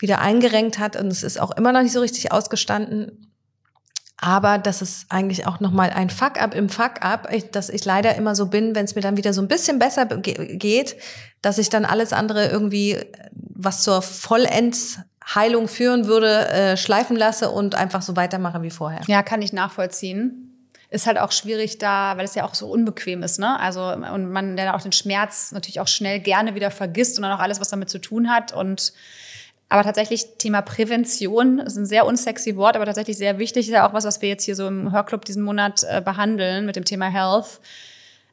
wieder 0.00 0.20
eingerenkt 0.20 0.80
hat. 0.80 0.96
Und 0.96 1.06
es 1.12 1.22
ist 1.22 1.40
auch 1.40 1.52
immer 1.52 1.70
noch 1.70 1.82
nicht 1.82 1.92
so 1.92 2.00
richtig 2.00 2.32
ausgestanden. 2.32 3.30
Aber 4.18 4.56
das 4.58 4.80
ist 4.80 5.06
eigentlich 5.10 5.46
auch 5.46 5.60
nochmal 5.60 5.90
ein 5.90 6.08
Fuck-up 6.08 6.54
im 6.54 6.68
Fuck-up, 6.70 7.28
dass 7.52 7.68
ich 7.68 7.84
leider 7.84 8.14
immer 8.14 8.34
so 8.34 8.46
bin, 8.46 8.74
wenn 8.74 8.86
es 8.86 8.94
mir 8.94 9.02
dann 9.02 9.16
wieder 9.18 9.34
so 9.34 9.42
ein 9.42 9.48
bisschen 9.48 9.78
besser 9.78 10.06
geht, 10.06 10.96
dass 11.42 11.58
ich 11.58 11.68
dann 11.68 11.84
alles 11.84 12.12
andere 12.14 12.46
irgendwie, 12.48 12.98
was 13.32 13.82
zur 13.82 14.00
Vollends-Heilung 14.00 15.68
führen 15.68 16.06
würde, 16.06 16.48
äh, 16.48 16.76
schleifen 16.78 17.16
lasse 17.16 17.50
und 17.50 17.74
einfach 17.74 18.00
so 18.00 18.16
weitermache 18.16 18.62
wie 18.62 18.70
vorher. 18.70 19.02
Ja, 19.06 19.22
kann 19.22 19.42
ich 19.42 19.52
nachvollziehen. 19.52 20.42
Ist 20.88 21.06
halt 21.06 21.18
auch 21.18 21.32
schwierig 21.32 21.78
da, 21.78 22.16
weil 22.16 22.24
es 22.24 22.36
ja 22.36 22.44
auch 22.44 22.54
so 22.54 22.70
unbequem 22.70 23.22
ist, 23.22 23.38
ne? 23.38 23.58
Also, 23.58 23.92
und 23.92 24.30
man 24.30 24.56
dann 24.56 24.68
auch 24.68 24.80
den 24.80 24.92
Schmerz 24.92 25.52
natürlich 25.52 25.80
auch 25.80 25.88
schnell 25.88 26.20
gerne 26.20 26.54
wieder 26.54 26.70
vergisst 26.70 27.18
und 27.18 27.22
dann 27.22 27.32
auch 27.32 27.42
alles, 27.42 27.60
was 27.60 27.68
damit 27.68 27.90
zu 27.90 27.98
tun 27.98 28.30
hat 28.30 28.52
und 28.52 28.92
aber 29.68 29.82
tatsächlich 29.82 30.36
Thema 30.38 30.62
Prävention 30.62 31.58
ist 31.58 31.76
ein 31.76 31.86
sehr 31.86 32.06
unsexy 32.06 32.56
Wort, 32.56 32.76
aber 32.76 32.86
tatsächlich 32.86 33.18
sehr 33.18 33.38
wichtig. 33.38 33.66
Ist 33.66 33.72
ja 33.72 33.88
auch 33.88 33.92
was, 33.92 34.04
was 34.04 34.22
wir 34.22 34.28
jetzt 34.28 34.44
hier 34.44 34.54
so 34.54 34.68
im 34.68 34.92
Hörclub 34.92 35.24
diesen 35.24 35.42
Monat 35.42 35.84
äh, 35.88 36.00
behandeln 36.00 36.66
mit 36.66 36.76
dem 36.76 36.84
Thema 36.84 37.06
Health. 37.06 37.60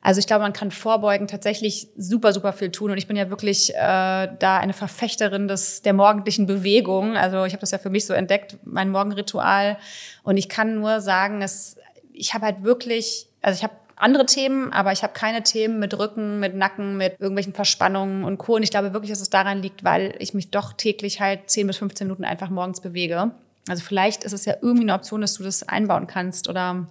Also 0.02 0.19
ich 0.19 0.28
glaube, 0.28 0.43
man 0.43 0.54
kann 0.54 0.69
vorbeugen 0.69 1.28
tatsächlich 1.28 1.88
super, 1.98 2.34
super 2.34 2.54
viel 2.54 2.72
tun. 2.72 2.91
Und 2.91 2.98
ich 2.98 3.08
bin 3.08 3.15
ja 3.15 3.30
wirklich 3.30 3.74
äh, 3.74 3.78
da 3.78 4.58
eine 4.60 4.74
Verfechterin 4.74 5.48
des, 5.48 5.82
der 5.82 5.93
morgendlichen 5.93 6.46
Bewegung. 6.46 7.15
Also 7.15 7.46
ich 7.46 7.54
habe 7.54 7.62
das 7.62 7.72
ja 7.72 7.78
für 7.78 7.89
mich 7.89 8.06
so 8.06 8.13
entdeckt, 8.13 8.58
mein 8.63 8.91
Morgenritual. 8.91 9.78
Und 10.22 10.38
ich 10.38 10.50
kann 10.50 10.76
nur 10.76 11.02
sagen, 11.02 11.39
dass 11.39 11.78
ich 12.12 12.34
habe 12.34 12.46
halt 12.46 12.63
wirklich, 12.63 13.28
also 13.41 13.58
ich 13.58 13.63
habe 13.63 13.74
andere 13.95 14.25
Themen, 14.25 14.73
aber 14.73 14.91
ich 14.91 15.03
habe 15.03 15.13
keine 15.13 15.43
Themen 15.43 15.79
mit 15.79 15.97
Rücken, 15.97 16.39
mit 16.39 16.56
Nacken, 16.56 16.97
mit 16.97 17.19
irgendwelchen 17.19 17.53
Verspannungen 17.53 18.23
und 18.23 18.38
Co. 18.38 18.56
Und 18.56 18.63
ich 18.63 18.71
glaube 18.71 18.93
wirklich, 18.93 19.12
dass 19.12 19.21
es 19.21 19.29
daran 19.29 19.62
liegt, 19.62 19.84
weil 19.84 20.15
ich 20.19 20.34
mich 20.34 20.51
doch 20.51 20.73
täglich 20.73 21.21
halt 21.21 21.49
10 21.49 21.67
bis 21.67 21.77
15 21.77 22.08
Minuten 22.08 22.25
einfach 22.25 22.49
morgens 22.49 22.82
bewege. 22.82 23.32
Also 23.67 23.84
vielleicht 23.84 24.23
ist 24.23 24.34
es 24.34 24.45
ja 24.45 24.56
irgendwie 24.62 24.84
eine 24.84 24.93
Option, 24.93 25.21
dass 25.21 25.36
du 25.36 25.43
das 25.43 25.67
einbauen 25.67 26.08
kannst 26.08 26.49
oder 26.49 26.88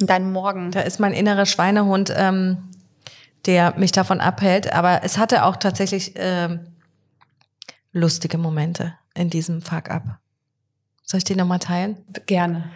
in 0.00 0.06
deinen 0.06 0.32
Morgen. 0.32 0.70
Da 0.72 0.80
ist 0.80 0.98
mein 0.98 1.12
innerer 1.12 1.46
Schweinehund, 1.46 2.12
ähm, 2.16 2.70
der 3.46 3.78
mich 3.78 3.92
davon 3.92 4.20
abhält. 4.20 4.72
Aber 4.72 5.04
es 5.04 5.18
hatte 5.18 5.44
auch 5.44 5.56
tatsächlich 5.56 6.12
ähm, 6.16 6.60
lustige 7.92 8.38
Momente 8.38 8.94
in 9.14 9.30
diesem 9.30 9.62
Fuck-up. 9.62 10.18
Soll 11.04 11.18
ich 11.18 11.24
die 11.24 11.36
nochmal 11.36 11.58
teilen? 11.58 11.98
Gerne. 12.26 12.70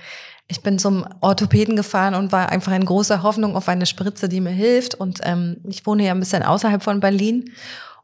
Ich 0.48 0.62
bin 0.62 0.78
zum 0.78 1.04
Orthopäden 1.20 1.74
gefahren 1.74 2.14
und 2.14 2.30
war 2.30 2.50
einfach 2.50 2.72
in 2.72 2.84
großer 2.84 3.22
Hoffnung 3.22 3.56
auf 3.56 3.68
eine 3.68 3.84
Spritze, 3.84 4.28
die 4.28 4.40
mir 4.40 4.50
hilft. 4.50 4.94
Und 4.94 5.20
ähm, 5.24 5.56
ich 5.64 5.84
wohne 5.86 6.04
ja 6.04 6.12
ein 6.12 6.20
bisschen 6.20 6.44
außerhalb 6.44 6.82
von 6.82 7.00
Berlin 7.00 7.50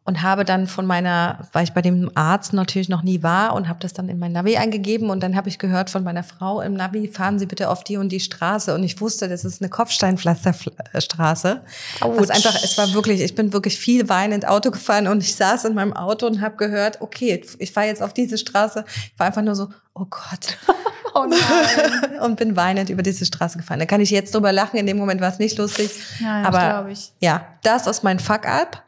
und 0.05 0.23
habe 0.23 0.45
dann 0.45 0.67
von 0.67 0.85
meiner, 0.85 1.49
weil 1.53 1.63
ich 1.63 1.73
bei 1.73 1.83
dem 1.83 2.11
Arzt 2.15 2.53
natürlich 2.53 2.89
noch 2.89 3.03
nie 3.03 3.23
war 3.23 3.55
und 3.55 3.69
habe 3.69 3.79
das 3.79 3.93
dann 3.93 4.09
in 4.09 4.19
mein 4.19 4.33
Navi 4.33 4.57
eingegeben 4.57 5.11
und 5.11 5.23
dann 5.23 5.37
habe 5.37 5.49
ich 5.49 5.61
gehört 5.61 5.91
von 5.91 6.03
meiner 6.03 6.25
Frau 6.25 6.61
im 6.61 6.75
Navi, 6.75 7.07
fahren 7.07 7.39
Sie 7.39 7.47
bitte 7.47 7.71
auf 7.71 7.85
die 7.85 7.97
und 7.97 8.11
die 8.11 8.19
Straße 8.19 8.75
und 8.75 8.83
ich 8.83 9.01
wusste, 9.01 9.29
das 9.29 9.45
ist 9.45 9.63
eine 9.63 9.71
Kopfsteinpflasterstraße. 9.71 11.61
Was 12.01 12.31
einfach, 12.31 12.55
es 12.63 12.77
war 12.79 12.93
wirklich, 12.95 13.21
ich 13.21 13.37
bin 13.37 13.53
wirklich 13.53 13.79
viel 13.79 14.09
weinend 14.09 14.49
Auto 14.49 14.73
gefahren 14.73 15.07
und 15.07 15.23
ich 15.23 15.37
saß 15.37 15.67
in 15.67 15.75
meinem 15.75 15.93
Auto 15.93 16.27
und 16.27 16.41
habe 16.41 16.57
gehört, 16.57 17.01
okay, 17.01 17.41
ich 17.59 17.73
fahre 17.73 17.87
jetzt 17.87 18.03
auf 18.03 18.13
diese 18.13 18.39
Straße. 18.39 18.85
Ich 19.13 19.19
war 19.19 19.29
einfach 19.29 19.43
nur 19.43 19.55
so, 19.55 19.69
oh 19.95 20.07
Gott. 20.09 20.59
Oh 21.15 21.27
nein. 21.27 22.21
und 22.23 22.37
bin 22.37 22.57
weinend 22.57 22.89
über 22.89 23.03
diese 23.03 23.27
Straße 23.27 23.59
gefahren. 23.59 23.79
Da 23.79 23.85
kann 23.85 24.01
ich 24.01 24.09
jetzt 24.09 24.35
drüber 24.35 24.51
lachen. 24.51 24.79
In 24.79 24.87
dem 24.87 24.97
Moment 24.97 25.21
war 25.21 25.29
es 25.29 25.39
nicht 25.39 25.59
lustig. 25.59 25.91
Ja, 26.21 26.41
ja, 26.41 26.49
aber 26.49 26.89
ja, 27.21 27.47
das 27.63 27.87
ist 27.87 28.03
mein 28.03 28.19
Fuck-up. 28.19 28.83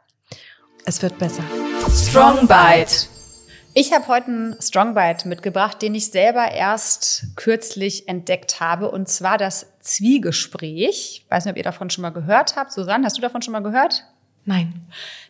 Es 0.87 1.01
wird 1.01 1.19
besser. 1.19 1.43
Strong 1.91 2.47
Bite. 2.47 3.07
Ich 3.73 3.95
habe 3.95 4.07
heute 4.07 4.27
einen 4.27 4.57
Strong 4.61 4.95
Bite 4.95 5.27
mitgebracht, 5.27 5.81
den 5.81 5.95
ich 5.95 6.11
selber 6.11 6.53
erst 6.53 7.29
kürzlich 7.37 8.07
entdeckt 8.07 8.61
habe, 8.61 8.91
und 8.91 9.09
zwar 9.09 9.39
das 9.39 9.67
Zwiegespräch. 9.81 11.23
Ich 11.25 11.31
weiß 11.31 11.47
nicht, 11.47 11.53
ob 11.53 11.57
ihr 11.57 11.63
davon 11.63 11.89
schon 11.89 12.03
mal 12.03 12.11
gehört 12.11 12.57
habt. 12.57 12.71
Susanne, 12.71 13.07
hast 13.07 13.17
du 13.17 13.23
davon 13.23 13.41
schon 13.41 13.53
mal 13.53 13.63
gehört? 13.63 14.05
Nein. 14.45 14.75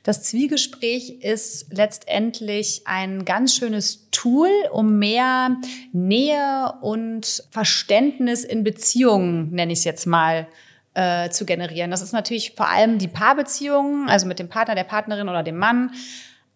Das 0.02 0.24
Zwiegespräch 0.24 1.20
ist 1.20 1.72
letztendlich 1.72 2.82
ein 2.86 3.24
ganz 3.24 3.54
schönes 3.54 4.10
Tool, 4.10 4.50
um 4.72 4.98
mehr 4.98 5.56
Nähe 5.92 6.74
und 6.80 7.44
Verständnis 7.52 8.42
in 8.42 8.64
Beziehungen, 8.64 9.52
nenne 9.52 9.72
ich 9.72 9.78
es 9.78 9.84
jetzt 9.84 10.06
mal, 10.06 10.48
äh, 10.94 11.28
zu 11.30 11.44
generieren. 11.44 11.90
Das 11.90 12.02
ist 12.02 12.12
natürlich 12.12 12.54
vor 12.56 12.68
allem 12.68 12.98
die 12.98 13.08
Paarbeziehung, 13.08 14.08
also 14.08 14.26
mit 14.26 14.38
dem 14.38 14.48
Partner, 14.48 14.74
der 14.74 14.84
Partnerin 14.84 15.28
oder 15.28 15.42
dem 15.42 15.58
Mann. 15.58 15.90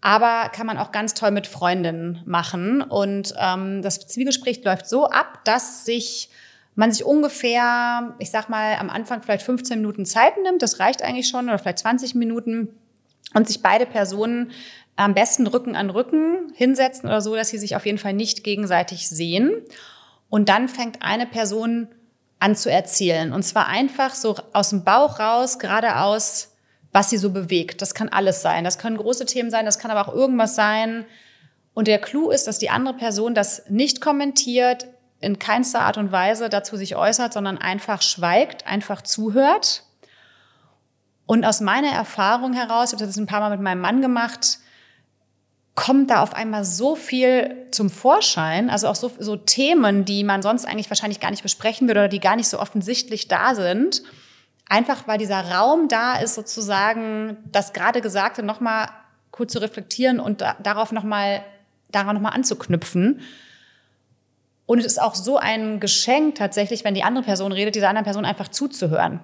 Aber 0.01 0.49
kann 0.51 0.67
man 0.67 0.79
auch 0.79 0.93
ganz 0.93 1.15
toll 1.15 1.33
mit 1.33 1.47
Freundinnen 1.47 2.23
machen. 2.25 2.83
Und 2.83 3.35
ähm, 3.37 3.83
das 3.83 4.07
Zwiegespräch 4.07 4.63
läuft 4.65 4.89
so 4.89 5.07
ab, 5.07 5.41
dass 5.45 5.85
sich 5.85 6.31
man 6.77 6.93
sich 6.93 7.05
ungefähr, 7.05 8.15
ich 8.21 8.31
sag 8.31 8.49
mal, 8.49 8.77
am 8.77 8.89
Anfang 8.89 9.21
vielleicht 9.21 9.45
15 9.45 9.81
Minuten 9.81 10.07
Zeit 10.07 10.35
nimmt. 10.41 10.63
Das 10.63 10.79
reicht 10.79 11.03
eigentlich 11.03 11.27
schon, 11.27 11.49
oder 11.49 11.59
vielleicht 11.59 11.81
20 11.81 12.15
Minuten 12.15 12.69
und 13.35 13.49
sich 13.49 13.63
beide 13.63 13.85
Personen 13.85 14.53
am 14.95 15.13
besten 15.15 15.49
Rücken 15.49 15.75
an 15.75 15.91
Rücken 15.91 16.53
hinsetzen 16.55 17.09
oder 17.09 17.21
so, 17.21 17.35
dass 17.35 17.49
sie 17.49 17.59
sich 17.59 17.75
auf 17.75 17.85
jeden 17.85 17.99
Fall 17.99 18.13
nicht 18.13 18.45
gegenseitig 18.45 19.09
sehen. 19.09 19.51
Und 20.29 20.49
dann 20.49 20.69
fängt 20.69 21.03
eine 21.03 21.27
Person 21.27 21.89
an 22.41 22.57
zu 22.57 22.71
erzählen. 22.71 23.33
Und 23.33 23.43
zwar 23.43 23.67
einfach 23.67 24.15
so 24.15 24.37
aus 24.53 24.71
dem 24.71 24.85
Bauch 24.85 25.19
raus, 25.19 25.59
geradeaus, 25.59 26.55
was 26.93 27.11
sie 27.11 27.19
so 27.19 27.31
bewegt. 27.31 27.83
Das 27.83 27.95
kann 27.95 28.09
alles 28.09 28.43
sein. 28.43 28.65
Das 28.65 28.79
können 28.79 28.97
große 28.97 29.27
Themen 29.27 29.51
sein, 29.51 29.65
das 29.65 29.79
kann 29.79 29.91
aber 29.91 30.09
auch 30.09 30.15
irgendwas 30.15 30.55
sein. 30.55 31.05
Und 31.75 31.89
der 31.89 32.01
Clou 32.01 32.31
ist, 32.31 32.47
dass 32.47 32.59
die 32.59 32.71
andere 32.71 32.95
Person 32.95 33.35
das 33.35 33.63
nicht 33.69 34.01
kommentiert, 34.01 34.87
in 35.21 35.39
keinster 35.39 35.81
Art 35.81 35.97
und 35.97 36.13
Weise 36.13 36.49
dazu 36.49 36.77
sich 36.77 36.97
äußert, 36.97 37.33
sondern 37.33 37.59
einfach 37.59 38.03
schweigt, 38.03 38.67
einfach 38.67 39.03
zuhört. 39.03 39.83
Und 41.27 41.45
aus 41.45 41.61
meiner 41.61 41.91
Erfahrung 41.91 42.53
heraus, 42.53 42.93
ich 42.93 42.95
habe 42.95 43.07
das 43.07 43.17
ein 43.17 43.27
paar 43.27 43.41
Mal 43.41 43.51
mit 43.51 43.61
meinem 43.61 43.81
Mann 43.81 44.01
gemacht, 44.01 44.59
kommt 45.79 46.11
da 46.11 46.23
auf 46.23 46.35
einmal 46.35 46.65
so 46.65 46.97
viel 46.97 47.69
zum 47.71 47.89
Vorschein, 47.89 48.69
also 48.69 48.89
auch 48.89 48.97
so, 48.97 49.13
so 49.21 49.37
Themen, 49.37 50.05
die 50.05 50.25
man 50.25 50.43
sonst 50.43 50.65
eigentlich 50.65 50.91
wahrscheinlich 50.91 51.21
gar 51.21 51.31
nicht 51.31 51.45
besprechen 51.45 51.87
würde 51.87 52.01
oder 52.01 52.09
die 52.09 52.19
gar 52.19 52.35
nicht 52.35 52.49
so 52.49 52.59
offensichtlich 52.59 53.29
da 53.29 53.55
sind. 53.55 54.03
Einfach 54.69 55.07
weil 55.07 55.19
dieser 55.19 55.41
Raum 55.53 55.87
da 55.87 56.19
ist, 56.19 56.35
sozusagen 56.35 57.37
das 57.53 57.73
gerade 57.75 58.01
Gesagte 58.01 58.43
nochmal 58.43 58.89
kurz 59.31 59.53
zu 59.53 59.61
reflektieren 59.61 60.19
und 60.19 60.41
da, 60.41 60.57
darauf 60.61 60.91
nochmal, 60.91 61.45
daran 61.93 62.17
nochmal 62.17 62.33
anzuknüpfen. 62.33 63.21
Und 64.67 64.81
es 64.81 64.85
ist 64.85 65.01
auch 65.01 65.15
so 65.15 65.37
ein 65.37 65.79
Geschenk 65.79 66.35
tatsächlich, 66.35 66.83
wenn 66.83 66.95
die 66.95 67.05
andere 67.05 67.23
Person 67.23 67.53
redet, 67.53 67.77
dieser 67.77 67.89
anderen 67.89 68.05
Person 68.05 68.25
einfach 68.25 68.49
zuzuhören. 68.49 69.21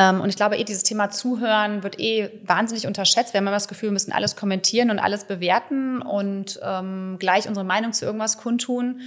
Ähm, 0.00 0.22
und 0.22 0.30
ich 0.30 0.36
glaube, 0.36 0.56
eh 0.56 0.64
dieses 0.64 0.82
Thema 0.82 1.10
Zuhören 1.10 1.82
wird 1.82 2.00
eh 2.00 2.30
wahnsinnig 2.44 2.86
unterschätzt. 2.86 3.34
Wir 3.34 3.38
haben 3.38 3.44
immer 3.46 3.50
das 3.50 3.68
Gefühl, 3.68 3.90
wir 3.90 3.92
müssen 3.92 4.12
alles 4.12 4.34
kommentieren 4.34 4.90
und 4.90 4.98
alles 4.98 5.24
bewerten 5.24 6.00
und 6.00 6.58
ähm, 6.64 7.16
gleich 7.18 7.46
unsere 7.46 7.66
Meinung 7.66 7.92
zu 7.92 8.06
irgendwas 8.06 8.38
kundtun. 8.38 9.02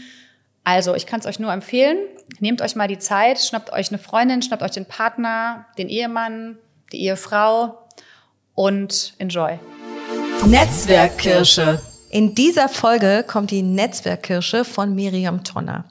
Also, 0.64 0.94
ich 0.94 1.08
kann 1.08 1.20
es 1.20 1.26
euch 1.26 1.40
nur 1.40 1.52
empfehlen. 1.52 1.98
Nehmt 2.40 2.62
euch 2.62 2.76
mal 2.76 2.88
die 2.88 3.00
Zeit, 3.00 3.40
schnappt 3.40 3.74
euch 3.74 3.90
eine 3.90 3.98
Freundin, 3.98 4.44
schnappt 4.44 4.62
euch 4.62 4.72
den 4.72 4.86
Partner, 4.86 5.66
den 5.80 5.90
Ehemann, 5.90 6.60
die 6.92 7.02
Ehefrau 7.02 7.80
und 8.54 9.16
enjoy. 9.18 9.58
Netzwerkkirsche. 10.46 11.82
In 12.14 12.36
dieser 12.36 12.70
Folge 12.70 13.26
kommt 13.28 13.50
die 13.50 13.64
Netzwerkkirsche 13.64 14.66
von 14.66 14.94
Miriam 14.94 15.44
Tonner. 15.44 15.86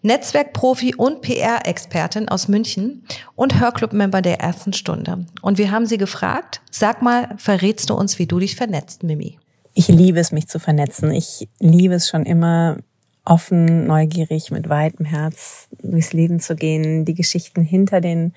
Netzwerkprofi 0.00 0.94
und 0.94 1.20
PR-Expertin 1.20 2.30
aus 2.30 2.48
München 2.48 3.04
und 3.34 3.60
Hörclub-Member 3.60 4.22
der 4.22 4.40
ersten 4.40 4.72
Stunde. 4.72 5.26
Und 5.42 5.58
wir 5.58 5.70
haben 5.70 5.84
sie 5.84 5.98
gefragt, 5.98 6.62
sag 6.70 7.02
mal, 7.02 7.28
verrätst 7.36 7.90
du 7.90 7.94
uns, 7.94 8.18
wie 8.18 8.24
du 8.24 8.38
dich 8.38 8.56
vernetzt, 8.56 9.02
Mimi? 9.02 9.38
Ich 9.74 9.88
liebe 9.88 10.18
es, 10.18 10.32
mich 10.32 10.48
zu 10.48 10.58
vernetzen. 10.58 11.10
Ich 11.10 11.46
liebe 11.60 11.92
es 11.92 12.08
schon 12.08 12.24
immer, 12.24 12.78
offen, 13.26 13.86
neugierig, 13.86 14.50
mit 14.50 14.70
weitem 14.70 15.04
Herz 15.04 15.68
durchs 15.82 16.14
Leben 16.14 16.40
zu 16.40 16.56
gehen, 16.56 17.04
die 17.04 17.14
Geschichten 17.14 17.60
hinter 17.60 18.00
den 18.00 18.32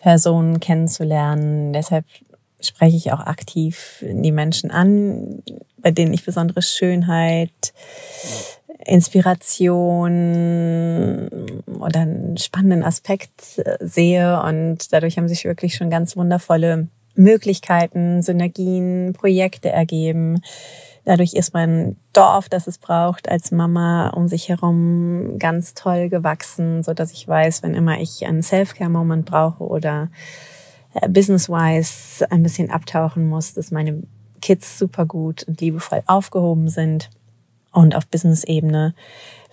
Personen 0.00 0.58
kennenzulernen. 0.58 1.72
Deshalb 1.72 2.04
spreche 2.62 2.96
ich 2.96 3.12
auch 3.12 3.20
aktiv 3.20 4.02
die 4.02 4.32
Menschen 4.32 4.70
an, 4.70 5.42
bei 5.78 5.90
denen 5.90 6.12
ich 6.12 6.24
besondere 6.24 6.62
Schönheit, 6.62 7.72
Inspiration 8.86 9.98
oder 11.80 12.00
einen 12.00 12.36
spannenden 12.38 12.82
Aspekt 12.82 13.62
sehe. 13.80 14.42
Und 14.42 14.92
dadurch 14.92 15.16
haben 15.18 15.28
sich 15.28 15.44
wirklich 15.44 15.74
schon 15.76 15.90
ganz 15.90 16.16
wundervolle 16.16 16.88
Möglichkeiten, 17.14 18.22
Synergien, 18.22 19.12
Projekte 19.12 19.68
ergeben. 19.70 20.40
Dadurch 21.04 21.34
ist 21.34 21.54
mein 21.54 21.96
Dorf, 22.12 22.48
das 22.48 22.66
es 22.66 22.78
braucht, 22.78 23.28
als 23.28 23.50
Mama 23.50 24.10
um 24.10 24.28
sich 24.28 24.48
herum 24.48 25.38
ganz 25.38 25.74
toll 25.74 26.08
gewachsen, 26.08 26.82
so 26.82 26.94
dass 26.94 27.12
ich 27.12 27.26
weiß, 27.26 27.62
wenn 27.62 27.74
immer 27.74 28.00
ich 28.00 28.26
einen 28.26 28.42
Self-Care-Moment 28.42 29.26
brauche 29.26 29.64
oder 29.64 30.08
business-wise 31.08 32.30
ein 32.30 32.42
bisschen 32.42 32.70
abtauchen 32.70 33.28
muss, 33.28 33.54
dass 33.54 33.70
meine 33.70 34.02
Kids 34.40 34.78
super 34.78 35.06
gut 35.06 35.44
und 35.44 35.60
liebevoll 35.60 36.02
aufgehoben 36.06 36.68
sind. 36.68 37.10
Und 37.72 37.94
auf 37.94 38.06
Business-Ebene 38.06 38.94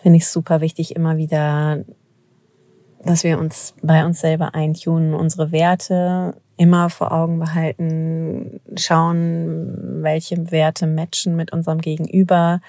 finde 0.02 0.18
ich 0.18 0.24
es 0.24 0.34
super 0.34 0.62
wichtig, 0.62 0.96
immer 0.96 1.18
wieder, 1.18 1.84
dass 3.04 3.24
wir 3.24 3.38
uns 3.38 3.76
bei 3.82 4.06
uns 4.06 4.22
selber 4.22 4.56
eintunen, 4.56 5.14
unsere 5.14 5.52
Werte 5.52 6.36
immer 6.58 6.90
vor 6.90 7.12
Augen 7.12 7.40
behalten, 7.40 8.60
schauen, 8.76 10.02
welche 10.02 10.52
Werte 10.52 10.88
matchen 10.88 11.36
mit 11.36 11.54
unserem 11.54 11.80
Gegenüber, 11.80 12.62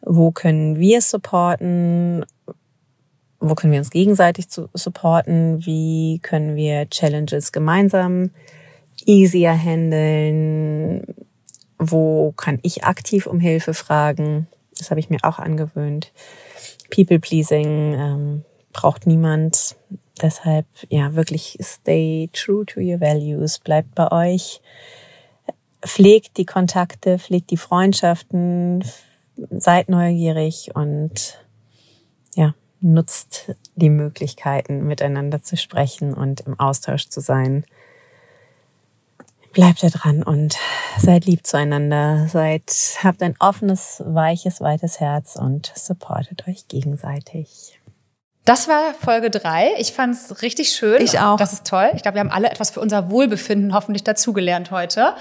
wo 0.00 0.30
können 0.30 0.78
wir 0.78 1.02
supporten, 1.02 2.24
wo 3.40 3.54
können 3.54 3.72
wir 3.72 3.80
uns 3.80 3.90
gegenseitig 3.90 4.46
supporten, 4.48 5.64
wie 5.64 6.20
können 6.22 6.56
wir 6.56 6.88
Challenges 6.88 7.52
gemeinsam 7.52 8.30
easier 9.04 9.52
handeln, 9.52 11.04
wo 11.78 12.32
kann 12.32 12.58
ich 12.62 12.84
aktiv 12.84 13.26
um 13.26 13.40
Hilfe 13.40 13.74
fragen? 13.74 14.46
Das 14.78 14.90
habe 14.90 15.00
ich 15.00 15.10
mir 15.10 15.18
auch 15.22 15.38
angewöhnt. 15.38 16.12
People-pleasing 16.90 17.94
ähm, 17.94 18.44
braucht 18.72 19.06
niemand. 19.06 19.76
Deshalb, 20.20 20.66
ja, 20.88 21.14
wirklich 21.14 21.58
stay 21.60 22.30
true 22.32 22.64
to 22.64 22.80
your 22.80 23.00
values. 23.00 23.58
Bleibt 23.58 23.94
bei 23.94 24.10
euch. 24.10 24.60
Pflegt 25.84 26.38
die 26.38 26.46
Kontakte, 26.46 27.18
pflegt 27.18 27.50
die 27.50 27.58
Freundschaften. 27.58 28.84
Seid 29.50 29.90
neugierig 29.90 30.70
und 30.74 31.38
ja, 32.34 32.54
nutzt 32.80 33.54
die 33.74 33.90
Möglichkeiten, 33.90 34.86
miteinander 34.86 35.42
zu 35.42 35.56
sprechen 35.56 36.14
und 36.14 36.40
im 36.40 36.58
Austausch 36.58 37.08
zu 37.08 37.20
sein 37.20 37.64
bleibt 39.56 39.82
da 39.82 39.88
dran 39.88 40.22
und 40.22 40.58
seid 40.98 41.24
lieb 41.24 41.46
zueinander, 41.46 42.28
seid, 42.28 42.70
habt 43.02 43.22
ein 43.22 43.34
offenes, 43.38 44.02
weiches, 44.04 44.60
weites 44.60 45.00
Herz 45.00 45.34
und 45.34 45.72
supportet 45.74 46.46
euch 46.46 46.68
gegenseitig. 46.68 47.80
Das 48.44 48.68
war 48.68 48.92
Folge 48.92 49.30
drei. 49.30 49.70
Ich 49.78 49.92
fand 49.92 50.14
es 50.14 50.42
richtig 50.42 50.74
schön. 50.74 51.00
Ich 51.00 51.18
auch. 51.20 51.38
Das 51.38 51.54
ist 51.54 51.66
toll. 51.66 51.90
Ich 51.94 52.02
glaube, 52.02 52.16
wir 52.16 52.20
haben 52.20 52.30
alle 52.30 52.50
etwas 52.50 52.70
für 52.70 52.80
unser 52.80 53.10
Wohlbefinden 53.10 53.72
hoffentlich 53.72 54.04
dazugelernt 54.04 54.70
heute. 54.70 55.14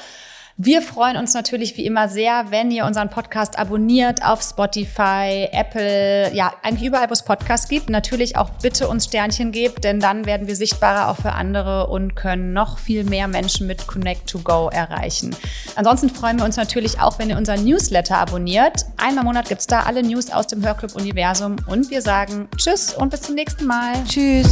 Wir 0.58 0.82
freuen 0.82 1.18
uns 1.18 1.34
natürlich 1.34 1.76
wie 1.76 1.86
immer 1.86 2.08
sehr, 2.08 2.46
wenn 2.50 2.72
ihr 2.72 2.86
unseren 2.86 3.10
Podcast 3.10 3.60
abonniert 3.60 4.24
auf 4.24 4.42
Spotify, 4.42 5.50
Apple, 5.52 6.34
ja, 6.34 6.54
eigentlich 6.64 6.88
überall, 6.88 7.10
wo 7.10 7.14
es 7.14 7.24
Podcasts 7.24 7.68
gibt. 7.68 7.90
Natürlich 7.90 8.38
auch 8.38 8.50
bitte 8.62 8.88
uns 8.88 9.04
Sternchen 9.04 9.52
gebt, 9.52 9.84
denn 9.84 10.00
dann 10.00 10.26
werden 10.26 10.48
wir 10.48 10.56
sichtbarer 10.56 11.10
auch 11.10 11.18
für 11.18 11.34
andere 11.34 11.88
und 11.88 12.16
können 12.16 12.54
noch 12.54 12.78
viel 12.78 13.04
mehr 13.04 13.28
Menschen 13.28 13.68
mit 13.68 13.86
Connect 13.86 14.30
to 14.30 14.40
Go 14.40 14.70
erreichen. 14.72 15.36
Ansonsten 15.76 16.10
freuen 16.10 16.38
wir 16.38 16.46
uns 16.46 16.56
natürlich 16.56 17.02
auch, 17.02 17.20
wenn 17.20 17.30
ihr 17.30 17.38
unseren 17.38 17.66
Newsletter 17.66 18.18
abonniert. 18.18 18.86
Einmal 18.96 19.24
im 19.24 19.26
Monat 19.26 19.50
gibt's 19.50 19.68
da 19.68 19.82
alle 19.82 20.04
News 20.04 20.32
aus 20.32 20.48
dem 20.48 20.64
Hörclub-Universum 20.64 21.58
und 21.68 21.90
wir 21.90 22.02
sagen 22.02 22.48
Tschüss 22.56 22.94
und 22.94 23.10
bis 23.10 23.24
zum 23.24 23.36
nächsten 23.36 23.66
Mal. 23.66 23.92
Tschüss. 24.08 24.48